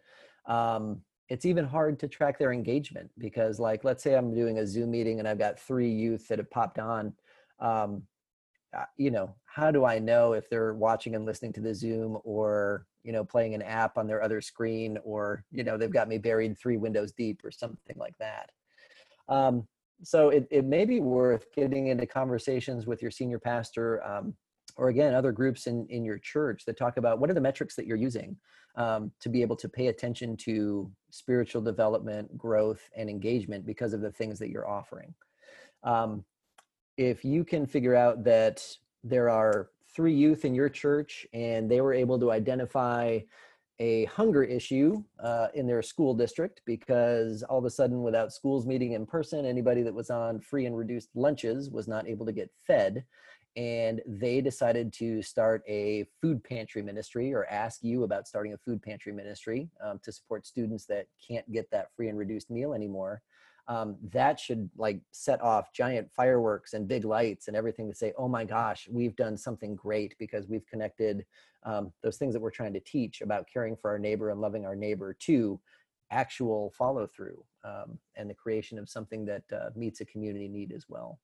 Um, 0.47 1.03
it's 1.29 1.47
even 1.47 1.65
hard 1.65 1.99
to 2.01 2.09
track 2.09 2.39
their 2.39 2.53
engagement 2.53 3.11
because, 3.19 3.59
like, 3.59 3.85
let's 3.85 4.03
say 4.03 4.15
I'm 4.15 4.35
doing 4.35 4.59
a 4.59 4.67
Zoom 4.67 4.91
meeting 4.91 5.19
and 5.19 5.29
I've 5.29 5.39
got 5.39 5.59
three 5.59 5.91
youth 5.91 6.29
that 6.29 6.39
have 6.39 6.51
popped 6.51 6.79
on. 6.79 7.15
Um, 7.61 8.03
uh, 8.77 8.85
you 8.97 9.11
know, 9.11 9.35
how 9.45 9.71
do 9.71 9.85
I 9.85 9.99
know 9.99 10.33
if 10.33 10.49
they're 10.49 10.75
watching 10.75 11.15
and 11.15 11.25
listening 11.25 11.53
to 11.55 11.61
the 11.61 11.75
Zoom 11.75 12.19
or, 12.25 12.87
you 13.03 13.13
know, 13.13 13.25
playing 13.25 13.55
an 13.55 13.63
app 13.63 13.99
on 13.99 14.07
their 14.07 14.23
other 14.23 14.41
screen 14.41 14.99
or, 15.05 15.45
you 15.51 15.63
know, 15.63 15.77
they've 15.77 15.93
got 15.93 16.09
me 16.09 16.19
buried 16.19 16.59
three 16.59 16.77
windows 16.77 17.13
deep 17.13 17.43
or 17.45 17.51
something 17.51 17.97
like 17.97 18.17
that. 18.19 18.51
Um, 19.29 19.67
so 20.03 20.31
it, 20.31 20.49
it 20.51 20.65
may 20.65 20.85
be 20.85 21.01
worth 21.01 21.47
getting 21.55 21.89
into 21.89 22.07
conversations 22.07 22.87
with 22.87 23.03
your 23.03 23.11
senior 23.11 23.39
pastor 23.39 24.03
um, 24.05 24.35
or 24.77 24.89
again, 24.89 25.15
other 25.15 25.33
groups 25.33 25.67
in, 25.67 25.87
in 25.89 26.05
your 26.05 26.19
church 26.19 26.65
that 26.65 26.77
talk 26.77 26.97
about 26.97 27.19
what 27.19 27.31
are 27.31 27.35
the 27.35 27.41
metrics 27.41 27.77
that 27.77 27.87
you're 27.87 27.97
using 27.97 28.37
um, 28.77 29.13
to 29.21 29.29
be 29.29 29.43
able 29.43 29.57
to 29.57 29.69
pay 29.69 29.89
attention 29.89 30.37
to 30.37 30.91
spiritual 31.11 31.63
development, 31.63 32.37
growth, 32.39 32.89
and 32.97 33.11
engagement 33.11 33.67
because 33.67 33.93
of 33.93 34.01
the 34.01 34.11
things 34.11 34.39
that 34.39 34.51
you're 34.51 34.69
offering. 34.69 35.15
Um, 35.83 36.25
if 36.97 37.25
you 37.25 37.45
can 37.45 37.67
figure 37.67 37.95
out 37.95 38.25
that 38.25 38.65
there 39.05 39.29
are 39.29 39.71
three 39.95 40.15
youth 40.15 40.45
in 40.45 40.55
your 40.55 40.69
church 40.69 41.27
and 41.33 41.71
they 41.71 41.81
were 41.81 41.93
able 41.93 42.19
to 42.19 42.31
identify 42.31 43.19
a 43.79 44.05
hunger 44.05 44.45
issue 44.45 45.03
uh, 45.23 45.49
in 45.55 45.67
their 45.67 45.83
school 45.83 46.15
district 46.15 46.61
because 46.67 47.43
all 47.43 47.59
of 47.59 47.65
a 47.65 47.71
sudden 47.71 48.03
without 48.03 48.33
schools 48.33 48.67
meeting 48.67 48.93
in 48.93 49.05
person 49.05 49.45
anybody 49.45 49.83
that 49.83 49.95
was 49.95 50.11
on 50.11 50.39
free 50.39 50.67
and 50.67 50.77
reduced 50.77 51.09
lunches 51.15 51.71
was 51.71 51.89
not 51.89 52.07
able 52.07 52.25
to 52.25 52.33
get 52.33 52.51
fed 52.67 53.05
and 53.57 54.01
they 54.07 54.41
decided 54.41 54.93
to 54.95 55.21
start 55.23 55.63
a 55.69 56.07
food 56.21 56.43
pantry 56.43 56.83
ministry 56.83 57.35
or 57.35 57.45
ask 57.47 57.83
you 57.83 58.05
about 58.05 58.27
starting 58.27 58.55
a 58.55 58.59
food 58.59 58.83
pantry 58.83 59.13
ministry 59.13 59.69
um, 59.85 60.01
to 60.03 60.11
support 60.11 60.47
students 60.47 60.87
that 60.87 61.07
can't 61.27 61.51
get 61.53 61.71
that 61.71 61.89
free 61.95 62.09
and 62.09 62.19
reduced 62.19 62.51
meal 62.51 62.73
anymore. 62.73 63.23
Um, 63.69 63.97
that 64.13 64.41
should 64.41 64.69
like 64.77 65.01
set 65.13 65.41
off 65.41 65.73
giant 65.73 66.11
fireworks 66.17 66.73
and 66.73 66.89
big 66.89 67.05
lights 67.05 67.47
and 67.47 67.57
everything 67.57 67.89
to 67.89 67.95
say 67.95 68.13
oh 68.19 68.27
my 68.27 68.45
gosh 68.45 68.89
we've 68.91 69.15
done 69.15 69.37
something 69.37 69.77
great 69.77 70.17
because 70.19 70.49
we've 70.49 70.67
connected 70.67 71.25
um, 71.63 71.93
those 72.03 72.17
things 72.17 72.35
that 72.35 72.41
we're 72.41 72.51
trying 72.51 72.73
to 72.73 72.81
teach 72.81 73.21
about 73.21 73.47
caring 73.53 73.77
for 73.77 73.89
our 73.89 74.01
neighbor 74.01 74.31
and 74.31 74.41
loving 74.41 74.67
our 74.67 74.75
neighbor 74.75 75.15
to 75.21 75.61
actual 76.11 76.73
follow 76.77 77.07
through 77.07 77.45
um, 77.65 77.97
and 78.17 78.29
the 78.29 78.35
creation 78.35 78.81
of 78.81 78.91
something 78.91 79.25
that 79.27 79.45
uh, 79.53 79.71
meets 79.77 80.01
a 80.01 80.05
community 80.07 80.49
need 80.49 80.73
as 80.73 80.87
well 80.89 81.21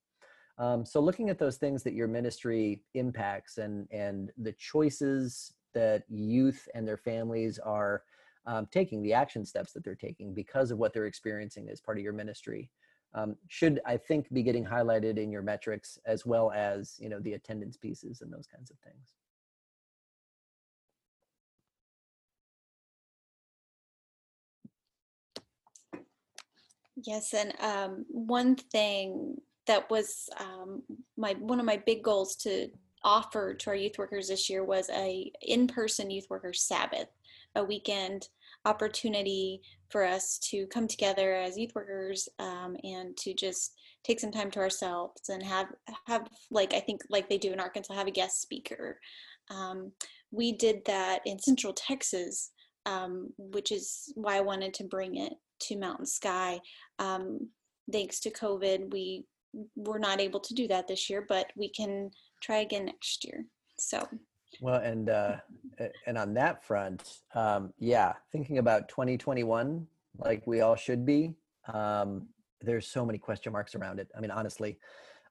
um, 0.59 0.85
so 0.85 1.01
looking 1.01 1.31
at 1.31 1.39
those 1.39 1.57
things 1.57 1.83
that 1.85 1.95
your 1.95 2.09
ministry 2.09 2.83
impacts 2.95 3.59
and 3.59 3.87
and 3.91 4.33
the 4.39 4.53
choices 4.53 5.53
that 5.75 6.05
youth 6.09 6.69
and 6.75 6.87
their 6.87 6.97
families 6.97 7.59
are 7.59 8.03
um, 8.47 8.67
taking, 8.73 9.03
the 9.03 9.13
action 9.13 9.45
steps 9.45 9.73
that 9.73 9.85
they're 9.85 9.95
taking 9.95 10.35
because 10.35 10.71
of 10.71 10.79
what 10.79 10.93
they're 10.93 11.07
experiencing 11.07 11.69
as 11.69 11.81
part 11.81 11.99
of 11.99 12.03
your 12.03 12.15
ministry, 12.15 12.71
um, 13.15 13.37
should 13.49 13.81
I 13.87 13.97
think 13.99 14.33
be 14.33 14.43
getting 14.43 14.65
highlighted 14.65 15.19
in 15.19 15.31
your 15.31 15.43
metrics 15.43 15.99
as 16.07 16.25
well 16.27 16.51
as 16.53 16.97
you 16.99 17.09
know 17.09 17.21
the 17.21 17.35
attendance 17.35 17.77
pieces 17.77 18.21
and 18.23 18.33
those 18.33 18.47
kinds 18.47 18.71
of 18.71 18.79
things. 18.79 19.15
Yes, 27.05 27.33
and 27.33 27.55
um, 27.61 28.07
one 28.09 28.57
thing 28.57 29.37
that 29.69 29.89
was 29.89 30.29
um, 30.41 30.83
my 31.17 31.35
one 31.39 31.61
of 31.61 31.67
my 31.67 31.77
big 31.87 32.03
goals 32.03 32.35
to 32.37 32.69
offer 33.05 33.55
to 33.55 33.71
our 33.71 33.77
youth 33.77 33.97
workers 33.97 34.29
this 34.29 34.51
year 34.51 34.65
was 34.65 34.91
a 34.91 35.31
in-person 35.43 36.11
youth 36.11 36.27
workers 36.29 36.63
Sabbath, 36.63 37.07
a 37.55 37.63
weekend 37.63 38.29
opportunity 38.65 39.63
for 39.89 40.05
us 40.05 40.39
to 40.39 40.67
come 40.67 40.89
together 40.89 41.35
as 41.35 41.57
youth 41.57 41.75
workers 41.75 42.29
um, 42.39 42.77
and 42.83 43.17
to 43.17 43.33
just 43.33 43.75
take 44.03 44.19
some 44.19 44.33
time 44.33 44.51
to 44.51 44.59
ourselves 44.59 45.29
and 45.29 45.43
have 45.43 45.69
have 46.07 46.29
like 46.51 46.75
I 46.75 46.81
think 46.81 47.03
like 47.09 47.29
they 47.29 47.39
do 47.39 47.53
in 47.53 47.61
Arkansas 47.61 47.95
have 47.95 48.09
a 48.09 48.13
guest 48.13 48.43
speaker. 48.43 48.99
Um, 49.51 49.93
we 50.31 50.53
did 50.53 50.85
that 50.87 51.21
in 51.25 51.39
Central 51.39 51.73
Texas, 51.73 52.51
um, 52.85 53.31
which 53.39 53.73
is 53.73 54.13
why 54.15 54.37
I 54.37 54.41
wanted 54.41 54.75
to 54.75 54.85
bring 54.85 55.17
it 55.17 55.33
to 55.61 55.79
Mountain 55.79 56.07
Sky. 56.07 56.61
Um, 56.99 57.49
thanks 57.91 58.21
to 58.21 58.31
COVID, 58.31 58.93
we 58.93 59.25
were 59.77 59.99
not 59.99 60.21
able 60.21 60.41
to 60.41 60.55
do 60.55 60.69
that 60.69 60.89
this 60.89 61.09
year, 61.09 61.25
but 61.29 61.47
we 61.57 61.69
can 61.69 62.11
try 62.43 62.59
again 62.59 62.87
next 62.87 63.25
year. 63.25 63.45
So. 63.79 64.07
Well, 64.61 64.81
and 64.81 65.11
uh, 65.11 65.37
and 66.07 66.17
on 66.17 66.35
that 66.35 66.65
front, 66.65 67.21
um, 67.35 67.73
yeah, 67.79 68.15
thinking 68.33 68.59
about 68.59 68.89
2021, 68.89 69.87
like 70.19 70.47
we 70.47 70.63
all 70.63 70.75
should 70.75 71.05
be. 71.05 71.35
Um, 71.73 72.29
there's 72.61 72.87
so 72.89 73.05
many 73.05 73.19
question 73.19 73.53
marks 73.53 73.75
around 73.75 74.01
it. 74.01 74.09
I 74.17 74.21
mean, 74.21 74.31
honestly, 74.31 74.79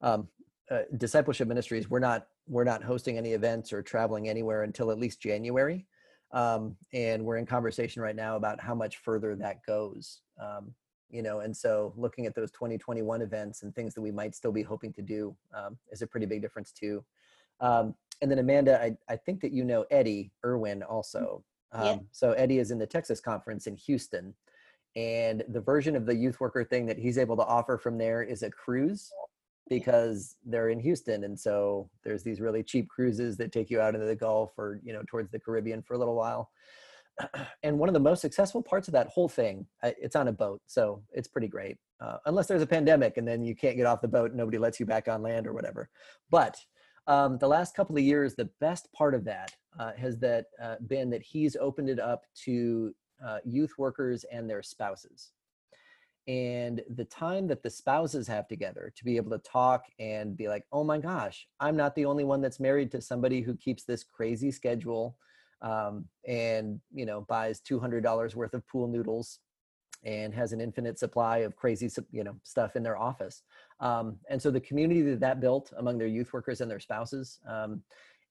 um, 0.02 0.28
uh, 0.70 0.82
discipleship 0.98 1.48
ministries, 1.48 1.90
we're 1.90 2.00
not 2.00 2.28
we're 2.48 2.64
not 2.64 2.84
hosting 2.84 3.18
any 3.18 3.34
events 3.34 3.74
or 3.74 3.82
traveling 3.82 4.30
anywhere 4.30 4.64
until 4.64 4.92
at 4.92 5.00
least 5.00 5.20
January, 5.20 5.86
um, 6.32 6.76
and 6.94 7.26
we're 7.26 7.38
in 7.38 7.46
conversation 7.46 8.02
right 8.02 8.16
now 8.16 8.36
about 8.36 8.62
how 8.62 8.76
much 8.76 8.98
further 8.98 9.36
that 9.36 9.66
goes. 9.66 10.22
Um, 10.42 10.74
you 11.10 11.22
know, 11.22 11.40
and 11.40 11.56
so 11.56 11.94
looking 11.96 12.26
at 12.26 12.36
those 12.36 12.52
2021 12.52 13.22
events 13.22 13.64
and 13.64 13.74
things 13.74 13.94
that 13.94 14.02
we 14.02 14.12
might 14.12 14.36
still 14.36 14.52
be 14.52 14.64
hoping 14.64 14.92
to 14.94 15.02
do 15.02 15.36
um, 15.56 15.78
is 15.92 16.02
a 16.02 16.08
pretty 16.08 16.26
big 16.26 16.42
difference 16.42 16.72
too. 16.72 17.04
Um, 17.60 17.96
and 18.22 18.30
then 18.30 18.40
Amanda, 18.40 18.82
I, 18.82 18.98
I 19.10 19.16
think 19.16 19.42
that 19.42 19.52
you 19.52 19.64
know 19.64 19.86
Eddie 19.92 20.32
Irwin 20.46 20.84
also. 20.84 21.44
Yeah. 21.74 21.92
Um, 21.92 22.08
so 22.12 22.32
Eddie 22.32 22.60
is 22.60 22.72
in 22.72 22.80
the 22.80 22.88
Texas 22.88 23.20
conference 23.20 23.68
in 23.68 23.76
Houston, 23.76 24.34
and 24.96 25.44
the 25.50 25.62
version 25.62 25.96
of 25.96 26.06
the 26.06 26.16
youth 26.16 26.40
worker 26.40 26.64
thing 26.64 26.86
that 26.88 26.98
he's 26.98 27.18
able 27.18 27.36
to 27.38 27.46
offer 27.46 27.78
from 27.78 27.98
there 27.98 28.24
is 28.24 28.42
a 28.42 28.50
cruise 28.50 29.12
because 29.70 30.36
they're 30.46 30.70
in 30.70 30.80
Houston, 30.80 31.26
and 31.26 31.40
so 31.40 31.90
there's 32.04 32.24
these 32.24 32.40
really 32.40 32.64
cheap 32.64 32.88
cruises 32.88 33.38
that 33.38 33.52
take 33.52 33.70
you 33.70 33.82
out 33.82 33.96
into 33.96 34.08
the 34.08 34.16
Gulf 34.16 34.54
or 34.58 34.80
you 34.84 34.94
know 34.94 35.04
towards 35.08 35.30
the 35.32 35.40
Caribbean 35.40 35.82
for 35.82 35.94
a 35.94 35.98
little 35.98 36.16
while. 36.16 36.50
And 37.64 37.80
one 37.80 37.90
of 37.90 37.94
the 37.94 38.00
most 38.00 38.22
successful 38.22 38.62
parts 38.62 38.88
of 38.88 38.94
that 38.94 39.08
whole 39.08 39.28
thing, 39.28 39.66
uh, 39.84 39.92
it's 40.00 40.16
on 40.16 40.28
a 40.28 40.32
boat, 40.32 40.62
so 40.68 41.02
it's 41.12 41.28
pretty 41.28 41.48
great. 41.48 41.78
Uh, 42.00 42.18
unless 42.28 42.48
there's 42.48 42.62
a 42.62 42.68
pandemic 42.68 43.18
and 43.18 43.28
then 43.28 43.44
you 43.44 43.56
can't 43.56 43.76
get 43.76 43.88
off 43.88 44.02
the 44.02 44.08
boat, 44.08 44.30
and 44.30 44.38
nobody 44.38 44.58
lets 44.58 44.80
you 44.80 44.86
back 44.86 45.08
on 45.08 45.24
land 45.24 45.48
or 45.48 45.54
whatever. 45.54 45.90
But 46.30 46.58
um, 47.08 47.38
the 47.40 47.48
last 47.48 47.76
couple 47.76 47.98
of 47.98 48.04
years, 48.04 48.36
the 48.36 48.50
best 48.62 48.92
part 48.94 49.16
of 49.16 49.24
that 49.26 49.52
uh, 49.80 49.94
has 49.98 50.18
that 50.20 50.46
uh, 50.62 50.76
been 50.88 51.10
that 51.10 51.24
he's 51.24 51.56
opened 51.56 51.90
it 51.90 52.00
up 52.00 52.26
to 52.44 52.94
uh, 53.26 53.40
youth 53.46 53.72
workers 53.78 54.26
and 54.32 54.50
their 54.50 54.62
spouses. 54.62 55.32
And 56.28 56.82
the 56.90 57.06
time 57.06 57.48
that 57.48 57.64
the 57.64 57.70
spouses 57.70 58.28
have 58.28 58.50
together 58.50 58.92
to 58.98 59.06
be 59.06 59.16
able 59.16 59.32
to 59.32 59.38
talk 59.40 59.86
and 59.98 60.36
be 60.36 60.50
like, 60.50 60.66
oh 60.74 60.84
my 60.84 60.98
gosh, 60.98 61.48
I'm 61.62 61.78
not 61.78 61.96
the 61.96 62.04
only 62.04 62.26
one 62.26 62.42
that's 62.42 62.60
married 62.60 62.92
to 62.92 63.02
somebody 63.02 63.42
who 63.42 63.56
keeps 63.56 63.86
this 63.86 64.04
crazy 64.04 64.52
schedule 64.52 65.18
um, 65.62 66.06
and, 66.28 66.80
you 66.94 67.06
know, 67.06 67.22
buys 67.22 67.62
$200 67.62 68.36
worth 68.36 68.54
of 68.54 68.68
pool 68.68 68.88
noodles 68.88 69.40
and 70.04 70.34
has 70.34 70.54
an 70.54 70.62
infinite 70.62 71.00
supply 71.00 71.40
of 71.40 71.56
crazy, 71.56 71.90
you 72.12 72.24
know, 72.24 72.36
stuff 72.44 72.76
in 72.76 72.84
their 72.84 72.98
office. 72.98 73.44
Um, 73.80 74.18
and 74.30 74.42
so 74.42 74.52
the 74.52 74.62
community 74.62 75.02
that 75.02 75.20
that 75.20 75.40
built 75.40 75.74
among 75.78 75.98
their 75.98 76.08
youth 76.08 76.34
workers 76.34 76.62
and 76.62 76.70
their 76.70 76.80
spouses 76.80 77.40
um, 77.48 77.82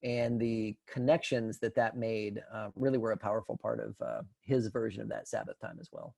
and 0.03 0.41
the 0.41 0.77
connections 0.87 1.59
that 1.59 1.75
that 1.75 1.97
made 1.97 2.43
uh, 2.53 2.69
really 2.77 2.99
were 2.99 3.13
a 3.13 3.17
powerful 3.17 3.57
part 3.57 3.81
of 3.81 3.95
uh, 4.01 4.23
his 4.43 4.69
version 4.69 5.03
of 5.03 5.09
that 5.09 5.29
Sabbath 5.29 5.59
time 5.61 5.79
as 5.81 5.89
well. 5.93 6.15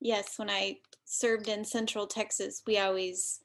Yes, 0.00 0.38
when 0.38 0.50
I 0.50 0.78
served 1.06 1.48
in 1.48 1.64
Central 1.64 2.06
Texas, 2.06 2.62
we 2.66 2.78
always 2.78 3.40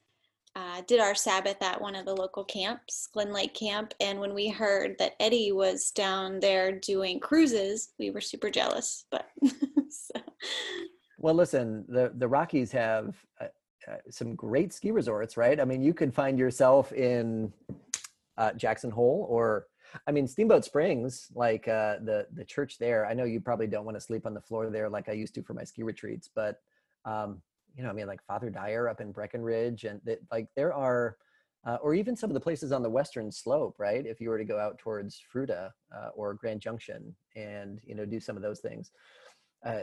uh, 0.60 0.82
did 0.88 1.00
our 1.00 1.16
Sabbath 1.16 1.62
at 1.62 1.80
one 1.80 1.96
of 1.96 2.06
the 2.06 2.14
local 2.14 2.44
camps, 2.44 3.08
Glen 3.14 3.32
Lake 3.32 3.54
Camp. 3.54 3.94
And 4.02 4.20
when 4.20 4.34
we 4.34 4.50
heard 4.50 4.98
that 5.00 5.16
Eddie 5.20 5.52
was 5.52 5.92
down 5.92 6.40
there 6.40 6.78
doing 6.80 7.20
cruises, 7.20 7.94
we 7.98 8.12
were 8.12 8.20
super 8.20 8.50
jealous. 8.50 9.06
But 9.10 9.30
so. 9.90 10.20
well, 11.18 11.34
listen, 11.34 11.86
the 11.88 12.12
the 12.16 12.28
Rockies 12.28 12.72
have 12.74 13.16
uh, 13.40 13.46
uh, 13.88 13.98
some 14.10 14.36
great 14.36 14.74
ski 14.74 14.92
resorts, 14.92 15.38
right? 15.38 15.60
I 15.60 15.66
mean, 15.66 15.82
you 15.82 15.94
could 15.94 16.14
find 16.14 16.38
yourself 16.38 16.92
in 16.92 17.54
uh, 18.38 18.52
Jackson 18.54 18.92
Hole 18.92 19.28
or 19.30 19.68
I 20.08 20.12
mean, 20.12 20.28
Steamboat 20.28 20.66
Springs, 20.66 21.32
like 21.36 21.70
uh, 21.70 21.98
the 22.04 22.28
the 22.34 22.44
church 22.44 22.78
there. 22.80 23.06
I 23.06 23.14
know 23.14 23.24
you 23.24 23.40
probably 23.40 23.68
don't 23.68 23.86
want 23.86 23.96
to 23.96 24.02
sleep 24.02 24.26
on 24.26 24.34
the 24.34 24.42
floor 24.42 24.70
there 24.70 24.90
like 24.90 25.08
I 25.08 25.14
used 25.14 25.36
to 25.36 25.42
for 25.42 25.54
my 25.54 25.64
ski 25.64 25.84
retreats, 25.84 26.30
but 26.34 26.60
um, 27.06 27.42
you 27.76 27.84
know, 27.84 27.90
I 27.90 27.94
mean, 27.94 28.08
like 28.08 28.24
Father 28.26 28.50
Dyer 28.50 28.88
up 28.88 29.02
in 29.02 29.12
Breckenridge, 29.12 29.84
and 29.84 30.02
that, 30.06 30.20
like 30.32 30.48
there 30.56 30.74
are, 30.74 31.18
uh, 31.66 31.78
or 31.82 31.94
even 31.94 32.16
some 32.16 32.30
of 32.30 32.34
the 32.34 32.40
places 32.40 32.72
on 32.72 32.84
the 32.84 32.90
western 32.90 33.32
slope, 33.32 33.76
right? 33.78 34.06
If 34.06 34.22
you 34.22 34.30
were 34.30 34.38
to 34.38 34.46
go 34.46 34.60
out 34.60 34.78
towards 34.78 35.22
Fruita 35.34 35.72
uh, 35.96 36.10
or 36.16 36.34
Grand 36.34 36.62
Junction, 36.62 37.16
and 37.36 37.80
you 37.86 37.96
know, 37.96 38.06
do 38.06 38.20
some 38.20 38.36
of 38.36 38.42
those 38.42 38.60
things. 38.60 38.92
Uh, 39.66 39.82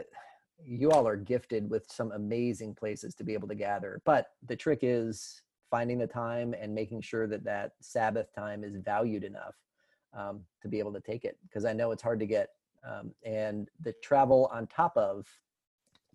you 0.65 0.89
all 0.89 1.07
are 1.07 1.15
gifted 1.15 1.69
with 1.69 1.85
some 1.89 2.11
amazing 2.13 2.73
places 2.73 3.13
to 3.15 3.23
be 3.23 3.33
able 3.33 3.47
to 3.47 3.55
gather, 3.55 4.01
but 4.05 4.27
the 4.47 4.55
trick 4.55 4.79
is 4.81 5.43
finding 5.69 5.97
the 5.97 6.07
time 6.07 6.55
and 6.59 6.73
making 6.73 7.01
sure 7.01 7.27
that 7.27 7.43
that 7.43 7.73
Sabbath 7.81 8.33
time 8.33 8.63
is 8.63 8.75
valued 8.77 9.23
enough 9.23 9.55
um, 10.17 10.41
to 10.61 10.67
be 10.67 10.79
able 10.79 10.93
to 10.93 11.01
take 11.01 11.25
it 11.25 11.37
because 11.43 11.65
I 11.65 11.73
know 11.73 11.91
it's 11.91 12.03
hard 12.03 12.19
to 12.19 12.25
get. 12.25 12.49
Um, 12.87 13.11
and 13.25 13.69
the 13.81 13.93
travel 14.03 14.49
on 14.53 14.67
top 14.67 14.95
of 14.95 15.27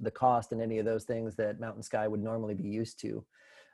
the 0.02 0.10
cost 0.10 0.52
and 0.52 0.60
any 0.60 0.78
of 0.78 0.84
those 0.84 1.04
things 1.04 1.34
that 1.36 1.60
Mountain 1.60 1.82
Sky 1.82 2.06
would 2.06 2.22
normally 2.22 2.54
be 2.54 2.68
used 2.68 3.00
to 3.00 3.24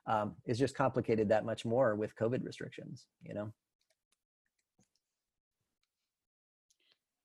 um, 0.06 0.34
is 0.46 0.58
just 0.58 0.76
complicated 0.76 1.28
that 1.28 1.44
much 1.44 1.64
more 1.64 1.94
with 1.94 2.16
COVID 2.16 2.44
restrictions, 2.44 3.06
you 3.22 3.34
know? 3.34 3.52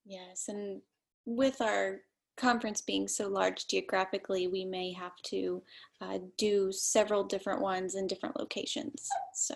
Yes, 0.05 0.45
and 0.49 0.81
with 1.25 1.61
our 1.61 2.01
conference 2.35 2.81
being 2.81 3.07
so 3.07 3.27
large 3.27 3.67
geographically, 3.67 4.47
we 4.47 4.65
may 4.65 4.91
have 4.91 5.15
to 5.23 5.61
uh, 6.01 6.17
do 6.37 6.71
several 6.71 7.23
different 7.23 7.61
ones 7.61 7.95
in 7.95 8.07
different 8.07 8.37
locations. 8.37 9.07
So. 9.33 9.55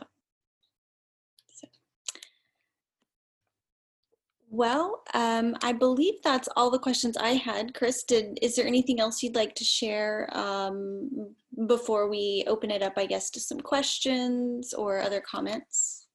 Well, 4.49 5.03
um, 5.13 5.55
I 5.61 5.73
believe 5.73 6.15
that's 6.23 6.47
all 6.55 6.71
the 6.71 6.79
questions 6.79 7.17
I 7.17 7.31
had. 7.31 7.73
Chris, 7.73 8.03
did 8.03 8.39
is 8.41 8.55
there 8.55 8.65
anything 8.65 8.99
else 8.99 9.21
you'd 9.21 9.35
like 9.35 9.55
to 9.55 9.65
share 9.65 10.29
um, 10.31 11.35
before 11.67 12.09
we 12.09 12.45
open 12.47 12.71
it 12.71 12.81
up? 12.81 12.93
I 12.95 13.07
guess 13.07 13.29
to 13.31 13.41
some 13.41 13.59
questions 13.59 14.73
or 14.73 15.01
other 15.01 15.21
comments. 15.21 16.07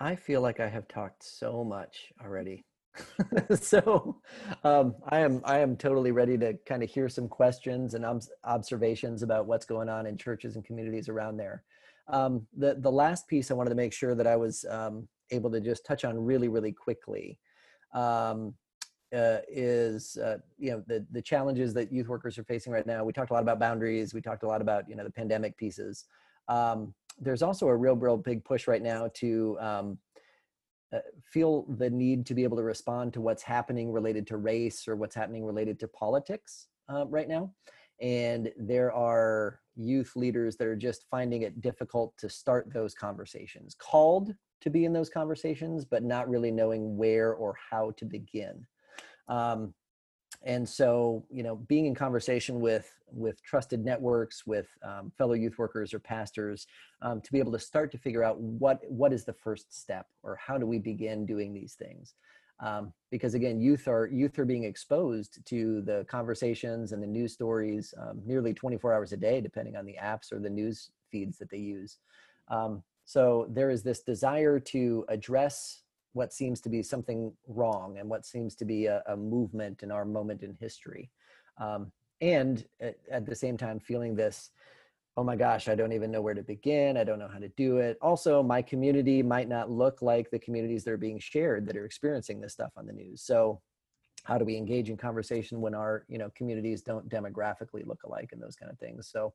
I 0.00 0.16
feel 0.16 0.42
like 0.42 0.60
I 0.60 0.68
have 0.68 0.86
talked 0.88 1.24
so 1.24 1.64
much 1.64 2.12
already, 2.22 2.66
so 3.54 4.20
um, 4.62 4.94
I 5.08 5.20
am 5.20 5.40
I 5.44 5.60
am 5.60 5.76
totally 5.76 6.12
ready 6.12 6.36
to 6.38 6.54
kind 6.66 6.82
of 6.82 6.90
hear 6.90 7.08
some 7.08 7.28
questions 7.28 7.94
and 7.94 8.04
observations 8.44 9.22
about 9.22 9.46
what's 9.46 9.64
going 9.64 9.88
on 9.88 10.06
in 10.06 10.18
churches 10.18 10.56
and 10.56 10.64
communities 10.64 11.08
around 11.08 11.38
there. 11.38 11.64
Um, 12.08 12.46
the 12.54 12.76
the 12.80 12.92
last 12.92 13.28
piece 13.28 13.50
I 13.50 13.54
wanted 13.54 13.70
to 13.70 13.76
make 13.76 13.94
sure 13.94 14.14
that 14.14 14.26
I 14.26 14.36
was 14.36 14.66
um, 14.68 15.08
able 15.30 15.50
to 15.50 15.60
just 15.60 15.84
touch 15.84 16.04
on 16.04 16.18
really, 16.18 16.48
really 16.48 16.72
quickly 16.72 17.38
um, 17.94 18.54
uh, 19.14 19.38
is 19.48 20.16
uh, 20.18 20.38
you 20.58 20.70
know 20.70 20.82
the 20.86 21.04
the 21.10 21.22
challenges 21.22 21.74
that 21.74 21.92
youth 21.92 22.08
workers 22.08 22.38
are 22.38 22.44
facing 22.44 22.72
right 22.72 22.86
now. 22.86 23.04
We 23.04 23.12
talked 23.12 23.30
a 23.30 23.34
lot 23.34 23.42
about 23.42 23.58
boundaries. 23.58 24.14
We 24.14 24.20
talked 24.20 24.44
a 24.44 24.48
lot 24.48 24.60
about 24.60 24.88
you 24.88 24.94
know 24.96 25.04
the 25.04 25.10
pandemic 25.10 25.56
pieces. 25.56 26.04
Um, 26.48 26.94
there's 27.18 27.42
also 27.42 27.68
a 27.68 27.76
real, 27.76 27.96
real 27.96 28.16
big 28.16 28.44
push 28.44 28.66
right 28.66 28.82
now 28.82 29.10
to 29.14 29.56
um, 29.60 29.98
uh, 30.92 30.98
feel 31.22 31.66
the 31.76 31.90
need 31.90 32.26
to 32.26 32.34
be 32.34 32.44
able 32.44 32.56
to 32.56 32.62
respond 32.62 33.12
to 33.12 33.20
what's 33.20 33.42
happening 33.42 33.92
related 33.92 34.26
to 34.28 34.36
race 34.36 34.88
or 34.88 34.96
what's 34.96 35.14
happening 35.14 35.44
related 35.44 35.78
to 35.80 35.88
politics 35.88 36.68
uh, 36.92 37.06
right 37.06 37.28
now. 37.28 37.52
And 38.00 38.50
there 38.56 38.92
are 38.92 39.60
youth 39.76 40.12
leaders 40.16 40.56
that 40.56 40.66
are 40.66 40.76
just 40.76 41.04
finding 41.10 41.42
it 41.42 41.60
difficult 41.60 42.16
to 42.18 42.28
start 42.28 42.72
those 42.72 42.94
conversations. 42.94 43.76
Called 43.78 44.34
to 44.60 44.70
be 44.70 44.84
in 44.84 44.92
those 44.92 45.08
conversations, 45.08 45.84
but 45.84 46.02
not 46.02 46.28
really 46.28 46.50
knowing 46.50 46.96
where 46.96 47.32
or 47.32 47.56
how 47.70 47.92
to 47.92 48.04
begin. 48.04 48.66
Um, 49.28 49.74
and 50.42 50.66
so, 50.66 51.24
you 51.30 51.42
know, 51.42 51.56
being 51.56 51.86
in 51.86 51.94
conversation 51.94 52.60
with 52.60 52.90
with 53.12 53.42
trusted 53.42 53.84
networks, 53.84 54.46
with 54.46 54.68
um, 54.84 55.12
fellow 55.18 55.34
youth 55.34 55.58
workers 55.58 55.92
or 55.92 55.98
pastors, 55.98 56.66
um, 57.02 57.20
to 57.20 57.32
be 57.32 57.38
able 57.38 57.52
to 57.52 57.58
start 57.58 57.90
to 57.92 57.98
figure 57.98 58.24
out 58.24 58.40
what 58.40 58.80
what 58.88 59.12
is 59.12 59.24
the 59.24 59.32
first 59.32 59.78
step, 59.78 60.06
or 60.22 60.36
how 60.36 60.56
do 60.56 60.66
we 60.66 60.78
begin 60.78 61.26
doing 61.26 61.52
these 61.52 61.74
things. 61.74 62.14
Um, 62.60 62.92
because 63.10 63.34
again, 63.34 63.60
youth 63.60 63.88
are 63.88 64.06
youth 64.06 64.38
are 64.38 64.44
being 64.44 64.64
exposed 64.64 65.44
to 65.46 65.82
the 65.82 66.06
conversations 66.08 66.92
and 66.92 67.02
the 67.02 67.06
news 67.06 67.32
stories 67.32 67.92
um, 68.00 68.20
nearly 68.24 68.54
24 68.54 68.94
hours 68.94 69.12
a 69.12 69.16
day, 69.16 69.40
depending 69.40 69.76
on 69.76 69.84
the 69.84 69.96
apps 70.00 70.32
or 70.32 70.38
the 70.38 70.50
news 70.50 70.90
feeds 71.10 71.36
that 71.38 71.50
they 71.50 71.58
use. 71.58 71.98
Um, 72.48 72.82
so 73.10 73.48
there 73.50 73.70
is 73.70 73.82
this 73.82 74.02
desire 74.02 74.60
to 74.60 75.04
address 75.08 75.82
what 76.12 76.32
seems 76.32 76.60
to 76.60 76.68
be 76.68 76.80
something 76.80 77.32
wrong 77.48 77.98
and 77.98 78.08
what 78.08 78.24
seems 78.24 78.54
to 78.54 78.64
be 78.64 78.86
a, 78.86 79.02
a 79.08 79.16
movement 79.16 79.82
in 79.82 79.90
our 79.90 80.04
moment 80.04 80.44
in 80.44 80.56
history. 80.60 81.10
Um, 81.60 81.90
and 82.20 82.64
at, 82.80 82.98
at, 83.10 83.26
the 83.26 83.34
same 83.34 83.56
time 83.56 83.80
feeling 83.80 84.14
this 84.14 84.50
oh 85.16 85.24
my 85.24 85.34
gosh 85.34 85.66
i 85.66 85.74
don't 85.74 85.92
even 85.92 86.12
know 86.12 86.22
where 86.22 86.34
to 86.34 86.44
begin. 86.44 86.96
I 86.96 87.02
don't 87.02 87.18
know 87.18 87.26
how 87.26 87.40
to 87.40 87.48
do 87.48 87.78
it. 87.78 87.98
Also 88.00 88.44
my 88.44 88.62
community 88.62 89.24
might 89.24 89.48
not 89.48 89.68
look 89.68 90.02
like 90.02 90.30
the 90.30 90.38
communities 90.38 90.84
that 90.84 90.92
are 90.92 90.96
being 91.08 91.18
shared 91.18 91.66
that 91.66 91.76
are 91.76 91.86
experiencing 91.86 92.40
this 92.40 92.52
stuff 92.52 92.70
on 92.76 92.86
the 92.86 92.92
news. 92.92 93.22
So 93.22 93.60
how 94.22 94.38
do 94.38 94.44
we 94.44 94.56
engage 94.56 94.88
in 94.88 94.96
conversation 94.96 95.60
when 95.60 95.74
our 95.74 96.04
you 96.06 96.18
know 96.18 96.30
communities 96.36 96.82
don't 96.82 97.08
demographically 97.08 97.84
look 97.84 98.04
alike 98.04 98.28
and 98.30 98.40
those 98.40 98.54
kind 98.54 98.70
of 98.70 98.78
things? 98.78 99.08
So 99.08 99.34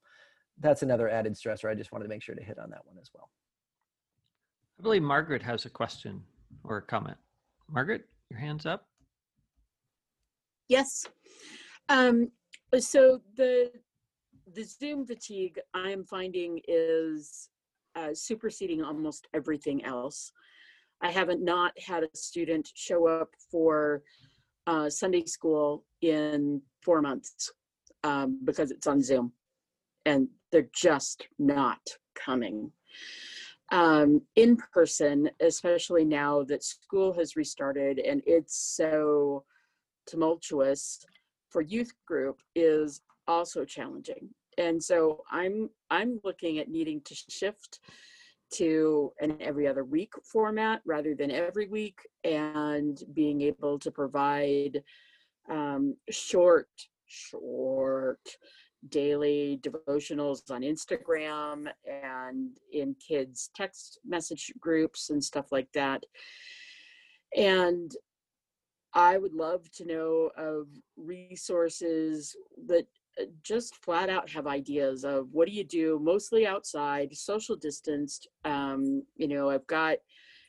that's 0.62 0.82
another 0.82 1.10
added 1.10 1.34
stressor. 1.34 1.70
I 1.70 1.76
just 1.76 1.92
wanted 1.92 2.06
to 2.06 2.10
make 2.10 2.24
sure 2.24 2.36
to 2.36 2.44
hit 2.44 2.58
on 2.58 2.70
that 2.70 2.86
one 2.86 2.96
as 3.02 3.10
well 3.14 3.30
i 4.80 4.82
believe 4.82 5.02
margaret 5.02 5.42
has 5.42 5.66
a 5.66 5.70
question 5.70 6.22
or 6.64 6.78
a 6.78 6.82
comment. 6.82 7.18
Margaret 7.70 8.06
your 8.30 8.40
hands 8.40 8.66
up. 8.66 8.88
Yes. 10.68 11.06
Um, 11.90 12.32
so 12.80 13.22
the 13.38 13.72
the 14.54 14.64
zoom 14.64 15.06
fatigue 15.06 15.60
i'm 15.74 16.04
finding 16.04 16.60
is 16.68 17.50
uh, 17.96 18.14
superseding 18.14 18.84
almost 18.84 19.28
everything 19.34 19.84
else. 19.86 20.32
I 21.02 21.12
haven't 21.12 21.44
not 21.44 21.74
had 21.80 22.04
a 22.04 22.18
student 22.18 22.70
show 22.74 23.08
up 23.08 23.30
for 23.52 24.04
uh, 24.68 24.90
Sunday 24.90 25.26
school 25.26 25.86
in 26.02 26.62
four 26.84 27.02
months 27.02 27.52
um, 28.04 28.40
because 28.44 28.72
it's 28.72 28.88
on 28.88 29.02
Zoom 29.02 29.32
and 30.06 30.28
they're 30.52 30.68
just 30.74 31.28
not 31.40 31.80
coming. 32.16 32.72
Um, 33.72 34.22
in 34.36 34.58
person, 34.58 35.30
especially 35.40 36.06
now 36.06 36.44
that 36.44 36.64
school 36.64 37.14
has 37.14 37.36
restarted 37.36 37.98
and 38.00 38.22
it's 38.26 38.76
so 38.76 39.44
tumultuous 40.06 41.04
for 41.50 41.62
youth 41.62 41.92
group 42.06 42.42
is 42.56 43.02
also 43.28 43.66
challenging. 43.66 44.30
And 44.58 44.82
so 44.82 45.24
I'm 45.32 45.70
I'm 45.90 46.20
looking 46.24 46.60
at 46.60 46.70
needing 46.70 47.02
to 47.06 47.16
shift 47.30 47.80
to 48.54 49.12
an 49.20 49.38
every 49.40 49.68
other 49.68 49.84
week 49.84 50.14
format 50.24 50.82
rather 50.86 51.16
than 51.16 51.32
every 51.32 51.68
week 51.68 52.00
and 52.24 53.02
being 53.14 53.42
able 53.42 53.80
to 53.80 53.92
provide 53.92 54.84
um, 55.50 55.96
short 56.10 56.70
short 57.08 58.20
daily 58.90 59.60
devotionals 59.64 60.52
on 60.52 60.62
instagram 60.62 61.68
and 61.86 62.58
in 62.72 62.96
kids 62.96 63.50
text 63.56 64.00
message 64.06 64.54
groups 64.60 65.10
and 65.10 65.24
stuff 65.24 65.52
like 65.52 65.72
that. 65.74 66.04
And 67.36 67.92
i 68.96 69.18
would 69.18 69.34
love 69.34 69.70
to 69.72 69.86
know 69.86 70.32
of 70.38 70.68
resources 70.98 72.36
that 72.68 72.88
uh, 73.22 73.26
just 73.44 73.76
flat 73.84 74.10
out 74.10 74.30
have 74.30 74.48
ideas 74.48 75.04
of 75.04 75.28
what 75.32 75.48
do 75.48 75.54
you 75.54 75.64
do 75.64 76.00
mostly 76.02 76.48
outside 76.48 77.16
social 77.16 77.56
distanced 77.56 78.28
um, 78.46 79.04
you 79.18 79.28
know 79.28 79.50
i've 79.50 79.68
got 79.68 79.98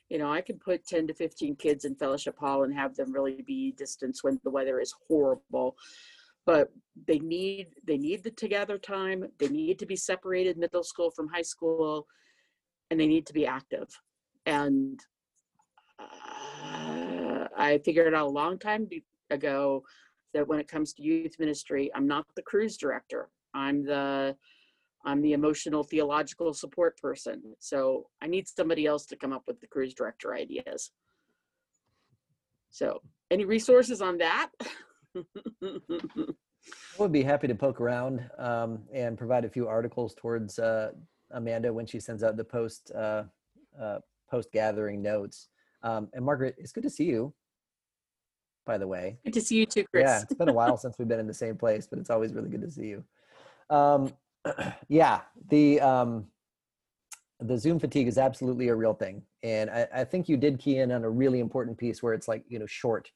you 0.09 0.17
know 0.17 0.31
i 0.31 0.41
can 0.41 0.57
put 0.57 0.85
10 0.87 1.07
to 1.07 1.13
15 1.13 1.55
kids 1.57 1.85
in 1.85 1.95
fellowship 1.95 2.37
hall 2.39 2.63
and 2.63 2.73
have 2.73 2.95
them 2.95 3.11
really 3.11 3.43
be 3.45 3.73
distanced 3.77 4.23
when 4.23 4.39
the 4.43 4.49
weather 4.49 4.79
is 4.79 4.93
horrible 5.07 5.75
but 6.47 6.71
they 7.07 7.19
need 7.19 7.67
they 7.85 7.97
need 7.97 8.23
the 8.23 8.31
together 8.31 8.79
time 8.79 9.23
they 9.37 9.49
need 9.49 9.77
to 9.77 9.85
be 9.85 9.95
separated 9.95 10.57
middle 10.57 10.83
school 10.83 11.11
from 11.11 11.27
high 11.27 11.43
school 11.43 12.07
and 12.89 12.99
they 12.99 13.05
need 13.05 13.27
to 13.27 13.33
be 13.33 13.45
active 13.45 13.87
and 14.47 14.99
uh, 15.99 17.47
i 17.55 17.79
figured 17.85 18.15
out 18.15 18.25
a 18.25 18.29
long 18.29 18.57
time 18.57 18.89
ago 19.29 19.83
that 20.33 20.47
when 20.47 20.59
it 20.59 20.67
comes 20.67 20.93
to 20.93 21.01
youth 21.01 21.39
ministry, 21.39 21.89
I'm 21.95 22.07
not 22.07 22.25
the 22.35 22.41
cruise 22.41 22.77
director. 22.77 23.29
I'm 23.53 23.83
the 23.83 24.35
I'm 25.05 25.21
the 25.21 25.33
emotional 25.33 25.83
theological 25.83 26.53
support 26.53 26.97
person. 26.97 27.41
So 27.59 28.07
I 28.21 28.27
need 28.27 28.47
somebody 28.47 28.85
else 28.85 29.05
to 29.07 29.15
come 29.15 29.31
up 29.31 29.43
with 29.47 29.61
the 29.61 29.67
cruise 29.67 29.93
director 29.93 30.35
ideas. 30.35 30.91
So 32.69 33.01
any 33.31 33.45
resources 33.45 34.01
on 34.01 34.17
that? 34.17 34.49
I 35.63 36.99
would 36.99 37.11
be 37.11 37.23
happy 37.23 37.47
to 37.47 37.55
poke 37.55 37.79
around 37.79 38.29
um, 38.37 38.83
and 38.93 39.17
provide 39.17 39.45
a 39.45 39.49
few 39.49 39.67
articles 39.67 40.15
towards 40.15 40.59
uh, 40.59 40.91
Amanda 41.31 41.71
when 41.71 41.85
she 41.85 41.99
sends 41.99 42.23
out 42.23 42.37
the 42.37 42.43
post 42.43 42.91
uh, 42.95 43.23
uh, 43.79 43.99
post 44.29 44.51
gathering 44.51 45.01
notes. 45.01 45.49
Um, 45.83 46.09
and 46.13 46.25
Margaret, 46.25 46.55
it's 46.57 46.71
good 46.71 46.83
to 46.83 46.89
see 46.89 47.05
you 47.05 47.33
by 48.67 48.77
the 48.77 48.85
way. 48.85 49.17
Good 49.23 49.33
to 49.33 49.41
see 49.41 49.55
you 49.55 49.65
too, 49.65 49.85
Chris. 49.85 50.03
Yeah, 50.03 50.21
it's 50.21 50.35
been 50.35 50.49
a 50.49 50.53
while 50.53 50.77
since 50.77 50.99
we've 50.99 51.07
been 51.07 51.21
in 51.21 51.25
the 51.25 51.33
same 51.33 51.57
place, 51.57 51.87
but 51.87 51.97
it's 51.97 52.11
always 52.11 52.33
really 52.33 52.49
good 52.49 52.61
to 52.61 52.69
see 52.69 52.87
you. 52.87 53.03
Um, 53.71 54.13
yeah, 54.89 55.21
the 55.49 55.79
um, 55.79 56.25
the 57.39 57.57
Zoom 57.57 57.79
fatigue 57.79 58.07
is 58.07 58.19
absolutely 58.19 58.67
a 58.67 58.75
real 58.75 58.93
thing, 58.93 59.23
and 59.41 59.69
I, 59.71 59.87
I, 59.95 60.03
think 60.03 60.27
you 60.27 60.37
did 60.37 60.59
key 60.59 60.77
in 60.77 60.91
on 60.91 61.03
a 61.03 61.09
really 61.09 61.39
important 61.39 61.77
piece 61.77 62.03
where 62.03 62.13
it's 62.13 62.27
like 62.27 62.43
you 62.47 62.59
know 62.59 62.67
short. 62.67 63.09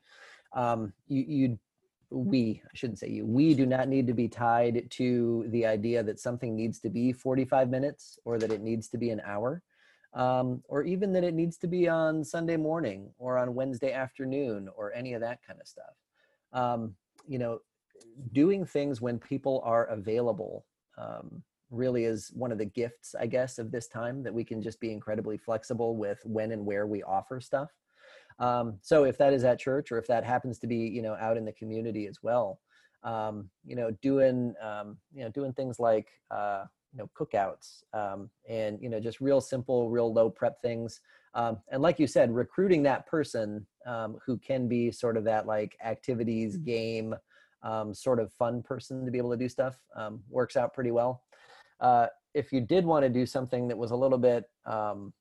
Um, 0.53 0.93
you, 1.07 1.25
you 1.27 1.59
we 2.12 2.62
I 2.66 2.70
shouldn't 2.74 2.99
say 2.99 3.09
you 3.09 3.26
we 3.26 3.53
do 3.53 3.66
not 3.66 3.88
need 3.88 4.05
to 4.07 4.14
be 4.14 4.28
tied 4.28 4.89
to 4.91 5.45
the 5.47 5.66
idea 5.66 6.03
that 6.03 6.20
something 6.20 6.55
needs 6.55 6.80
to 6.82 6.89
be 6.89 7.14
45 7.14 7.70
minutes 7.70 8.20
or 8.26 8.38
that 8.38 8.51
it 8.51 8.62
needs 8.62 8.89
to 8.89 8.97
be 8.97 9.09
an 9.12 9.22
hour 9.26 9.64
um, 10.14 10.62
or 10.68 10.84
even 10.84 11.14
that 11.14 11.24
it 11.24 11.34
needs 11.34 11.57
to 11.57 11.68
be 11.68 11.88
on 11.88 12.24
Sunday 12.24 12.57
morning 12.57 13.09
or 13.18 13.38
on 13.38 13.55
Wednesday 13.55 13.93
afternoon 13.93 14.70
or 14.76 14.93
any 14.93 15.14
of 15.14 15.22
that 15.22 15.39
kind 15.45 15.59
of 15.59 15.68
stuff. 15.68 15.95
Um, 16.53 16.95
you 17.28 17.39
know, 17.39 17.59
doing 18.34 18.66
things 18.66 18.99
when 18.99 19.20
people 19.20 19.62
are 19.64 19.86
available 19.86 20.66
um, 20.97 21.41
really 21.70 22.03
is 22.03 22.32
one 22.34 22.51
of 22.51 22.57
the 22.57 22.66
gifts, 22.66 23.16
I 23.18 23.28
guess, 23.28 23.57
of 23.57 23.72
this 23.72 23.88
time 23.88 24.24
that 24.24 24.34
we 24.34 24.43
can 24.43 24.62
just 24.62 24.82
be 24.82 24.91
incredibly 24.91 25.38
flexible 25.38 25.95
with 25.95 26.20
when 26.26 26.51
and 26.51 26.66
where 26.66 26.86
we 26.86 27.03
offer 27.03 27.39
stuff. 27.39 27.70
Um, 28.41 28.79
so 28.81 29.03
if 29.03 29.17
that 29.19 29.33
is 29.33 29.43
at 29.43 29.59
church 29.59 29.91
or 29.91 29.97
if 29.97 30.07
that 30.07 30.23
happens 30.23 30.59
to 30.59 30.67
be, 30.67 30.75
you 30.75 31.01
know, 31.01 31.15
out 31.19 31.37
in 31.37 31.45
the 31.45 31.53
community 31.53 32.07
as 32.07 32.19
well, 32.21 32.59
um, 33.03 33.49
you 33.65 33.75
know, 33.75 33.91
doing, 34.01 34.53
um, 34.61 34.97
you 35.13 35.23
know, 35.23 35.29
doing 35.29 35.53
things 35.53 35.79
like, 35.79 36.07
uh, 36.29 36.65
you 36.93 36.97
know 36.97 37.09
cookouts 37.17 37.83
um, 37.93 38.29
and 38.49 38.77
you 38.81 38.89
know 38.89 38.99
just 38.99 39.21
real 39.21 39.39
simple 39.39 39.89
real 39.89 40.13
low 40.13 40.29
prep 40.29 40.61
things 40.61 40.99
um, 41.35 41.57
and 41.71 41.81
like 41.81 41.99
you 41.99 42.05
said 42.05 42.35
recruiting 42.35 42.83
that 42.83 43.07
person 43.07 43.65
um, 43.87 44.17
who 44.25 44.37
can 44.37 44.67
be 44.67 44.91
sort 44.91 45.15
of 45.15 45.23
that 45.23 45.45
like 45.45 45.77
activities 45.85 46.57
game 46.57 47.15
um, 47.63 47.93
sort 47.93 48.19
of 48.19 48.31
fun 48.33 48.61
person 48.61 49.05
to 49.05 49.11
be 49.11 49.17
able 49.17 49.31
to 49.31 49.37
do 49.37 49.49
stuff 49.49 49.75
um, 49.95 50.21
works 50.29 50.57
out 50.57 50.73
pretty 50.73 50.91
well. 50.91 51.23
Uh, 51.79 52.07
if 52.33 52.51
you 52.51 52.61
did 52.61 52.85
want 52.85 53.03
to 53.03 53.09
do 53.09 53.25
something 53.25 53.67
that 53.67 53.77
was 53.77 53.91
a 53.91 53.95
little 53.95 54.17
bit 54.17 54.45
um, 54.65 55.13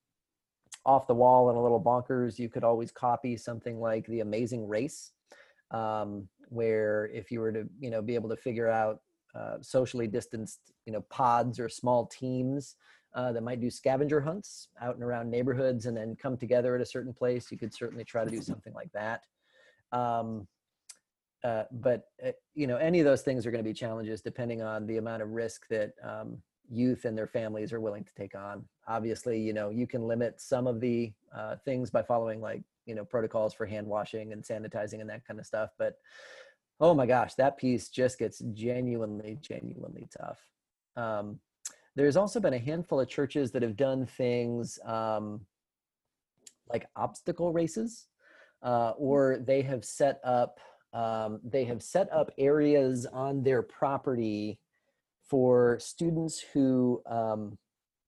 off 0.87 1.07
the 1.07 1.15
wall 1.15 1.51
and 1.51 1.59
a 1.59 1.61
little 1.61 1.83
bonkers 1.83 2.39
you 2.39 2.49
could 2.49 2.65
always 2.65 2.91
copy 2.91 3.37
something 3.37 3.79
like 3.81 4.07
the 4.07 4.21
amazing 4.21 4.67
race 4.67 5.13
where 6.49 7.09
if 7.13 7.31
you 7.31 7.41
were 7.41 7.53
to 7.53 7.69
you 7.79 7.91
know 7.91 8.03
be 8.03 8.15
able 8.15 8.29
to 8.29 8.37
figure 8.37 8.69
out 8.69 9.01
uh, 9.35 9.57
socially 9.61 10.09
distanced, 10.09 10.73
you 10.87 10.93
know, 10.93 11.03
pods 11.03 11.61
or 11.61 11.69
small 11.69 12.07
teams 12.07 12.75
uh, 13.15 13.31
that 13.33 13.43
might 13.43 13.61
do 13.61 13.71
scavenger 13.71 14.21
hunts 14.21 14.69
out 14.81 14.97
and 14.97 15.05
around 15.05 15.31
neighborhoods 15.31 15.87
and 15.87 15.97
then 15.97 16.17
come 16.17 16.37
together 16.37 16.75
at 16.75 16.81
a 16.81 16.87
certain 16.87 17.13
place. 17.13 17.51
You 17.51 17.59
could 17.59 17.73
certainly 17.73 18.05
try 18.05 18.25
to 18.25 18.31
do 18.31 18.43
something 18.43 18.75
like 18.75 18.91
that. 18.93 19.23
Um, 19.93 20.49
uh, 21.45 21.65
but 21.71 22.09
uh, 22.27 22.33
you 22.55 22.67
know, 22.67 22.77
any 22.77 22.99
of 22.99 23.05
those 23.05 23.23
things 23.23 23.47
are 23.47 23.53
going 23.53 23.63
to 23.63 23.69
be 23.69 23.75
challenges 23.75 24.21
depending 24.21 24.63
on 24.63 24.87
the 24.87 24.99
amount 24.99 25.23
of 25.23 25.31
risk 25.31 25.67
that 25.69 25.93
um, 26.03 26.39
youth 26.71 27.05
and 27.05 27.19
their 27.19 27.27
families 27.27 27.73
are 27.73 27.81
willing 27.81 28.05
to 28.05 28.15
take 28.15 28.35
on. 28.35 28.65
Obviously, 28.87 29.41
you 29.41 29.53
know, 29.53 29.71
you 29.71 29.87
can 29.87 30.07
limit 30.07 30.41
some 30.41 30.67
of 30.67 30.81
the 30.81 31.13
uh, 31.37 31.57
things 31.65 31.91
by 31.91 32.03
following 32.03 32.41
like 32.41 32.63
you 32.87 32.95
know 32.95 33.05
protocols 33.05 33.53
for 33.53 33.67
hand 33.67 33.87
washing 33.87 34.33
and 34.33 34.43
sanitizing 34.43 35.01
and 35.01 35.11
that 35.11 35.27
kind 35.27 35.39
of 35.41 35.47
stuff, 35.47 35.71
but 35.79 35.99
oh 36.81 36.95
my 36.95 37.07
gosh, 37.07 37.35
that 37.35 37.59
piece 37.59 37.89
just 37.89 38.19
gets 38.19 38.39
genuinely, 38.55 39.39
genuinely 39.43 40.09
tough. 40.17 40.39
Um, 40.97 41.39
there's 41.95 42.17
also 42.17 42.41
been 42.41 42.55
a 42.55 42.59
handful 42.59 43.01
of 43.01 43.09
churches 43.09 43.51
that 43.53 43.63
have 43.63 43.77
done 43.77 44.07
things 44.07 44.79
um, 44.87 45.41
like 46.69 46.87
obstacle 46.97 47.53
races, 47.53 48.07
uh, 48.63 48.91
or 48.97 49.39
they 49.45 49.63
have 49.63 49.85
set 49.85 50.21
up 50.25 50.59
um, 50.93 51.41
they 51.45 51.65
have 51.65 51.83
set 51.83 52.13
up 52.13 52.33
areas 52.37 53.07
on 53.07 53.45
their 53.45 53.63
property 53.63 54.59
for 55.31 55.79
students 55.79 56.45
who 56.53 57.01
um, 57.07 57.57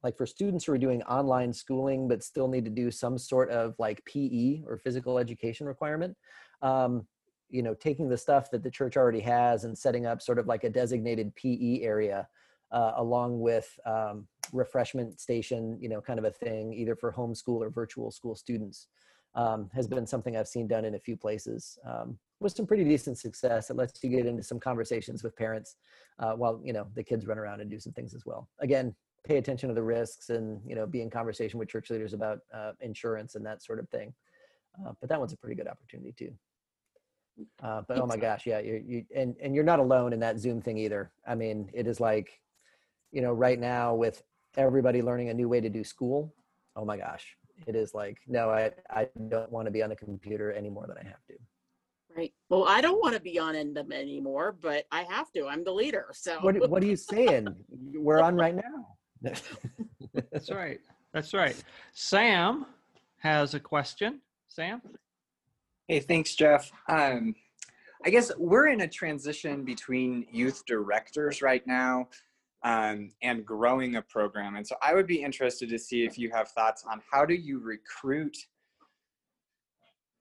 like 0.02 0.16
for 0.16 0.26
students 0.26 0.64
who 0.64 0.72
are 0.72 0.78
doing 0.78 1.02
online 1.04 1.52
schooling 1.52 2.08
but 2.08 2.24
still 2.24 2.48
need 2.48 2.64
to 2.64 2.70
do 2.70 2.90
some 2.90 3.16
sort 3.16 3.48
of 3.50 3.74
like 3.78 4.04
PE 4.04 4.62
or 4.66 4.76
physical 4.76 5.18
education 5.18 5.66
requirement. 5.66 6.16
Um, 6.60 7.06
you 7.48 7.62
know 7.62 7.74
taking 7.74 8.08
the 8.08 8.16
stuff 8.16 8.50
that 8.50 8.62
the 8.62 8.70
church 8.70 8.96
already 8.96 9.20
has 9.20 9.64
and 9.64 9.76
setting 9.76 10.06
up 10.06 10.22
sort 10.22 10.38
of 10.38 10.46
like 10.46 10.64
a 10.64 10.70
designated 10.70 11.34
PE 11.36 11.82
area 11.82 12.26
uh, 12.72 12.92
along 12.96 13.38
with 13.38 13.68
um, 13.86 14.26
refreshment 14.52 15.20
station, 15.20 15.78
you 15.80 15.88
know, 15.88 16.00
kind 16.00 16.18
of 16.18 16.24
a 16.24 16.30
thing, 16.30 16.72
either 16.72 16.96
for 16.96 17.12
homeschool 17.12 17.60
or 17.60 17.70
virtual 17.70 18.10
school 18.10 18.34
students. 18.34 18.88
Um, 19.35 19.70
has 19.74 19.87
been 19.87 20.07
something 20.07 20.37
I've 20.37 20.49
seen 20.49 20.66
done 20.66 20.85
in 20.85 20.95
a 20.95 20.99
few 20.99 21.16
places 21.16 21.78
um, 21.87 22.18
with 22.41 22.55
some 22.55 22.66
pretty 22.66 22.85
decent 22.85 23.18
success. 23.18 23.70
It 23.70 23.76
lets 23.76 24.03
you 24.03 24.11
get 24.11 24.26
into 24.26 24.43
some 24.43 24.61
conversations 24.61 25.22
with 25.22 25.37
parents 25.37 25.76
uh, 26.18 26.33
while 26.33 26.61
you 26.64 26.72
know 26.72 26.87
the 26.95 27.03
kids 27.03 27.26
run 27.26 27.39
around 27.39 27.61
and 27.61 27.70
do 27.70 27.80
some 27.80 27.93
things 27.93 28.14
as 28.14 28.26
well. 28.26 28.49
Again, 28.61 28.95
pay 29.24 29.39
attention 29.39 29.68
to 29.68 29.74
the 29.74 29.83
risks 29.83 30.30
and 30.30 30.61
you 30.66 30.74
know 30.74 30.87
be 30.87 31.01
in 31.01 31.11
conversation 31.11 31.59
with 31.59 31.68
church 31.68 31.91
leaders 31.91 32.12
about 32.12 32.41
uh, 32.53 32.72
insurance 32.80 33.35
and 33.35 33.47
that 33.47 33.62
sort 33.62 33.78
of 33.78 33.89
thing. 33.89 34.12
Uh, 34.78 34.93
but 35.01 35.09
that 35.09 35.18
one's 35.18 35.33
a 35.33 35.37
pretty 35.37 35.55
good 35.55 35.68
opportunity 35.68 36.12
too. 36.12 36.33
Uh, 37.62 37.83
but 37.89 37.99
oh 37.99 38.07
my 38.07 38.16
gosh, 38.16 38.47
yeah, 38.47 38.59
you 38.59 38.83
you 38.87 39.05
and 39.14 39.35
and 39.41 39.55
you're 39.55 39.64
not 39.64 39.78
alone 39.78 40.12
in 40.12 40.20
that 40.20 40.39
Zoom 40.39 40.61
thing 40.61 40.76
either. 40.76 41.12
I 41.26 41.35
mean, 41.35 41.70
it 41.72 41.87
is 41.87 42.01
like, 42.01 42.41
you 43.11 43.22
know, 43.22 43.33
right 43.33 43.59
now 43.59 43.95
with 43.95 44.22
everybody 44.57 45.01
learning 45.01 45.30
a 45.30 45.35
new 45.35 45.49
way 45.49 45.61
to 45.61 45.70
do 45.70 45.83
school. 45.83 46.35
Oh 46.76 46.85
my 46.85 46.97
gosh, 46.97 47.37
it 47.66 47.76
is 47.76 47.94
like 47.94 48.18
no, 48.26 48.50
I 48.50 48.70
I 48.90 49.09
don't 49.28 49.50
want 49.50 49.66
to 49.66 49.70
be 49.70 49.82
on 49.82 49.90
the 49.90 49.96
computer 49.96 50.53
any 50.53 50.70
more 50.70 50.86
than 50.86 50.96
I 50.98 51.05
have 51.05 51.24
to. 51.28 51.34
Right. 52.16 52.32
Well, 52.50 52.66
I 52.68 52.82
don't 52.82 53.00
want 53.00 53.14
to 53.14 53.20
be 53.20 53.38
on 53.38 53.72
them 53.72 53.90
anymore, 53.90 54.55
but 54.61 54.84
I 54.92 55.03
have 55.05 55.32
to. 55.32 55.46
I'm 55.46 55.64
the 55.64 55.72
leader. 55.72 56.09
So 56.12 56.38
What 56.40 56.68
what 56.68 56.82
are 56.82 56.86
you 56.86 56.96
saying? 56.96 57.48
We're 57.94 58.20
on 58.20 58.36
right 58.36 58.55
now. 58.55 58.88
That's 59.22 60.50
right. 60.50 60.80
That's 61.12 61.32
right. 61.32 61.57
Sam 61.92 62.66
has 63.18 63.55
a 63.55 63.61
question. 63.61 64.20
Sam? 64.48 64.82
Hey, 65.88 66.00
thanks, 66.00 66.34
Jeff. 66.34 66.70
Um, 66.88 67.34
I 68.05 68.11
guess 68.11 68.32
we're 68.36 68.68
in 68.68 68.80
a 68.80 68.88
transition 68.88 69.64
between 69.64 70.26
youth 70.32 70.64
directors 70.66 71.40
right 71.40 71.64
now 71.66 72.09
um, 72.64 73.10
and 73.22 73.44
growing 73.44 73.96
a 73.96 74.02
program. 74.02 74.56
And 74.56 74.66
so 74.66 74.76
I 74.82 74.94
would 74.94 75.06
be 75.06 75.22
interested 75.22 75.68
to 75.68 75.78
see 75.78 76.04
if 76.04 76.18
you 76.18 76.30
have 76.30 76.48
thoughts 76.48 76.84
on 76.88 77.00
how 77.10 77.24
do 77.24 77.34
you 77.34 77.58
recruit 77.58 78.36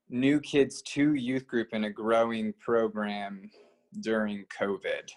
new 0.09 0.39
kids 0.39 0.81
to 0.81 1.13
youth 1.13 1.47
group 1.47 1.69
in 1.71 1.85
a 1.85 1.89
growing 1.89 2.53
program 2.59 3.49
during 4.01 4.45
COVID? 4.59 5.09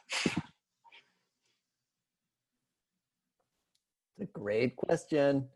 It's 4.17 4.21
a 4.21 4.27
great 4.39 4.77
question. 4.77 5.49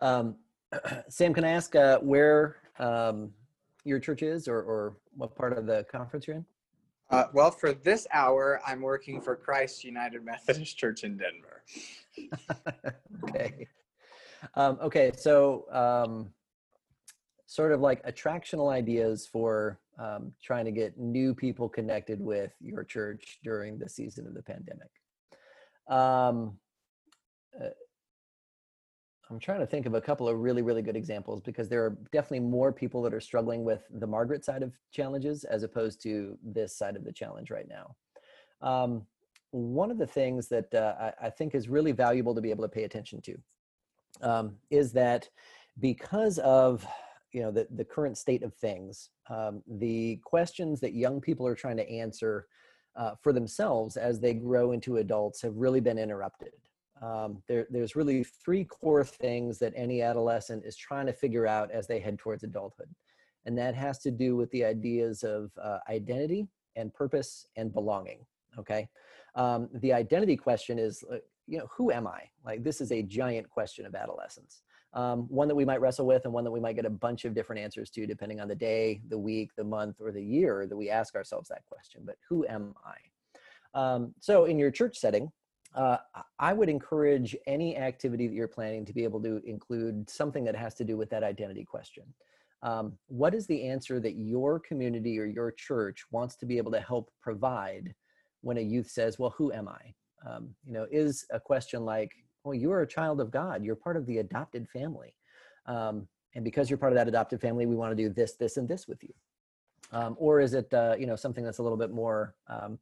Um, 0.00 0.36
Sam, 1.08 1.32
can 1.32 1.44
I 1.44 1.50
ask 1.50 1.74
uh, 1.74 1.98
where 2.00 2.56
um, 2.78 3.30
your 3.84 3.98
church 3.98 4.22
is 4.22 4.48
or, 4.48 4.60
or 4.60 4.96
what 5.16 5.34
part 5.34 5.56
of 5.56 5.66
the 5.66 5.86
conference 5.90 6.26
you're 6.26 6.36
in? 6.36 6.44
Uh, 7.14 7.28
well, 7.32 7.50
for 7.52 7.72
this 7.72 8.08
hour, 8.12 8.60
I'm 8.66 8.80
working 8.80 9.20
for 9.20 9.36
Christ 9.36 9.84
United 9.84 10.24
Methodist 10.24 10.76
Church 10.80 11.04
in 11.04 11.16
Denver. 11.16 11.62
okay. 13.24 13.68
Um, 14.54 14.78
okay, 14.82 15.12
so 15.16 15.64
um, 15.70 16.30
sort 17.46 17.70
of 17.70 17.80
like 17.80 18.04
attractional 18.04 18.72
ideas 18.72 19.28
for 19.30 19.78
um, 19.96 20.32
trying 20.42 20.64
to 20.64 20.72
get 20.72 20.98
new 20.98 21.34
people 21.34 21.68
connected 21.68 22.20
with 22.20 22.52
your 22.60 22.82
church 22.82 23.38
during 23.44 23.78
the 23.78 23.88
season 23.88 24.26
of 24.26 24.34
the 24.34 24.42
pandemic. 24.42 24.90
Um, 25.88 26.58
uh, 27.62 27.68
I'm 29.30 29.38
trying 29.38 29.60
to 29.60 29.66
think 29.66 29.86
of 29.86 29.94
a 29.94 30.00
couple 30.00 30.28
of 30.28 30.38
really, 30.38 30.62
really 30.62 30.82
good 30.82 30.96
examples 30.96 31.40
because 31.40 31.68
there 31.68 31.84
are 31.84 31.96
definitely 32.12 32.40
more 32.40 32.72
people 32.72 33.02
that 33.02 33.14
are 33.14 33.20
struggling 33.20 33.64
with 33.64 33.82
the 33.90 34.06
Margaret 34.06 34.44
side 34.44 34.62
of 34.62 34.78
challenges 34.92 35.44
as 35.44 35.62
opposed 35.62 36.02
to 36.02 36.36
this 36.42 36.76
side 36.76 36.96
of 36.96 37.04
the 37.04 37.12
challenge 37.12 37.50
right 37.50 37.68
now. 37.68 37.94
Um, 38.60 39.06
one 39.50 39.90
of 39.90 39.98
the 39.98 40.06
things 40.06 40.48
that 40.48 40.72
uh, 40.74 40.94
I, 41.00 41.26
I, 41.26 41.30
think 41.30 41.54
is 41.54 41.68
really 41.68 41.92
valuable 41.92 42.34
to 42.34 42.40
be 42.40 42.50
able 42.50 42.64
to 42.64 42.68
pay 42.68 42.84
attention 42.84 43.20
to 43.22 43.36
um, 44.20 44.54
is 44.70 44.92
that 44.92 45.28
because 45.80 46.38
of 46.40 46.86
you 47.32 47.40
know 47.40 47.50
the, 47.50 47.66
the 47.74 47.84
current 47.84 48.18
state 48.18 48.42
of 48.42 48.54
things, 48.54 49.10
um, 49.30 49.62
the 49.66 50.20
questions 50.24 50.80
that 50.80 50.94
young 50.94 51.20
people 51.20 51.46
are 51.46 51.54
trying 51.54 51.76
to 51.76 51.88
answer 51.88 52.46
uh, 52.96 53.12
for 53.22 53.32
themselves 53.32 53.96
as 53.96 54.20
they 54.20 54.34
grow 54.34 54.72
into 54.72 54.96
adults 54.98 55.42
have 55.42 55.56
really 55.56 55.80
been 55.80 55.98
interrupted 55.98 56.52
um, 57.02 57.42
there, 57.48 57.66
there's 57.70 57.96
really 57.96 58.24
three 58.24 58.64
core 58.64 59.04
things 59.04 59.58
that 59.58 59.72
any 59.76 60.02
adolescent 60.02 60.64
is 60.64 60.76
trying 60.76 61.06
to 61.06 61.12
figure 61.12 61.46
out 61.46 61.70
as 61.70 61.86
they 61.86 62.00
head 62.00 62.18
towards 62.18 62.44
adulthood. 62.44 62.88
And 63.46 63.58
that 63.58 63.74
has 63.74 63.98
to 64.00 64.10
do 64.10 64.36
with 64.36 64.50
the 64.52 64.64
ideas 64.64 65.22
of 65.22 65.50
uh, 65.62 65.78
identity 65.88 66.46
and 66.76 66.94
purpose 66.94 67.46
and 67.56 67.72
belonging. 67.72 68.24
Okay. 68.58 68.88
Um, 69.34 69.68
the 69.74 69.92
identity 69.92 70.36
question 70.36 70.78
is, 70.78 71.04
uh, 71.12 71.16
you 71.46 71.58
know, 71.58 71.66
who 71.76 71.90
am 71.90 72.06
I? 72.06 72.22
Like, 72.44 72.62
this 72.62 72.80
is 72.80 72.92
a 72.92 73.02
giant 73.02 73.50
question 73.50 73.84
of 73.84 73.94
adolescence. 73.94 74.62
Um, 74.94 75.22
one 75.28 75.48
that 75.48 75.56
we 75.56 75.64
might 75.64 75.80
wrestle 75.80 76.06
with 76.06 76.24
and 76.24 76.32
one 76.32 76.44
that 76.44 76.52
we 76.52 76.60
might 76.60 76.76
get 76.76 76.86
a 76.86 76.90
bunch 76.90 77.24
of 77.24 77.34
different 77.34 77.60
answers 77.60 77.90
to 77.90 78.06
depending 78.06 78.40
on 78.40 78.46
the 78.46 78.54
day, 78.54 79.02
the 79.08 79.18
week, 79.18 79.50
the 79.56 79.64
month, 79.64 79.96
or 80.00 80.12
the 80.12 80.22
year 80.22 80.66
that 80.68 80.76
we 80.76 80.88
ask 80.88 81.16
ourselves 81.16 81.48
that 81.48 81.64
question. 81.66 82.02
But 82.04 82.16
who 82.28 82.46
am 82.46 82.74
I? 82.86 83.78
Um, 83.78 84.14
so, 84.20 84.44
in 84.44 84.56
your 84.56 84.70
church 84.70 84.96
setting, 84.96 85.32
uh, 85.74 85.96
I 86.38 86.52
would 86.52 86.68
encourage 86.68 87.36
any 87.46 87.76
activity 87.76 88.28
that 88.28 88.34
you're 88.34 88.46
planning 88.46 88.84
to 88.84 88.92
be 88.92 89.02
able 89.02 89.20
to 89.22 89.42
include 89.44 90.08
something 90.08 90.44
that 90.44 90.54
has 90.54 90.74
to 90.74 90.84
do 90.84 90.96
with 90.96 91.10
that 91.10 91.24
identity 91.24 91.64
question. 91.64 92.04
Um, 92.62 92.94
what 93.08 93.34
is 93.34 93.46
the 93.46 93.66
answer 93.66 94.00
that 94.00 94.14
your 94.14 94.60
community 94.60 95.18
or 95.18 95.26
your 95.26 95.50
church 95.50 96.04
wants 96.10 96.36
to 96.36 96.46
be 96.46 96.56
able 96.56 96.72
to 96.72 96.80
help 96.80 97.10
provide 97.20 97.94
when 98.40 98.58
a 98.58 98.62
youth 98.62 98.88
says, 98.88 99.18
Well, 99.18 99.34
who 99.36 99.52
am 99.52 99.68
I? 99.68 99.94
Um, 100.26 100.54
you 100.64 100.72
know, 100.72 100.86
is 100.90 101.26
a 101.30 101.40
question 101.40 101.84
like, 101.84 102.12
Well, 102.44 102.54
you 102.54 102.70
are 102.70 102.82
a 102.82 102.86
child 102.86 103.20
of 103.20 103.30
God, 103.30 103.64
you're 103.64 103.74
part 103.74 103.96
of 103.96 104.06
the 104.06 104.18
adopted 104.18 104.68
family. 104.68 105.14
Um, 105.66 106.06
and 106.34 106.44
because 106.44 106.70
you're 106.70 106.78
part 106.78 106.92
of 106.92 106.96
that 106.96 107.08
adopted 107.08 107.40
family, 107.40 107.66
we 107.66 107.76
want 107.76 107.96
to 107.96 108.02
do 108.02 108.08
this, 108.08 108.34
this, 108.34 108.56
and 108.56 108.68
this 108.68 108.88
with 108.88 109.02
you. 109.02 109.12
Um, 109.92 110.16
or 110.18 110.40
is 110.40 110.54
it, 110.54 110.72
uh, 110.72 110.96
you 110.98 111.06
know, 111.06 111.16
something 111.16 111.44
that's 111.44 111.58
a 111.58 111.62
little 111.62 111.78
bit 111.78 111.92
more 111.92 112.34
um, 112.48 112.78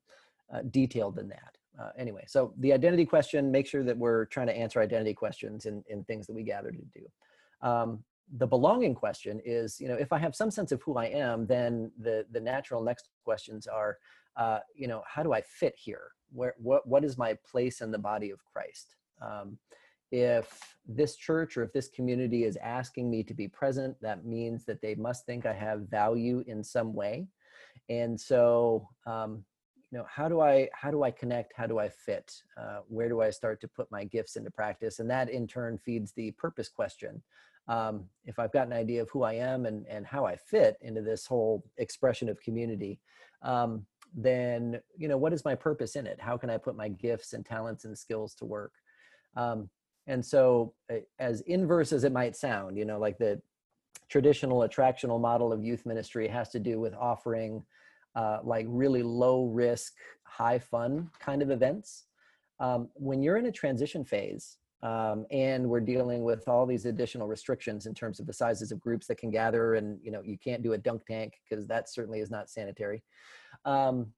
uh, 0.53 0.63
detailed 0.71 1.17
than 1.17 1.29
that? 1.29 1.57
Uh, 1.81 1.91
anyway, 1.97 2.25
so 2.27 2.53
the 2.59 2.73
identity 2.73 3.07
question, 3.07 3.51
make 3.51 3.67
sure 3.67 3.83
that 3.83 3.97
we're 3.97 4.27
trying 4.27 4.47
to 4.47 4.57
answer 4.57 4.81
identity 4.81 5.15
questions 5.15 5.67
in, 5.67 5.83
in 5.89 6.05
things 6.05 6.27
that 6.27 6.35
we 6.35 6.43
gather 6.43 6.71
to 6.71 6.85
do. 6.95 7.67
Um, 7.67 8.05
the 8.37 8.47
belonging 8.47 8.95
question 8.95 9.41
is, 9.45 9.81
you 9.81 9.89
know, 9.89 9.95
if 9.95 10.13
I 10.13 10.19
have 10.19 10.35
some 10.35 10.51
sense 10.51 10.73
of 10.73 10.83
who 10.83 10.97
I 10.97 11.07
am, 11.07 11.47
then 11.47 11.91
the, 11.99 12.27
the 12.31 12.41
natural 12.41 12.83
next 12.83 13.09
questions 13.25 13.67
are, 13.67 13.99
uh, 14.37 14.61
you 14.75 14.87
know, 14.87 15.03
how 15.07 15.23
do 15.23 15.33
I 15.33 15.43
fit 15.43 15.75
here? 15.77 16.13
Where, 16.33 16.55
what, 16.59 16.87
what 16.87 17.05
is 17.05 17.19
my 17.19 17.37
place 17.51 17.81
in 17.81 17.91
the 17.91 17.99
body 17.99 18.31
of 18.31 18.41
Christ? 18.45 18.95
Um, 19.21 19.59
if 20.11 20.77
this 20.87 21.17
church 21.17 21.57
or 21.57 21.63
if 21.63 21.73
this 21.73 21.89
community 21.89 22.45
is 22.45 22.57
asking 22.57 23.11
me 23.11 23.23
to 23.23 23.35
be 23.35 23.49
present, 23.49 23.97
that 24.03 24.25
means 24.25 24.65
that 24.67 24.83
they 24.83 24.95
must 24.95 25.25
think 25.25 25.47
I 25.47 25.55
have 25.55 25.89
value 25.89 26.45
in 26.47 26.63
some 26.63 26.95
way. 26.95 27.27
And 27.89 28.21
so, 28.21 28.89
um, 29.07 29.45
you 29.93 29.99
know 29.99 30.07
how 30.09 30.29
do 30.29 30.41
i 30.41 30.69
how 30.73 30.91
do 30.91 31.03
i 31.03 31.11
connect? 31.11 31.53
How 31.55 31.67
do 31.67 31.79
i 31.79 31.89
fit? 31.89 32.35
Uh, 32.57 32.79
where 32.89 33.09
do 33.09 33.21
i 33.21 33.31
start 33.31 33.61
to 33.61 33.69
put 33.69 33.91
my 33.91 34.05
gifts 34.05 34.37
into 34.37 34.51
practice? 34.51 34.99
And 34.99 35.11
that 35.11 35.29
in 35.29 35.47
turn 35.47 35.79
feeds 35.79 36.13
the 36.13 36.31
purpose 36.33 36.69
question. 36.69 37.23
Um, 37.69 38.07
if 38.25 38.41
i've 38.41 38.53
got 38.53 38.67
an 38.67 38.73
idea 38.73 39.03
of 39.03 39.11
who 39.11 39.23
i 39.23 39.35
am 39.35 39.67
and 39.67 39.87
and 39.87 40.05
how 40.05 40.27
i 40.27 40.35
fit 40.35 40.77
into 40.81 41.01
this 41.01 41.27
whole 41.27 41.63
expression 41.77 42.29
of 42.29 42.41
community 42.41 42.99
um, 43.43 43.87
then 44.15 44.81
you 44.97 45.07
know 45.07 45.17
what 45.17 45.33
is 45.33 45.45
my 45.45 45.55
purpose 45.55 45.95
in 45.95 46.07
it? 46.07 46.21
How 46.21 46.37
can 46.37 46.51
i 46.51 46.57
put 46.57 46.75
my 46.75 46.89
gifts 46.89 47.35
and 47.35 47.47
talents 47.47 47.85
and 47.85 47.97
skills 47.97 48.35
to 48.37 48.45
work? 48.45 48.73
Um, 49.37 49.69
and 50.09 50.25
so 50.25 50.75
as 51.21 51.43
inverse 51.43 51.93
as 51.93 52.03
it 52.03 52.13
might 52.13 52.35
sound 52.35 52.77
you 52.77 52.85
know 52.85 52.99
like 52.99 53.19
the 53.19 53.41
traditional 54.09 54.61
attractional 54.61 55.21
model 55.21 55.53
of 55.53 55.63
youth 55.63 55.87
ministry 55.87 56.27
has 56.27 56.49
to 56.49 56.59
do 56.59 56.81
with 56.81 56.95
offering 56.95 57.63
uh, 58.15 58.39
like 58.43 58.67
really 58.69 59.03
low 59.03 59.47
risk, 59.47 59.95
high 60.25 60.59
fun 60.59 61.11
kind 61.19 61.43
of 61.43 61.51
events. 61.51 62.07
Um, 62.61 62.89
when 62.95 63.23
you're 63.23 63.39
in 63.39 63.47
a 63.47 63.53
transition 63.53 64.05
phase 64.05 64.59
um, 64.83 65.27
and 65.31 65.69
we're 65.69 65.81
dealing 65.81 66.23
with 66.23 66.49
all 66.49 66.67
these 66.67 66.87
additional 66.87 67.29
restrictions 67.29 67.87
in 67.87 67.95
terms 67.95 68.21
of 68.21 68.27
the 68.27 68.33
sizes 68.33 68.73
of 68.73 68.81
groups 68.81 69.07
that 69.07 69.19
can 69.19 69.31
gather 69.31 69.75
and 69.75 69.99
you 70.03 70.11
know 70.11 70.23
you 70.23 70.37
can't 70.39 70.63
do 70.63 70.73
a 70.73 70.79
dunk 70.79 71.05
tank 71.07 71.35
because 71.49 71.67
that 71.67 71.89
certainly 71.89 72.21
is 72.21 72.31
not 72.31 72.51
sanitary 72.51 73.03
um, 73.65 74.13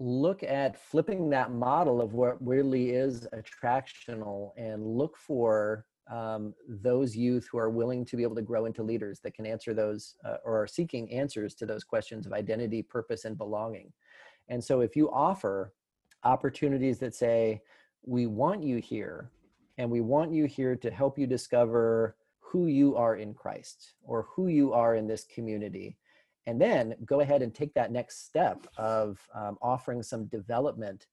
look 0.00 0.42
at 0.42 0.80
flipping 0.80 1.30
that 1.30 1.52
model 1.52 2.00
of 2.00 2.14
what 2.14 2.44
really 2.44 2.90
is 2.90 3.26
attractional 3.34 4.50
and 4.56 4.84
look 4.84 5.16
for 5.16 5.84
um, 6.10 6.54
those 6.68 7.16
youth 7.16 7.48
who 7.50 7.58
are 7.58 7.70
willing 7.70 8.04
to 8.06 8.16
be 8.16 8.22
able 8.22 8.36
to 8.36 8.42
grow 8.42 8.66
into 8.66 8.82
leaders 8.82 9.20
that 9.20 9.34
can 9.34 9.46
answer 9.46 9.74
those 9.74 10.14
uh, 10.24 10.36
or 10.44 10.62
are 10.62 10.66
seeking 10.66 11.12
answers 11.12 11.54
to 11.56 11.66
those 11.66 11.84
questions 11.84 12.26
of 12.26 12.32
identity, 12.32 12.82
purpose, 12.82 13.24
and 13.24 13.36
belonging. 13.36 13.92
And 14.48 14.62
so 14.62 14.80
if 14.80 14.96
you 14.96 15.10
offer 15.10 15.72
opportunities 16.24 16.98
that 17.00 17.14
say, 17.14 17.62
we 18.04 18.26
want 18.26 18.62
you 18.62 18.78
here, 18.78 19.30
and 19.78 19.90
we 19.90 20.00
want 20.00 20.32
you 20.32 20.44
here 20.44 20.74
to 20.76 20.90
help 20.90 21.18
you 21.18 21.26
discover 21.26 22.16
who 22.40 22.66
you 22.66 22.96
are 22.96 23.16
in 23.16 23.32
Christ 23.32 23.94
or 24.02 24.26
who 24.34 24.48
you 24.48 24.72
are 24.72 24.96
in 24.96 25.06
this 25.06 25.24
community. 25.24 25.96
And 26.46 26.60
then 26.60 26.94
go 27.04 27.20
ahead 27.20 27.42
and 27.42 27.54
take 27.54 27.74
that 27.74 27.92
next 27.92 28.26
step 28.26 28.66
of 28.76 29.20
um, 29.34 29.58
offering 29.62 30.02
some 30.02 30.24
development 30.26 31.06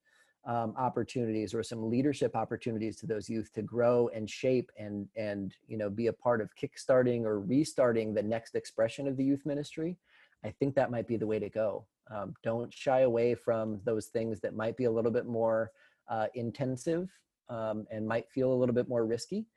um, 0.46 0.74
opportunities 0.78 1.54
or 1.54 1.64
some 1.64 1.90
leadership 1.90 2.36
opportunities 2.36 2.98
to 2.98 3.08
those 3.08 3.30
youth 3.30 3.52
to 3.54 3.62
grow 3.62 4.10
and 4.10 4.30
shape 4.30 4.72
and 4.78 5.08
and 5.16 5.56
you 5.68 5.78
know 5.78 5.90
be 5.90 6.08
a 6.08 6.14
part 6.14 6.40
of 6.40 6.56
kickstarting 6.56 7.24
or 7.24 7.40
restarting 7.40 8.14
the 8.14 8.22
next 8.22 8.56
expression 8.56 9.08
of 9.08 9.18
the 9.18 9.24
youth 9.24 9.46
ministry 9.46 9.98
i 10.44 10.52
think 10.52 10.76
that 10.76 10.92
might 10.92 11.08
be 11.08 11.18
the 11.18 11.28
way 11.28 11.40
to 11.40 11.50
go. 11.50 11.86
Um, 12.12 12.36
don't 12.44 12.72
shy 12.72 13.02
away 13.02 13.34
from 13.34 13.80
those 13.84 14.08
things 14.08 14.40
that 14.42 14.56
might 14.56 14.78
be 14.78 14.86
a 14.86 14.92
little 14.92 15.12
bit 15.12 15.26
more 15.26 15.72
uh, 16.08 16.28
intensive 16.36 17.10
um, 17.50 17.88
and 17.92 18.08
might 18.08 18.30
feel 18.30 18.54
a 18.54 18.56
little 18.56 18.76
bit 18.76 18.88
more 18.88 19.06
risky. 19.06 19.48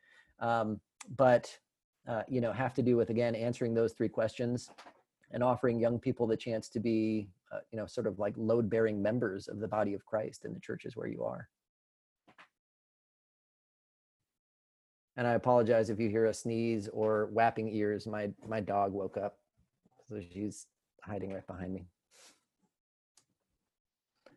Um, 0.40 0.80
but 1.16 1.56
uh, 2.08 2.22
you 2.26 2.40
know 2.40 2.52
have 2.52 2.72
to 2.74 2.82
do 2.82 2.96
with 2.96 3.10
again 3.10 3.34
answering 3.34 3.74
those 3.74 3.92
three 3.92 4.08
questions 4.08 4.70
and 5.30 5.42
offering 5.42 5.78
young 5.78 5.98
people 5.98 6.26
the 6.26 6.36
chance 6.36 6.70
to 6.70 6.80
be 6.80 7.28
uh, 7.52 7.58
you 7.70 7.78
know 7.78 7.86
sort 7.86 8.06
of 8.06 8.18
like 8.18 8.34
load 8.36 8.68
bearing 8.68 9.02
members 9.02 9.48
of 9.48 9.60
the 9.60 9.68
body 9.68 9.94
of 9.94 10.04
christ 10.04 10.44
in 10.44 10.52
the 10.52 10.60
churches 10.60 10.96
where 10.96 11.08
you 11.08 11.24
are. 11.24 11.48
And 15.16 15.26
i 15.26 15.32
apologize 15.32 15.90
if 15.90 15.98
you 15.98 16.08
hear 16.08 16.26
a 16.26 16.34
sneeze 16.34 16.88
or 16.92 17.26
whapping 17.32 17.68
ears. 17.74 18.06
My 18.06 18.30
my 18.46 18.60
dog 18.60 18.92
woke 18.92 19.16
up 19.16 19.38
so 20.08 20.20
she's 20.32 20.66
hiding 21.02 21.32
right 21.32 21.46
behind 21.46 21.74
me. 21.74 21.84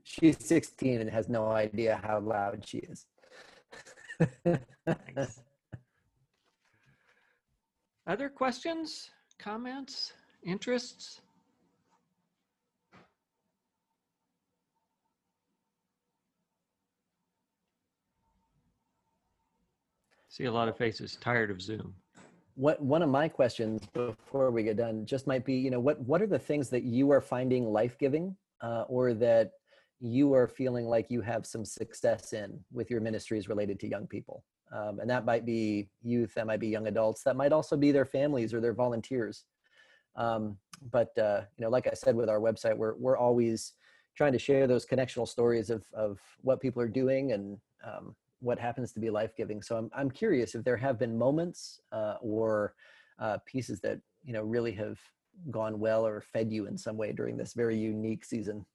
She's 0.03 0.37
16 0.45 0.99
and 1.01 1.09
has 1.09 1.29
no 1.29 1.47
idea 1.47 2.01
how 2.03 2.19
loud 2.19 2.67
she 2.67 2.79
is. 2.79 3.05
Other 8.07 8.29
questions, 8.29 9.09
comments, 9.39 10.11
interests? 10.43 11.21
See 20.31 20.45
a 20.45 20.51
lot 20.51 20.69
of 20.69 20.77
faces 20.77 21.17
tired 21.19 21.51
of 21.51 21.61
Zoom. 21.61 21.93
what 22.55 22.81
one 22.81 23.01
of 23.01 23.09
my 23.09 23.27
questions 23.27 23.81
before 23.93 24.49
we 24.49 24.63
get 24.63 24.77
done 24.77 25.05
just 25.05 25.27
might 25.27 25.43
be 25.43 25.55
you 25.55 25.69
know 25.69 25.79
what 25.79 25.99
what 26.01 26.21
are 26.21 26.27
the 26.27 26.39
things 26.39 26.69
that 26.69 26.83
you 26.83 27.11
are 27.11 27.19
finding 27.19 27.65
life-giving 27.73 28.33
uh, 28.61 28.83
or 28.87 29.13
that 29.13 29.51
you 29.99 30.33
are 30.33 30.47
feeling 30.47 30.85
like 30.85 31.11
you 31.11 31.19
have 31.19 31.45
some 31.45 31.65
success 31.65 32.31
in 32.31 32.57
with 32.71 32.89
your 32.89 33.01
ministries 33.01 33.49
related 33.49 33.77
to 33.81 33.87
young 33.89 34.07
people 34.07 34.43
um, 34.71 34.99
and 35.01 35.09
that 35.09 35.25
might 35.25 35.45
be 35.45 35.89
youth 36.01 36.33
that 36.35 36.47
might 36.47 36.61
be 36.61 36.69
young 36.69 36.87
adults 36.87 37.23
that 37.23 37.35
might 37.35 37.51
also 37.51 37.75
be 37.75 37.91
their 37.91 38.05
families 38.05 38.53
or 38.53 38.61
their 38.61 38.73
volunteers 38.73 39.43
um, 40.15 40.57
but 40.91 41.11
uh, 41.17 41.41
you 41.57 41.63
know 41.63 41.69
like 41.69 41.87
i 41.87 41.93
said 41.93 42.15
with 42.15 42.29
our 42.29 42.39
website 42.39 42.77
we're, 42.77 42.95
we're 42.95 43.17
always 43.17 43.73
trying 44.15 44.31
to 44.31 44.39
share 44.39 44.65
those 44.65 44.85
connectional 44.85 45.27
stories 45.27 45.69
of, 45.69 45.85
of 45.93 46.19
what 46.41 46.61
people 46.61 46.81
are 46.81 46.87
doing 46.87 47.33
and 47.33 47.57
um, 47.85 48.15
what 48.41 48.59
happens 48.59 48.91
to 48.93 48.99
be 48.99 49.09
life-giving. 49.09 49.61
So 49.61 49.77
i'm, 49.77 49.91
I'm 49.95 50.11
curious 50.11 50.55
if 50.55 50.63
there 50.65 50.77
have 50.77 50.99
been 50.99 51.17
moments 51.17 51.81
uh, 51.91 52.15
or 52.21 52.75
uh, 53.19 53.37
pieces 53.45 53.79
that 53.81 53.99
you 54.23 54.33
know 54.33 54.43
really 54.43 54.73
have 54.73 54.99
gone 55.51 55.79
well 55.79 56.05
or 56.05 56.21
fed 56.21 56.51
you 56.51 56.67
in 56.67 56.77
some 56.77 56.97
way 56.97 57.11
during 57.13 57.37
this 57.37 57.53
very 57.53 57.77
unique 57.77 58.25
season. 58.25 58.65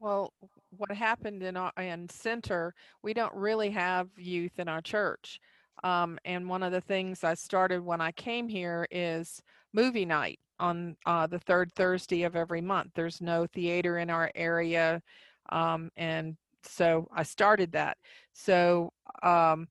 Well, 0.00 0.32
what 0.76 0.90
happened 0.92 1.42
in 1.42 1.56
our 1.56 1.72
in 1.78 2.08
center, 2.08 2.74
we 3.02 3.14
don't 3.14 3.34
really 3.34 3.70
have 3.70 4.08
youth 4.18 4.58
in 4.58 4.68
our 4.68 4.80
church. 4.80 5.40
Um, 5.84 6.18
and 6.24 6.48
one 6.48 6.62
of 6.62 6.72
the 6.72 6.80
things 6.80 7.24
I 7.24 7.34
started 7.34 7.82
when 7.84 8.00
I 8.00 8.12
came 8.12 8.48
here 8.48 8.86
is 8.90 9.42
movie 9.72 10.04
night 10.04 10.38
on 10.58 10.96
uh, 11.06 11.26
the 11.26 11.38
third 11.38 11.72
Thursday 11.74 12.22
of 12.24 12.36
every 12.36 12.60
month. 12.60 12.92
There's 12.94 13.20
no 13.20 13.46
theater 13.46 13.98
in 13.98 14.10
our 14.10 14.30
area, 14.34 15.02
um, 15.50 15.90
and 15.96 16.36
so 16.62 17.08
I 17.14 17.24
started 17.24 17.72
that. 17.72 17.98
So 18.32 18.92
um, 19.22 19.68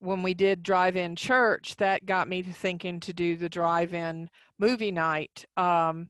when 0.00 0.22
we 0.22 0.34
did 0.34 0.62
drive-in 0.62 1.16
church, 1.16 1.76
that 1.76 2.06
got 2.06 2.28
me 2.28 2.42
to 2.42 2.52
thinking 2.52 3.00
to 3.00 3.12
do 3.12 3.36
the 3.36 3.48
drive-in 3.48 4.28
movie 4.58 4.92
night. 4.92 5.44
Um, 5.56 6.08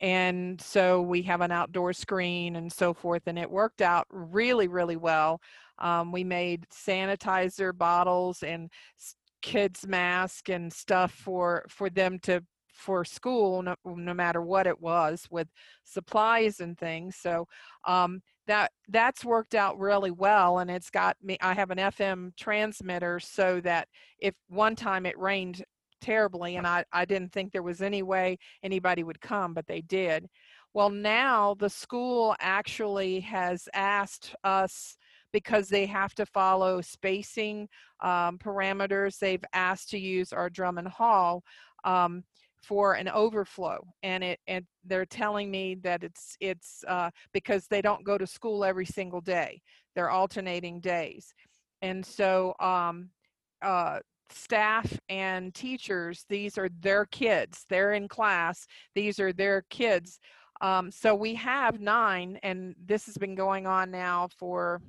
and 0.00 0.60
so 0.60 1.00
we 1.00 1.22
have 1.22 1.40
an 1.40 1.52
outdoor 1.52 1.92
screen 1.92 2.56
and 2.56 2.72
so 2.72 2.92
forth 2.92 3.22
and 3.26 3.38
it 3.38 3.50
worked 3.50 3.80
out 3.80 4.06
really 4.10 4.68
really 4.68 4.96
well 4.96 5.40
um, 5.78 6.12
we 6.12 6.24
made 6.24 6.66
sanitizer 6.70 7.76
bottles 7.76 8.42
and 8.42 8.70
kids 9.42 9.86
mask 9.86 10.48
and 10.48 10.72
stuff 10.72 11.12
for 11.12 11.64
for 11.68 11.88
them 11.88 12.18
to 12.20 12.42
for 12.76 13.04
school 13.04 13.62
no, 13.62 13.74
no 13.84 14.14
matter 14.14 14.42
what 14.42 14.66
it 14.66 14.80
was 14.80 15.26
with 15.30 15.48
supplies 15.84 16.60
and 16.60 16.78
things 16.78 17.16
so 17.16 17.46
um, 17.86 18.20
that 18.46 18.70
that's 18.88 19.24
worked 19.24 19.54
out 19.54 19.78
really 19.78 20.10
well 20.10 20.58
and 20.58 20.70
it's 20.70 20.90
got 20.90 21.16
me 21.22 21.36
i 21.40 21.52
have 21.54 21.70
an 21.70 21.78
fm 21.78 22.30
transmitter 22.36 23.18
so 23.18 23.60
that 23.60 23.88
if 24.20 24.34
one 24.48 24.76
time 24.76 25.06
it 25.06 25.18
rained 25.18 25.64
terribly 26.00 26.56
and 26.56 26.66
I, 26.66 26.84
I 26.92 27.04
didn't 27.04 27.32
think 27.32 27.52
there 27.52 27.62
was 27.62 27.82
any 27.82 28.02
way 28.02 28.38
anybody 28.62 29.02
would 29.02 29.20
come 29.20 29.54
but 29.54 29.66
they 29.66 29.80
did. 29.80 30.26
Well 30.74 30.90
now 30.90 31.54
the 31.58 31.70
school 31.70 32.36
actually 32.38 33.20
has 33.20 33.68
asked 33.74 34.34
us 34.44 34.96
because 35.32 35.68
they 35.68 35.86
have 35.86 36.14
to 36.14 36.26
follow 36.26 36.80
spacing 36.80 37.68
um, 38.02 38.38
parameters 38.38 39.18
they've 39.18 39.44
asked 39.52 39.90
to 39.90 39.98
use 39.98 40.32
our 40.32 40.50
drummond 40.50 40.88
hall 40.88 41.42
um, 41.84 42.24
for 42.62 42.94
an 42.94 43.08
overflow 43.08 43.78
and 44.02 44.24
it 44.24 44.40
and 44.46 44.64
they're 44.84 45.06
telling 45.06 45.50
me 45.50 45.76
that 45.76 46.02
it's 46.02 46.36
it's 46.40 46.84
uh, 46.88 47.10
because 47.32 47.66
they 47.66 47.82
don't 47.82 48.04
go 48.04 48.18
to 48.18 48.26
school 48.26 48.64
every 48.64 48.86
single 48.86 49.20
day 49.20 49.60
they're 49.94 50.10
alternating 50.10 50.80
days 50.80 51.32
and 51.82 52.04
so 52.04 52.54
um, 52.60 53.10
uh, 53.62 53.98
staff 54.30 54.98
and 55.08 55.54
teachers, 55.54 56.24
these 56.28 56.58
are 56.58 56.68
their 56.80 57.06
kids. 57.06 57.64
They're 57.68 57.92
in 57.92 58.08
class. 58.08 58.66
These 58.94 59.20
are 59.20 59.32
their 59.32 59.62
kids. 59.70 60.18
Um, 60.60 60.90
so 60.90 61.14
we 61.14 61.34
have 61.34 61.80
nine, 61.80 62.38
and 62.42 62.74
this 62.82 63.06
has 63.06 63.16
been 63.18 63.34
going 63.34 63.66
on 63.66 63.90
now 63.90 64.28
for 64.38 64.80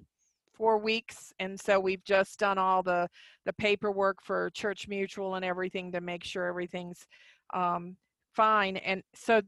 four 0.54 0.78
weeks. 0.78 1.34
And 1.40 1.60
so 1.60 1.80
we've 1.80 2.04
just 2.04 2.40
done 2.40 2.58
all 2.58 2.82
the 2.82 3.08
the 3.46 3.54
paperwork 3.54 4.18
for 4.24 4.50
Church 4.52 4.88
Mutual 4.88 5.36
and 5.36 5.46
everything 5.46 5.92
to 5.92 6.02
make 6.02 6.24
sure 6.24 6.46
everything's 6.46 7.06
um, 7.54 7.98
fine. 8.36 8.78
And 8.78 9.04
so 9.14 9.42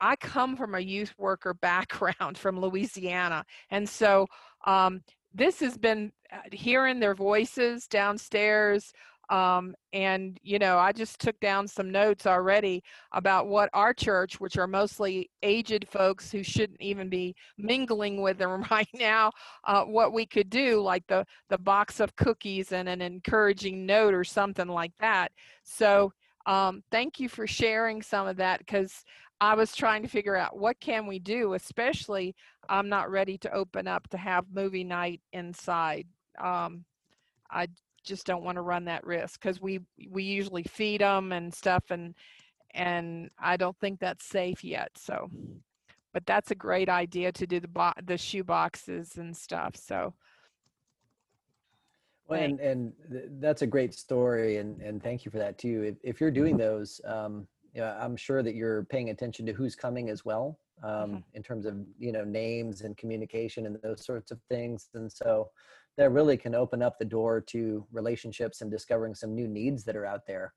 I, 0.00 0.16
come 0.16 0.56
from 0.56 0.74
a 0.74 0.80
youth 0.80 1.14
worker 1.18 1.54
background 1.60 2.38
from 2.38 2.60
Louisiana, 2.60 3.44
and 3.70 3.88
so 3.88 4.26
um, 4.66 5.02
this 5.34 5.60
has 5.60 5.76
been 5.76 6.12
uh, 6.32 6.38
hearing 6.52 7.00
their 7.00 7.14
voices 7.14 7.86
downstairs 7.86 8.92
um, 9.30 9.74
and 9.92 10.38
you 10.42 10.58
know 10.58 10.78
i 10.78 10.92
just 10.92 11.18
took 11.20 11.38
down 11.40 11.66
some 11.66 11.90
notes 11.90 12.26
already 12.26 12.82
about 13.12 13.46
what 13.46 13.70
our 13.72 13.94
church 13.94 14.40
which 14.40 14.58
are 14.58 14.66
mostly 14.66 15.30
aged 15.42 15.86
folks 15.88 16.30
who 16.30 16.42
shouldn't 16.42 16.80
even 16.80 17.08
be 17.08 17.34
mingling 17.56 18.20
with 18.20 18.38
them 18.38 18.64
right 18.70 18.88
now 18.94 19.30
uh, 19.64 19.84
what 19.84 20.12
we 20.12 20.26
could 20.26 20.50
do 20.50 20.80
like 20.80 21.04
the 21.06 21.24
the 21.48 21.58
box 21.58 22.00
of 22.00 22.14
cookies 22.16 22.72
and 22.72 22.88
an 22.88 23.00
encouraging 23.00 23.86
note 23.86 24.12
or 24.12 24.24
something 24.24 24.68
like 24.68 24.92
that 25.00 25.30
so 25.62 26.12
um, 26.50 26.82
thank 26.90 27.20
you 27.20 27.28
for 27.28 27.46
sharing 27.46 28.02
some 28.02 28.26
of 28.26 28.38
that 28.38 28.58
because 28.58 29.04
I 29.40 29.54
was 29.54 29.72
trying 29.76 30.02
to 30.02 30.08
figure 30.08 30.34
out 30.34 30.58
what 30.58 30.80
can 30.80 31.06
we 31.06 31.20
do, 31.20 31.54
especially 31.54 32.34
I'm 32.68 32.88
not 32.88 33.08
ready 33.08 33.38
to 33.38 33.52
open 33.54 33.86
up 33.86 34.08
to 34.08 34.16
have 34.16 34.46
movie 34.52 34.82
night 34.82 35.20
inside. 35.32 36.08
Um, 36.42 36.84
I 37.52 37.68
just 38.02 38.26
don't 38.26 38.42
want 38.42 38.56
to 38.56 38.62
run 38.62 38.84
that 38.86 39.06
risk 39.06 39.40
because 39.40 39.60
we 39.60 39.78
we 40.10 40.24
usually 40.24 40.64
feed 40.64 41.02
them 41.02 41.30
and 41.30 41.54
stuff, 41.54 41.84
and 41.90 42.16
and 42.74 43.30
I 43.38 43.56
don't 43.56 43.78
think 43.78 44.00
that's 44.00 44.24
safe 44.24 44.64
yet. 44.64 44.90
So, 44.96 45.30
but 46.12 46.26
that's 46.26 46.50
a 46.50 46.56
great 46.56 46.88
idea 46.88 47.30
to 47.30 47.46
do 47.46 47.60
the 47.60 47.68
bo- 47.68 47.92
the 48.04 48.18
shoe 48.18 48.44
boxes 48.44 49.16
and 49.16 49.36
stuff. 49.36 49.76
So. 49.76 50.14
Well, 52.30 52.40
and, 52.40 52.60
and 52.60 52.92
th- 53.10 53.24
that's 53.40 53.62
a 53.62 53.66
great 53.66 53.92
story, 53.92 54.58
and, 54.58 54.80
and 54.80 55.02
thank 55.02 55.24
you 55.24 55.30
for 55.30 55.38
that 55.38 55.58
too. 55.58 55.82
If, 55.82 55.96
if 56.14 56.20
you're 56.20 56.30
doing 56.30 56.56
those, 56.56 57.00
um, 57.04 57.48
yeah, 57.74 57.98
I'm 58.00 58.16
sure 58.16 58.42
that 58.42 58.54
you're 58.54 58.84
paying 58.84 59.10
attention 59.10 59.44
to 59.46 59.52
who's 59.52 59.74
coming 59.74 60.08
as 60.10 60.24
well, 60.24 60.58
um, 60.82 60.90
Mm-hmm. 60.90 61.16
in 61.34 61.42
terms 61.42 61.66
of 61.66 61.76
you 61.98 62.12
know 62.12 62.24
names 62.24 62.82
and 62.82 62.96
communication 62.96 63.66
and 63.66 63.76
those 63.82 64.04
sorts 64.04 64.30
of 64.30 64.40
things. 64.48 64.88
And 64.94 65.10
so 65.12 65.50
that 65.96 66.10
really 66.10 66.36
can 66.36 66.54
open 66.54 66.82
up 66.82 66.98
the 66.98 67.04
door 67.04 67.40
to 67.40 67.84
relationships 67.92 68.60
and 68.60 68.70
discovering 68.70 69.14
some 69.14 69.34
new 69.34 69.48
needs 69.48 69.84
that 69.84 69.96
are 69.96 70.06
out 70.06 70.26
there. 70.26 70.54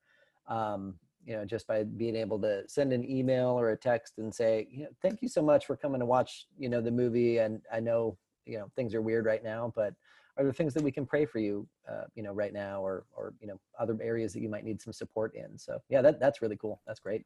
Um, 0.48 0.96
you 1.26 1.36
know, 1.36 1.46
just 1.46 1.68
by 1.68 1.84
being 1.84 2.16
able 2.16 2.40
to 2.42 2.64
send 2.68 2.94
an 2.94 3.10
email 3.10 3.50
or 3.50 3.72
a 3.72 3.78
text 3.78 4.20
and 4.20 4.34
say, 4.34 4.68
you 4.70 4.84
know, 4.84 4.90
thank 5.02 5.22
you 5.22 5.28
so 5.30 5.42
much 5.42 5.66
for 5.66 5.76
coming 5.76 6.00
to 6.02 6.06
watch, 6.06 6.48
you 6.58 6.70
know, 6.70 6.82
the 6.82 6.92
movie. 6.92 7.38
And 7.40 7.62
I 7.72 7.80
know, 7.80 8.18
you 8.46 8.58
know, 8.58 8.70
things 8.76 8.94
are 8.94 9.02
weird 9.02 9.26
right 9.26 9.44
now, 9.44 9.72
but 9.76 9.94
are 10.38 10.44
there 10.44 10.54
things 10.54 10.74
that 10.74 10.84
we 10.84 10.92
can 10.92 11.06
pray 11.06 11.26
for 11.26 11.40
you, 11.40 11.68
uh, 11.90 12.04
you 12.16 12.24
know, 12.24 12.34
right 12.34 12.54
now, 12.54 12.82
or 12.82 13.06
or 13.16 13.34
you 13.40 13.48
know, 13.48 13.60
other 13.80 13.98
areas 14.02 14.34
that 14.34 14.42
you 14.42 14.50
might 14.50 14.64
need 14.64 14.82
some 14.82 14.94
support 14.94 15.36
in? 15.36 15.58
So 15.58 15.80
yeah, 15.90 16.02
that 16.02 16.20
that's 16.20 16.42
really 16.42 16.58
cool. 16.58 16.82
That's 16.88 17.00
great. 17.00 17.26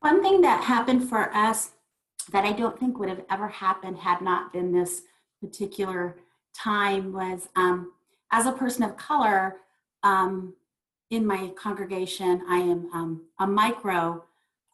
One 0.00 0.22
thing 0.22 0.40
that 0.42 0.64
happened 0.64 1.08
for 1.08 1.34
us 1.34 1.70
that 2.32 2.44
I 2.44 2.52
don't 2.52 2.78
think 2.78 2.98
would 2.98 3.08
have 3.08 3.24
ever 3.30 3.48
happened 3.48 3.98
had 3.98 4.20
not 4.20 4.52
been 4.52 4.72
this 4.72 5.02
particular 5.40 6.16
time 6.54 7.12
was 7.12 7.48
um, 7.56 7.92
as 8.30 8.46
a 8.46 8.52
person 8.52 8.82
of 8.82 8.96
color 8.96 9.56
um, 10.02 10.54
in 11.10 11.26
my 11.26 11.48
congregation, 11.56 12.42
I 12.48 12.58
am 12.58 12.90
um, 12.92 13.22
a 13.38 13.46
micro 13.46 14.24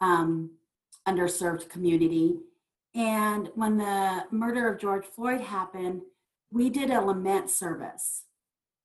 um, 0.00 0.50
underserved 1.06 1.68
community. 1.68 2.38
And 2.94 3.50
when 3.54 3.76
the 3.76 4.24
murder 4.30 4.68
of 4.68 4.80
George 4.80 5.04
Floyd 5.04 5.40
happened, 5.40 6.02
we 6.50 6.70
did 6.70 6.90
a 6.90 7.00
lament 7.00 7.50
service. 7.50 8.24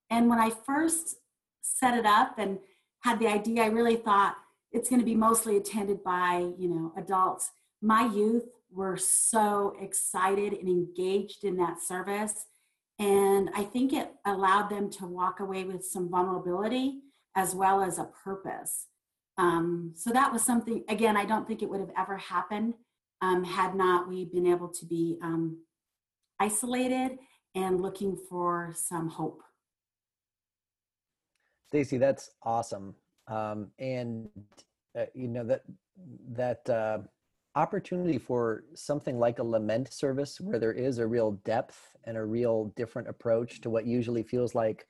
And 0.10 0.30
when 0.30 0.40
I 0.40 0.50
first 0.50 1.16
set 1.62 1.98
it 1.98 2.06
up 2.06 2.38
and 2.38 2.60
had 3.02 3.20
the 3.20 3.28
idea, 3.28 3.64
I 3.64 3.68
really 3.68 3.96
thought 3.96 4.36
it's 4.72 4.90
going 4.90 5.00
to 5.00 5.06
be 5.06 5.16
mostly 5.16 5.58
attended 5.58 6.04
by, 6.04 6.52
you 6.58 6.70
know, 6.70 6.94
adults. 6.98 7.52
My 7.82 8.06
youth 8.06 8.46
were 8.72 8.98
so 8.98 9.76
excited 9.80 10.54
and 10.54 10.68
engaged 10.68 11.44
in 11.44 11.58
that 11.58 11.82
service. 11.82 12.46
And 13.00 13.50
I 13.56 13.64
think 13.64 13.94
it 13.94 14.12
allowed 14.26 14.70
them 14.70 14.90
to 14.92 15.06
walk 15.06 15.40
away 15.40 15.64
with 15.64 15.84
some 15.84 16.10
vulnerability 16.10 17.02
as 17.36 17.54
well 17.56 17.82
as 17.82 17.98
a 17.98 18.10
purpose. 18.24 18.88
Um, 19.38 19.92
so 19.96 20.12
that 20.12 20.32
was 20.32 20.44
something, 20.44 20.84
again, 20.88 21.18
I 21.18 21.26
don't 21.26 21.48
think 21.48 21.62
it 21.62 21.70
would 21.70 21.82
have 21.82 21.92
ever 21.98 22.18
happened 22.18 22.76
um, 23.22 23.44
had 23.44 23.76
not 23.76 24.08
we 24.08 24.26
been 24.26 24.48
able 24.48 24.70
to 24.70 24.86
be 24.86 25.18
um, 25.22 25.58
isolated 26.40 27.18
and 27.56 27.82
looking 27.82 28.18
for 28.30 28.74
some 28.76 29.10
hope. 29.10 29.42
Stacy, 31.68 31.98
that's 31.98 32.32
awesome. 32.44 32.96
Um, 33.28 33.72
and 33.80 34.30
uh, 34.98 35.06
you 35.14 35.28
know 35.28 35.44
that 35.44 35.64
that 36.34 36.70
uh, 36.70 37.00
opportunity 37.56 38.18
for 38.18 38.64
something 38.76 39.18
like 39.18 39.40
a 39.40 39.44
lament 39.44 39.94
service 39.94 40.40
where 40.40 40.60
there 40.60 40.74
is 40.74 41.00
a 41.00 41.08
real 41.08 41.32
depth 41.44 41.96
and 42.04 42.18
a 42.18 42.24
real 42.24 42.72
different 42.76 43.08
approach 43.08 43.62
to 43.62 43.70
what 43.70 43.86
usually 43.86 44.24
feels 44.24 44.54
like 44.54 44.88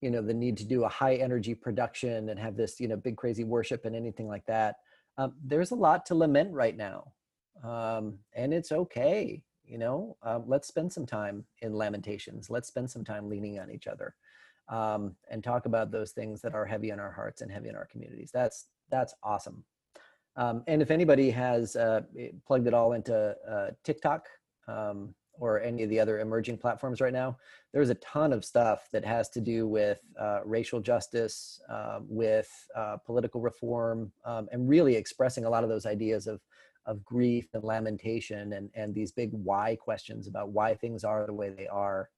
you 0.00 0.10
know 0.10 0.20
the 0.20 0.34
need 0.34 0.56
to 0.56 0.64
do 0.64 0.84
a 0.84 0.88
high 0.88 1.14
energy 1.14 1.54
production 1.54 2.28
and 2.28 2.38
have 2.38 2.56
this 2.56 2.80
you 2.80 2.88
know 2.88 2.96
big 2.96 3.16
crazy 3.16 3.44
worship 3.44 3.84
and 3.84 3.94
anything 3.94 4.28
like 4.28 4.44
that 4.46 4.76
um, 5.18 5.34
there's 5.44 5.70
a 5.70 5.76
lot 5.76 6.04
to 6.04 6.14
lament 6.14 6.52
right 6.52 6.76
now 6.76 7.04
um, 7.64 8.18
and 8.34 8.52
it's 8.52 8.72
okay 8.72 9.42
you 9.68 9.78
know 9.78 10.16
um, 10.22 10.44
let's 10.46 10.68
spend 10.68 10.92
some 10.92 11.06
time 11.06 11.44
in 11.60 11.74
lamentations. 11.74 12.50
Let's 12.50 12.68
spend 12.68 12.90
some 12.90 13.04
time 13.04 13.28
leaning 13.28 13.58
on 13.58 13.70
each 13.70 13.86
other 13.86 14.14
um, 14.68 15.14
and 15.30 15.42
talk 15.42 15.66
about 15.66 15.90
those 15.90 16.12
things 16.12 16.40
that 16.42 16.54
are 16.54 16.64
heavy 16.64 16.90
in 16.90 17.00
our 17.00 17.12
hearts 17.12 17.42
and 17.42 17.50
heavy 17.50 17.68
in 17.68 17.76
our 17.76 17.86
communities. 17.86 18.30
That's 18.32 18.66
that's 18.90 19.14
awesome. 19.22 19.64
Um, 20.36 20.62
and 20.66 20.80
if 20.80 20.90
anybody 20.90 21.30
has 21.30 21.74
uh, 21.76 22.02
plugged 22.46 22.66
it 22.66 22.74
all 22.74 22.92
into 22.92 23.34
uh, 23.48 23.70
TikTok 23.82 24.26
um, 24.68 25.14
or 25.32 25.60
any 25.60 25.82
of 25.82 25.90
the 25.90 25.98
other 25.98 26.20
emerging 26.20 26.58
platforms 26.58 27.00
right 27.00 27.12
now, 27.12 27.36
there's 27.72 27.90
a 27.90 27.96
ton 27.96 28.32
of 28.32 28.44
stuff 28.44 28.88
that 28.92 29.04
has 29.04 29.28
to 29.30 29.40
do 29.40 29.66
with 29.66 30.00
uh, 30.18 30.40
racial 30.44 30.80
justice, 30.80 31.60
um, 31.68 32.06
with 32.08 32.48
uh, 32.76 32.96
political 33.04 33.40
reform, 33.40 34.12
um, 34.24 34.48
and 34.52 34.68
really 34.68 34.94
expressing 34.94 35.44
a 35.44 35.50
lot 35.50 35.64
of 35.64 35.70
those 35.70 35.86
ideas 35.86 36.28
of 36.28 36.40
of 36.88 37.04
grief 37.04 37.46
and 37.52 37.62
lamentation 37.62 38.54
and 38.54 38.70
and 38.74 38.94
these 38.94 39.12
big 39.12 39.30
why 39.32 39.76
questions 39.76 40.26
about 40.26 40.48
why 40.48 40.74
things 40.74 41.04
are 41.04 41.26
the 41.26 41.32
way 41.32 41.50
they 41.50 41.68
are. 41.68 42.08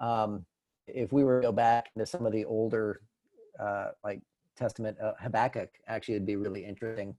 Um, 0.00 0.46
if 0.86 1.12
we 1.12 1.24
were 1.24 1.40
to 1.40 1.48
go 1.48 1.52
back 1.52 1.92
to 1.98 2.06
some 2.06 2.24
of 2.24 2.32
the 2.32 2.44
older 2.44 3.02
uh, 3.60 3.88
like 4.02 4.20
Testament, 4.56 4.96
uh, 5.00 5.12
Habakkuk 5.20 5.70
actually 5.88 6.14
would 6.14 6.26
be 6.26 6.36
really 6.36 6.64
interesting 6.64 7.14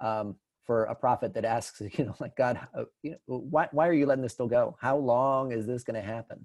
um, 0.00 0.36
for 0.64 0.84
a 0.84 0.94
prophet 0.94 1.34
that 1.34 1.44
asks, 1.44 1.80
you 1.92 2.04
know, 2.04 2.14
like 2.18 2.36
God, 2.36 2.58
uh, 2.76 2.84
you 3.02 3.12
know, 3.12 3.18
why 3.26 3.68
why 3.72 3.86
are 3.86 3.92
you 3.92 4.06
letting 4.06 4.22
this 4.22 4.32
still 4.32 4.48
go? 4.48 4.76
How 4.80 4.96
long 4.96 5.52
is 5.52 5.66
this 5.66 5.84
going 5.84 6.00
to 6.00 6.06
happen? 6.06 6.44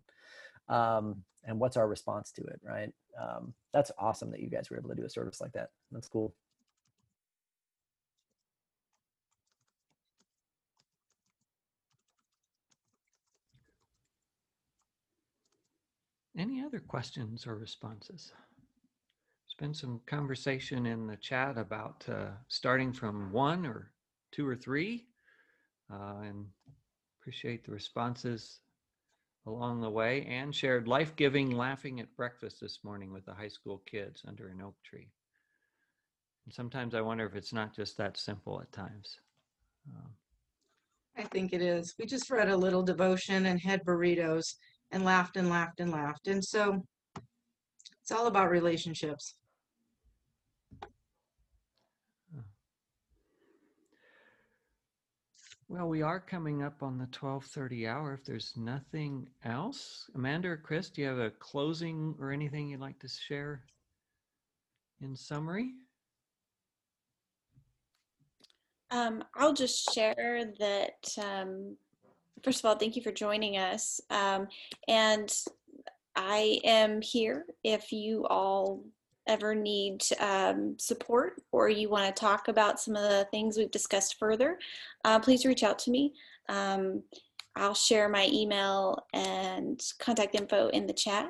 Um, 0.70 1.24
and 1.43 1.59
what's 1.59 1.78
our 1.78 1.88
response 1.88 2.32
to 2.34 2.43
it, 2.43 2.59
right? 2.64 2.91
Um, 3.20 3.53
that's 3.74 3.91
awesome 3.97 4.30
that 4.32 4.41
you 4.41 4.49
guys 4.49 4.70
were 4.70 4.78
able 4.78 4.89
to 4.89 4.95
do 4.95 5.05
a 5.05 5.09
service 5.09 5.41
like 5.41 5.53
that. 5.53 5.70
That's 5.91 6.07
cool. 6.07 6.34
Any 16.38 16.63
other 16.63 16.79
questions 16.79 17.45
or 17.45 17.55
responses? 17.55 18.32
There's 19.43 19.59
been 19.59 19.73
some 19.73 19.99
conversation 20.05 20.86
in 20.86 21.07
the 21.07 21.17
chat 21.17 21.57
about 21.57 22.05
uh, 22.07 22.32
starting 22.47 22.93
from 22.93 23.32
one 23.32 23.65
or 23.65 23.91
two 24.32 24.47
or 24.47 24.55
three, 24.55 25.07
uh, 25.91 26.21
and 26.23 26.45
appreciate 27.19 27.65
the 27.65 27.73
responses 27.73 28.59
along 29.45 29.82
the 29.82 29.89
way. 29.89 30.25
And 30.25 30.55
shared 30.55 30.88
life 30.88 31.15
giving 31.17 31.51
laughing 31.51 31.99
at 31.99 32.15
breakfast 32.15 32.61
this 32.61 32.79
morning 32.84 33.11
with 33.11 33.25
the 33.25 33.34
high 33.34 33.49
school 33.49 33.82
kids 33.86 34.23
under 34.25 34.47
an 34.47 34.61
oak 34.61 34.75
tree. 34.84 35.09
And 36.45 36.53
sometimes 36.53 36.95
I 36.95 37.01
wonder 37.01 37.25
if 37.25 37.36
it's 37.36 37.53
not 37.53 37.75
just 37.75 37.97
that 37.97 38.15
simple 38.15 38.61
at 38.61 38.71
times. 38.71 39.19
Um, 39.89 40.11
I 41.17 41.23
think 41.23 41.51
it 41.51 41.61
is. 41.61 41.93
We 41.99 42.05
just 42.05 42.29
read 42.29 42.49
a 42.49 42.55
little 42.57 42.84
devotion 42.84 43.47
and 43.47 43.59
had 43.59 43.84
burritos 43.84 44.55
and 44.91 45.03
laughed 45.03 45.37
and 45.37 45.49
laughed 45.49 45.79
and 45.79 45.91
laughed. 45.91 46.27
And 46.27 46.43
so 46.43 46.85
it's 48.01 48.11
all 48.11 48.27
about 48.27 48.49
relationships. 48.49 49.35
Well, 55.71 55.87
we 55.87 56.01
are 56.01 56.19
coming 56.19 56.63
up 56.63 56.83
on 56.83 56.97
the 56.97 57.05
12:30 57.07 57.87
hour. 57.87 58.13
If 58.13 58.25
there's 58.25 58.57
nothing 58.57 59.29
else, 59.45 60.09
Amanda 60.15 60.49
or 60.49 60.57
Chris, 60.57 60.89
do 60.89 61.01
you 61.01 61.07
have 61.07 61.17
a 61.17 61.31
closing 61.31 62.13
or 62.19 62.31
anything 62.31 62.67
you'd 62.67 62.81
like 62.81 62.99
to 62.99 63.07
share 63.07 63.63
in 64.99 65.15
summary? 65.15 65.71
Um, 68.91 69.23
I'll 69.35 69.53
just 69.53 69.93
share 69.93 70.43
that. 70.59 71.07
Um, 71.17 71.77
first 72.43 72.59
of 72.59 72.65
all, 72.65 72.75
thank 72.75 72.95
you 72.95 73.01
for 73.01 73.11
joining 73.11 73.57
us. 73.57 74.01
Um, 74.09 74.47
and 74.88 75.32
I 76.15 76.59
am 76.63 77.01
here 77.01 77.45
if 77.63 77.91
you 77.91 78.25
all 78.27 78.84
ever 79.27 79.53
need 79.53 80.03
um, 80.19 80.75
support 80.77 81.41
or 81.51 81.69
you 81.69 81.89
want 81.89 82.13
to 82.13 82.19
talk 82.19 82.47
about 82.47 82.79
some 82.79 82.95
of 82.95 83.03
the 83.03 83.27
things 83.32 83.57
we've 83.57 83.71
discussed 83.71 84.17
further, 84.19 84.57
uh, 85.05 85.19
please 85.19 85.45
reach 85.45 85.63
out 85.63 85.79
to 85.79 85.91
me. 85.91 86.13
Um, 86.49 87.03
I'll 87.55 87.75
share 87.75 88.09
my 88.09 88.27
email 88.32 89.05
and 89.13 89.82
contact 89.99 90.36
info 90.36 90.69
in 90.69 90.86
the 90.86 90.93
chat. 90.93 91.29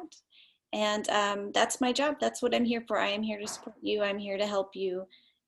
And 0.73 1.09
um, 1.09 1.51
that's 1.53 1.81
my 1.81 1.91
job. 1.91 2.15
That's 2.21 2.41
what 2.41 2.55
I'm 2.55 2.63
here 2.63 2.83
for. 2.87 2.97
I 2.97 3.09
am 3.09 3.23
here 3.23 3.39
to 3.39 3.47
support 3.47 3.75
you. 3.81 4.01
I'm 4.01 4.17
here 4.17 4.37
to 4.37 4.47
help 4.47 4.75
you 4.75 5.05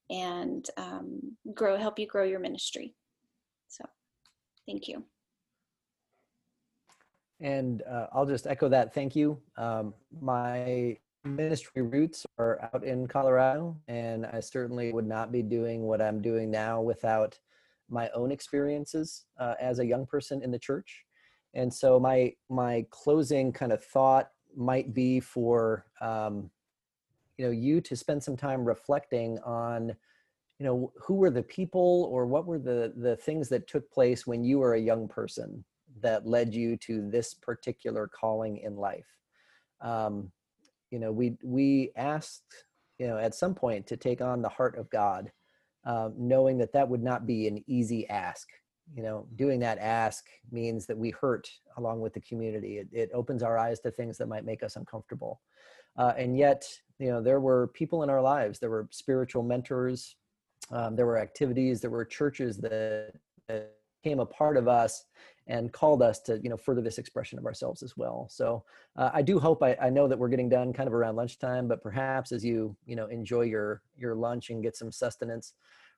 and 0.10 0.68
um, 0.78 1.38
grow, 1.54 1.78
help 1.78 1.98
you 1.98 2.08
grow 2.08 2.24
your 2.24 2.40
ministry. 2.40 2.94
So, 3.70 3.86
thank 4.68 4.88
you. 4.88 5.06
And 7.44 7.84
uh, 7.84 8.08
I'll 8.14 8.26
just 8.26 8.48
echo 8.48 8.70
that. 8.70 8.94
Thank 8.94 9.16
you. 9.16 9.38
Um, 9.58 9.94
my 10.22 10.98
ministry 11.26 11.82
roots 11.82 12.26
are 12.38 12.70
out 12.74 12.86
in 12.86 13.06
Colorado, 13.06 13.78
and 13.88 14.26
I 14.26 14.40
certainly 14.40 14.94
would 14.94 15.06
not 15.06 15.32
be 15.32 15.44
doing 15.44 15.84
what 15.84 16.02
I'm 16.02 16.22
doing 16.22 16.50
now 16.50 16.82
without 16.82 17.38
my 17.90 18.10
own 18.16 18.32
experiences 18.32 19.26
uh, 19.38 19.56
as 19.60 19.80
a 19.80 19.86
young 19.86 20.06
person 20.06 20.42
in 20.42 20.52
the 20.52 20.58
church. 20.58 21.04
And 21.54 21.72
so 21.72 22.00
my 22.00 22.34
my 22.50 22.86
closing 22.90 23.52
kind 23.52 23.72
of 23.72 23.84
thought 23.84 24.30
might 24.56 24.94
be 24.94 25.20
for 25.20 25.86
um, 26.02 26.50
you 27.38 27.46
know 27.46 27.52
you 27.52 27.82
to 27.82 27.96
spend 27.96 28.24
some 28.24 28.38
time 28.38 28.64
reflecting 28.64 29.38
on 29.40 29.90
you 30.60 30.66
know 30.66 30.92
who 30.96 31.16
were 31.16 31.30
the 31.30 31.44
people 31.44 32.10
or 32.12 32.26
what 32.26 32.46
were 32.46 32.60
the 32.60 32.94
the 32.98 33.18
things 33.18 33.50
that 33.50 33.68
took 33.68 33.92
place 33.92 34.26
when 34.26 34.44
you 34.44 34.60
were 34.60 34.76
a 34.76 34.80
young 34.80 35.08
person 35.08 35.64
that 36.04 36.28
led 36.28 36.54
you 36.54 36.78
to 36.78 37.10
this 37.10 37.34
particular 37.34 38.08
calling 38.08 38.58
in 38.58 38.76
life. 38.76 39.08
Um, 39.82 40.32
you 40.94 41.00
know 41.00 41.12
we 41.12 41.36
we 41.44 41.92
asked 41.98 42.66
you 43.00 43.08
know 43.08 43.18
at 43.18 43.34
some 43.34 43.56
point 43.56 43.88
to 43.88 43.98
take 43.98 44.22
on 44.22 44.44
the 44.44 44.50
heart 44.50 44.78
of 44.78 44.90
god 44.92 45.32
um, 45.86 46.14
knowing 46.16 46.60
that 46.60 46.72
that 46.74 46.88
would 46.88 47.04
not 47.04 47.26
be 47.26 47.48
an 47.48 47.62
easy 47.68 48.08
ask. 48.10 48.48
You 48.96 49.02
know 49.02 49.28
doing 49.36 49.60
that 49.62 49.80
ask 49.80 50.26
means 50.52 50.86
that 50.86 50.98
we 50.98 51.10
hurt 51.10 51.50
along 51.78 52.02
with 52.02 52.14
the 52.14 52.22
community. 52.22 52.78
It, 52.78 52.88
it 52.92 53.10
opens 53.14 53.42
our 53.42 53.58
eyes 53.58 53.80
to 53.82 53.92
things 53.92 54.18
that 54.20 54.28
might 54.28 54.46
make 54.46 54.62
us 54.62 54.76
uncomfortable. 54.76 55.42
Uh, 55.98 56.14
and 56.16 56.38
yet 56.38 56.64
you 57.00 57.08
know 57.08 57.22
there 57.24 57.40
were 57.40 57.70
people 57.70 58.04
in 58.04 58.10
our 58.12 58.22
lives. 58.22 58.60
There 58.60 58.70
were 58.70 58.88
spiritual 58.92 59.42
mentors. 59.42 60.16
Um, 60.70 60.96
there 60.96 61.08
were 61.08 61.18
activities. 61.18 61.82
There 61.82 61.92
were 61.92 62.06
churches 62.06 62.58
that, 62.60 63.14
that 63.48 63.74
became 64.04 64.20
a 64.20 64.26
part 64.26 64.58
of 64.58 64.68
us 64.68 65.06
and 65.48 65.74
called 65.74 66.02
us 66.02 66.20
to 66.22 66.40
you 66.42 66.50
know 66.50 66.58
further 66.58 66.82
this 66.82 66.98
expression 66.98 67.38
of 67.38 67.46
ourselves 67.46 67.84
as 67.84 67.98
well. 67.98 68.28
So 68.30 68.64
uh, 68.96 69.10
i 69.14 69.22
do 69.22 69.40
hope 69.40 69.64
I, 69.64 69.76
I 69.82 69.90
know 69.90 70.08
that 70.08 70.18
we're 70.18 70.30
getting 70.30 70.50
done 70.50 70.74
kind 70.74 70.88
of 70.88 70.94
around 70.94 71.16
lunchtime 71.16 71.68
but 71.68 71.82
perhaps 71.82 72.32
as 72.32 72.44
you 72.46 72.76
you 72.86 72.96
know 72.96 73.08
enjoy 73.08 73.42
your 73.42 73.82
your 73.98 74.16
lunch 74.16 74.50
and 74.50 74.64
get 74.64 74.78
some 74.78 74.92
sustenance 74.92 75.54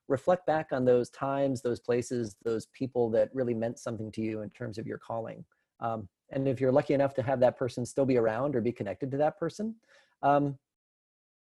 reflect 0.08 0.46
back 0.46 0.68
on 0.72 0.84
those 0.84 1.10
times 1.10 1.62
those 1.62 1.80
places 1.80 2.36
those 2.42 2.66
people 2.66 3.10
that 3.10 3.28
really 3.34 3.54
meant 3.54 3.78
something 3.78 4.10
to 4.12 4.20
you 4.22 4.42
in 4.42 4.50
terms 4.50 4.78
of 4.78 4.86
your 4.86 4.98
calling. 4.98 5.44
Um, 5.80 6.08
and 6.30 6.48
if 6.48 6.60
you're 6.60 6.72
lucky 6.72 6.94
enough 6.94 7.14
to 7.14 7.22
have 7.22 7.38
that 7.40 7.56
person 7.56 7.84
still 7.86 8.06
be 8.06 8.16
around 8.16 8.56
or 8.56 8.60
be 8.60 8.72
connected 8.72 9.10
to 9.12 9.16
that 9.18 9.38
person 9.38 9.74
um, 10.22 10.58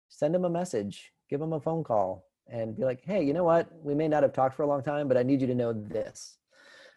send 0.09 0.35
them 0.35 0.45
a 0.45 0.49
message 0.49 1.11
give 1.29 1.39
them 1.39 1.53
a 1.53 1.59
phone 1.59 1.83
call 1.83 2.25
and 2.47 2.77
be 2.77 2.83
like 2.83 3.01
hey 3.03 3.23
you 3.23 3.33
know 3.33 3.43
what? 3.43 3.69
We 3.83 3.95
may 3.95 4.07
not 4.07 4.23
have 4.23 4.33
talked 4.33 4.55
for 4.55 4.63
a 4.63 4.67
long 4.67 4.83
time 4.83 5.07
but 5.07 5.17
i 5.17 5.23
need 5.23 5.41
you 5.41 5.47
to 5.47 5.55
know 5.55 5.73
this. 5.73 6.37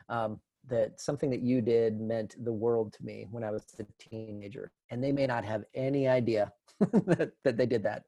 Um, 0.08 0.40
that 0.70 1.00
something 1.00 1.28
that 1.30 1.42
you 1.42 1.60
did 1.60 2.00
meant 2.00 2.42
the 2.44 2.52
world 2.52 2.92
to 2.94 3.04
me 3.04 3.26
when 3.30 3.44
I 3.44 3.50
was 3.50 3.62
a 3.78 3.84
teenager. 3.98 4.72
And 4.90 5.02
they 5.02 5.12
may 5.12 5.26
not 5.26 5.44
have 5.44 5.64
any 5.74 6.08
idea 6.08 6.52
that, 6.80 7.32
that, 7.44 7.56
they 7.56 7.66
did 7.66 7.82
that, 7.82 8.04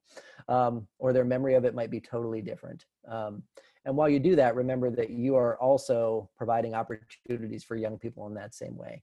um, 0.49 0.87
or 0.99 1.13
their 1.13 1.25
memory 1.25 1.55
of 1.55 1.65
it 1.65 1.75
might 1.75 1.91
be 1.91 2.01
totally 2.01 2.41
different. 2.41 2.87
Um, 3.07 3.43
and 3.85 3.97
while 3.97 4.09
you 4.09 4.21
do 4.21 4.37
that, 4.37 4.55
remember 4.55 4.91
that 4.91 5.11
you 5.11 5.35
are 5.37 5.61
also 5.61 6.31
providing 6.37 6.75
opportunities 6.75 7.65
for 7.65 7.77
young 7.77 7.99
people 7.99 8.27
in 8.29 8.35
that 8.35 8.55
same 8.55 8.77
way. 8.77 9.03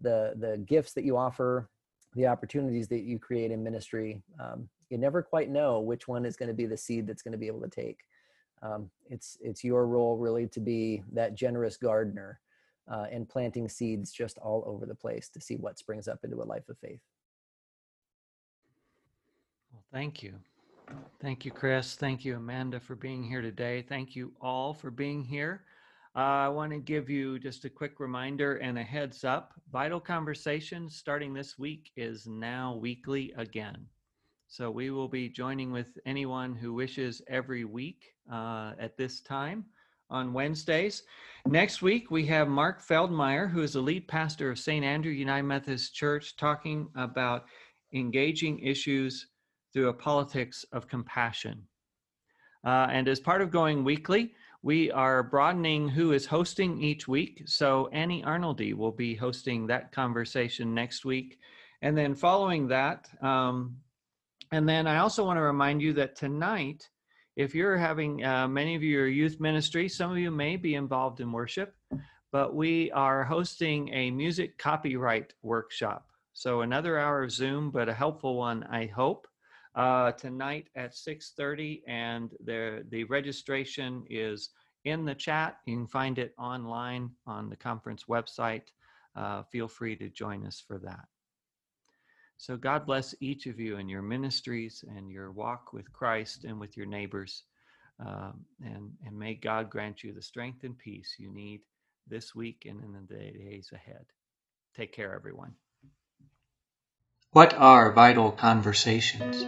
The, 0.00 0.34
the 0.38 0.58
gifts 0.58 0.92
that 0.94 1.04
you 1.04 1.16
offer, 1.16 1.68
the 2.14 2.26
opportunities 2.26 2.88
that 2.88 3.02
you 3.02 3.18
create 3.18 3.50
in 3.50 3.62
ministry, 3.62 4.22
um, 4.40 4.68
you 4.90 4.98
never 4.98 5.22
quite 5.22 5.50
know 5.50 5.80
which 5.80 6.06
one 6.06 6.24
is 6.24 6.36
going 6.36 6.48
to 6.48 6.54
be 6.54 6.66
the 6.66 6.76
seed 6.76 7.06
that's 7.06 7.22
going 7.22 7.32
to 7.32 7.38
be 7.38 7.46
able 7.48 7.62
to 7.62 7.68
take. 7.68 7.98
Um, 8.62 8.90
it's, 9.10 9.36
it's 9.40 9.64
your 9.64 9.86
role 9.86 10.16
really 10.16 10.46
to 10.48 10.60
be 10.60 11.02
that 11.12 11.34
generous 11.34 11.76
gardener 11.76 12.38
uh, 12.90 13.06
and 13.10 13.28
planting 13.28 13.68
seeds 13.68 14.12
just 14.12 14.38
all 14.38 14.64
over 14.66 14.86
the 14.86 14.94
place 14.94 15.28
to 15.30 15.40
see 15.40 15.56
what 15.56 15.78
springs 15.78 16.08
up 16.08 16.20
into 16.24 16.42
a 16.42 16.44
life 16.44 16.68
of 16.68 16.78
faith. 16.78 17.00
Well, 19.72 19.84
thank 19.92 20.22
you. 20.22 20.34
Thank 21.20 21.44
you, 21.44 21.50
Chris. 21.50 21.94
Thank 21.94 22.24
you, 22.24 22.36
Amanda, 22.36 22.80
for 22.80 22.96
being 22.96 23.22
here 23.22 23.40
today. 23.40 23.82
Thank 23.82 24.16
you 24.16 24.32
all 24.40 24.74
for 24.74 24.90
being 24.90 25.24
here. 25.24 25.64
Uh, 26.14 26.18
I 26.44 26.48
want 26.48 26.72
to 26.72 26.78
give 26.78 27.08
you 27.08 27.38
just 27.38 27.64
a 27.64 27.70
quick 27.70 27.98
reminder 27.98 28.56
and 28.56 28.78
a 28.78 28.82
heads 28.82 29.24
up. 29.24 29.54
Vital 29.72 30.00
Conversations 30.00 30.96
starting 30.96 31.32
this 31.32 31.58
week 31.58 31.90
is 31.96 32.26
now 32.26 32.74
weekly 32.76 33.32
again. 33.38 33.86
So 34.48 34.70
we 34.70 34.90
will 34.90 35.08
be 35.08 35.30
joining 35.30 35.72
with 35.72 35.98
anyone 36.04 36.54
who 36.54 36.74
wishes 36.74 37.22
every 37.28 37.64
week 37.64 38.12
uh, 38.30 38.72
at 38.78 38.98
this 38.98 39.22
time 39.22 39.64
on 40.12 40.32
Wednesdays. 40.32 41.02
Next 41.46 41.82
week, 41.82 42.10
we 42.10 42.24
have 42.26 42.46
Mark 42.46 42.80
Feldmeir, 42.86 43.50
who 43.50 43.62
is 43.62 43.72
the 43.72 43.80
lead 43.80 44.06
pastor 44.06 44.50
of 44.50 44.58
St. 44.58 44.84
Andrew 44.84 45.10
United 45.10 45.42
Methodist 45.42 45.94
Church, 45.94 46.36
talking 46.36 46.88
about 46.94 47.46
engaging 47.92 48.60
issues 48.60 49.26
through 49.72 49.88
a 49.88 49.94
politics 49.94 50.64
of 50.72 50.86
compassion. 50.86 51.66
Uh, 52.64 52.86
and 52.90 53.08
as 53.08 53.18
part 53.18 53.42
of 53.42 53.50
going 53.50 53.82
weekly, 53.82 54.34
we 54.62 54.92
are 54.92 55.24
broadening 55.24 55.88
who 55.88 56.12
is 56.12 56.26
hosting 56.26 56.80
each 56.80 57.08
week. 57.08 57.42
So 57.46 57.88
Annie 57.88 58.22
Arnoldy 58.22 58.74
will 58.74 58.92
be 58.92 59.16
hosting 59.16 59.66
that 59.66 59.90
conversation 59.90 60.72
next 60.72 61.04
week. 61.04 61.38
And 61.82 61.98
then 61.98 62.14
following 62.14 62.68
that, 62.68 63.08
um, 63.20 63.78
and 64.52 64.68
then 64.68 64.86
I 64.86 64.98
also 64.98 65.24
want 65.24 65.38
to 65.38 65.42
remind 65.42 65.82
you 65.82 65.92
that 65.94 66.14
tonight 66.14 66.88
if 67.36 67.54
you're 67.54 67.76
having 67.76 68.24
uh, 68.24 68.46
many 68.46 68.74
of 68.74 68.82
you 68.82 69.00
are 69.00 69.06
youth 69.06 69.40
ministry, 69.40 69.88
some 69.88 70.10
of 70.10 70.18
you 70.18 70.30
may 70.30 70.56
be 70.56 70.74
involved 70.74 71.20
in 71.20 71.32
worship, 71.32 71.74
but 72.30 72.54
we 72.54 72.90
are 72.92 73.24
hosting 73.24 73.92
a 73.94 74.10
music 74.10 74.58
copyright 74.58 75.32
workshop. 75.42 76.10
So 76.34 76.62
another 76.62 76.98
hour 76.98 77.22
of 77.22 77.30
Zoom, 77.30 77.70
but 77.70 77.88
a 77.88 77.94
helpful 77.94 78.36
one, 78.36 78.64
I 78.64 78.86
hope. 78.86 79.26
Uh, 79.74 80.12
tonight 80.12 80.68
at 80.76 80.94
6:30, 80.94 81.82
and 81.86 82.34
the 82.44 82.84
the 82.90 83.04
registration 83.04 84.04
is 84.10 84.50
in 84.84 85.04
the 85.04 85.14
chat. 85.14 85.58
You 85.66 85.76
can 85.76 85.86
find 85.86 86.18
it 86.18 86.34
online 86.38 87.10
on 87.26 87.48
the 87.48 87.56
conference 87.56 88.04
website. 88.04 88.68
Uh, 89.16 89.42
feel 89.44 89.68
free 89.68 89.96
to 89.96 90.10
join 90.10 90.46
us 90.46 90.60
for 90.60 90.78
that. 90.78 91.08
So 92.42 92.56
God 92.56 92.86
bless 92.86 93.14
each 93.20 93.46
of 93.46 93.60
you 93.60 93.76
in 93.76 93.88
your 93.88 94.02
ministries 94.02 94.84
and 94.96 95.08
your 95.08 95.30
walk 95.30 95.72
with 95.72 95.92
Christ 95.92 96.42
and 96.42 96.58
with 96.58 96.76
your 96.76 96.86
neighbors. 96.86 97.44
Um, 98.04 98.44
and, 98.60 98.90
and 99.06 99.16
may 99.16 99.34
God 99.34 99.70
grant 99.70 100.02
you 100.02 100.12
the 100.12 100.22
strength 100.22 100.64
and 100.64 100.76
peace 100.76 101.14
you 101.20 101.32
need 101.32 101.60
this 102.08 102.34
week 102.34 102.66
and 102.68 102.82
in 102.82 102.94
the 102.94 103.14
days 103.14 103.70
ahead. 103.72 104.04
Take 104.76 104.92
care, 104.92 105.14
everyone. 105.14 105.52
What 107.30 107.54
are 107.54 107.92
vital 107.92 108.32
conversations? 108.32 109.46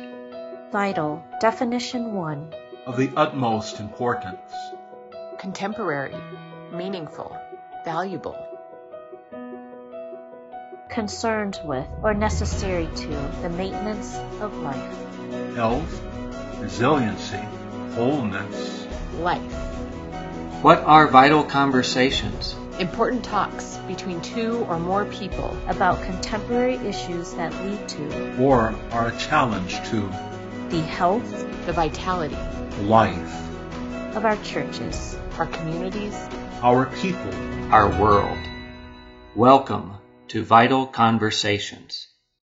Vital, 0.71 1.21
definition 1.41 2.13
one. 2.13 2.55
Of 2.87 2.97
the 2.97 3.11
utmost 3.17 3.81
importance. 3.81 4.53
Contemporary, 5.41 6.15
meaningful, 6.73 7.37
valuable 7.85 8.54
concerned 10.89 11.61
with 11.65 11.87
or 12.03 12.15
necessary 12.15 12.89
to 12.97 13.09
the 13.43 13.51
maintenance 13.51 14.17
of 14.41 14.57
life. 14.59 15.55
Health, 15.55 16.03
resiliency, 16.59 17.41
wholeness. 17.95 18.87
Life. 19.19 19.41
What 20.63 20.79
are 20.81 21.07
vital 21.09 21.45
conversations? 21.45 22.55
Important 22.79 23.25
talks 23.25 23.77
between 23.87 24.21
two 24.21 24.65
or 24.69 24.79
more 24.79 25.05
people 25.05 25.57
about 25.69 26.03
contemporary 26.03 26.77
issues 26.77 27.35
that 27.35 27.55
lead 27.65 27.89
to 27.89 28.43
or 28.43 28.75
are 28.91 29.09
a 29.09 29.17
challenge 29.17 29.77
to 29.91 30.01
the 30.71 30.81
health, 30.81 31.67
the 31.67 31.73
vitality, 31.73 32.37
life 32.83 33.45
of 34.17 34.25
our 34.25 34.37
churches, 34.39 35.17
our 35.39 35.47
communities, 35.47 36.15
our 36.63 36.87
people, 36.87 37.35
our 37.73 37.89
world. 38.01 38.39
Welcome 39.35 39.95
to 40.29 40.43
Vital 40.43 40.87
Conversations. 40.87 42.09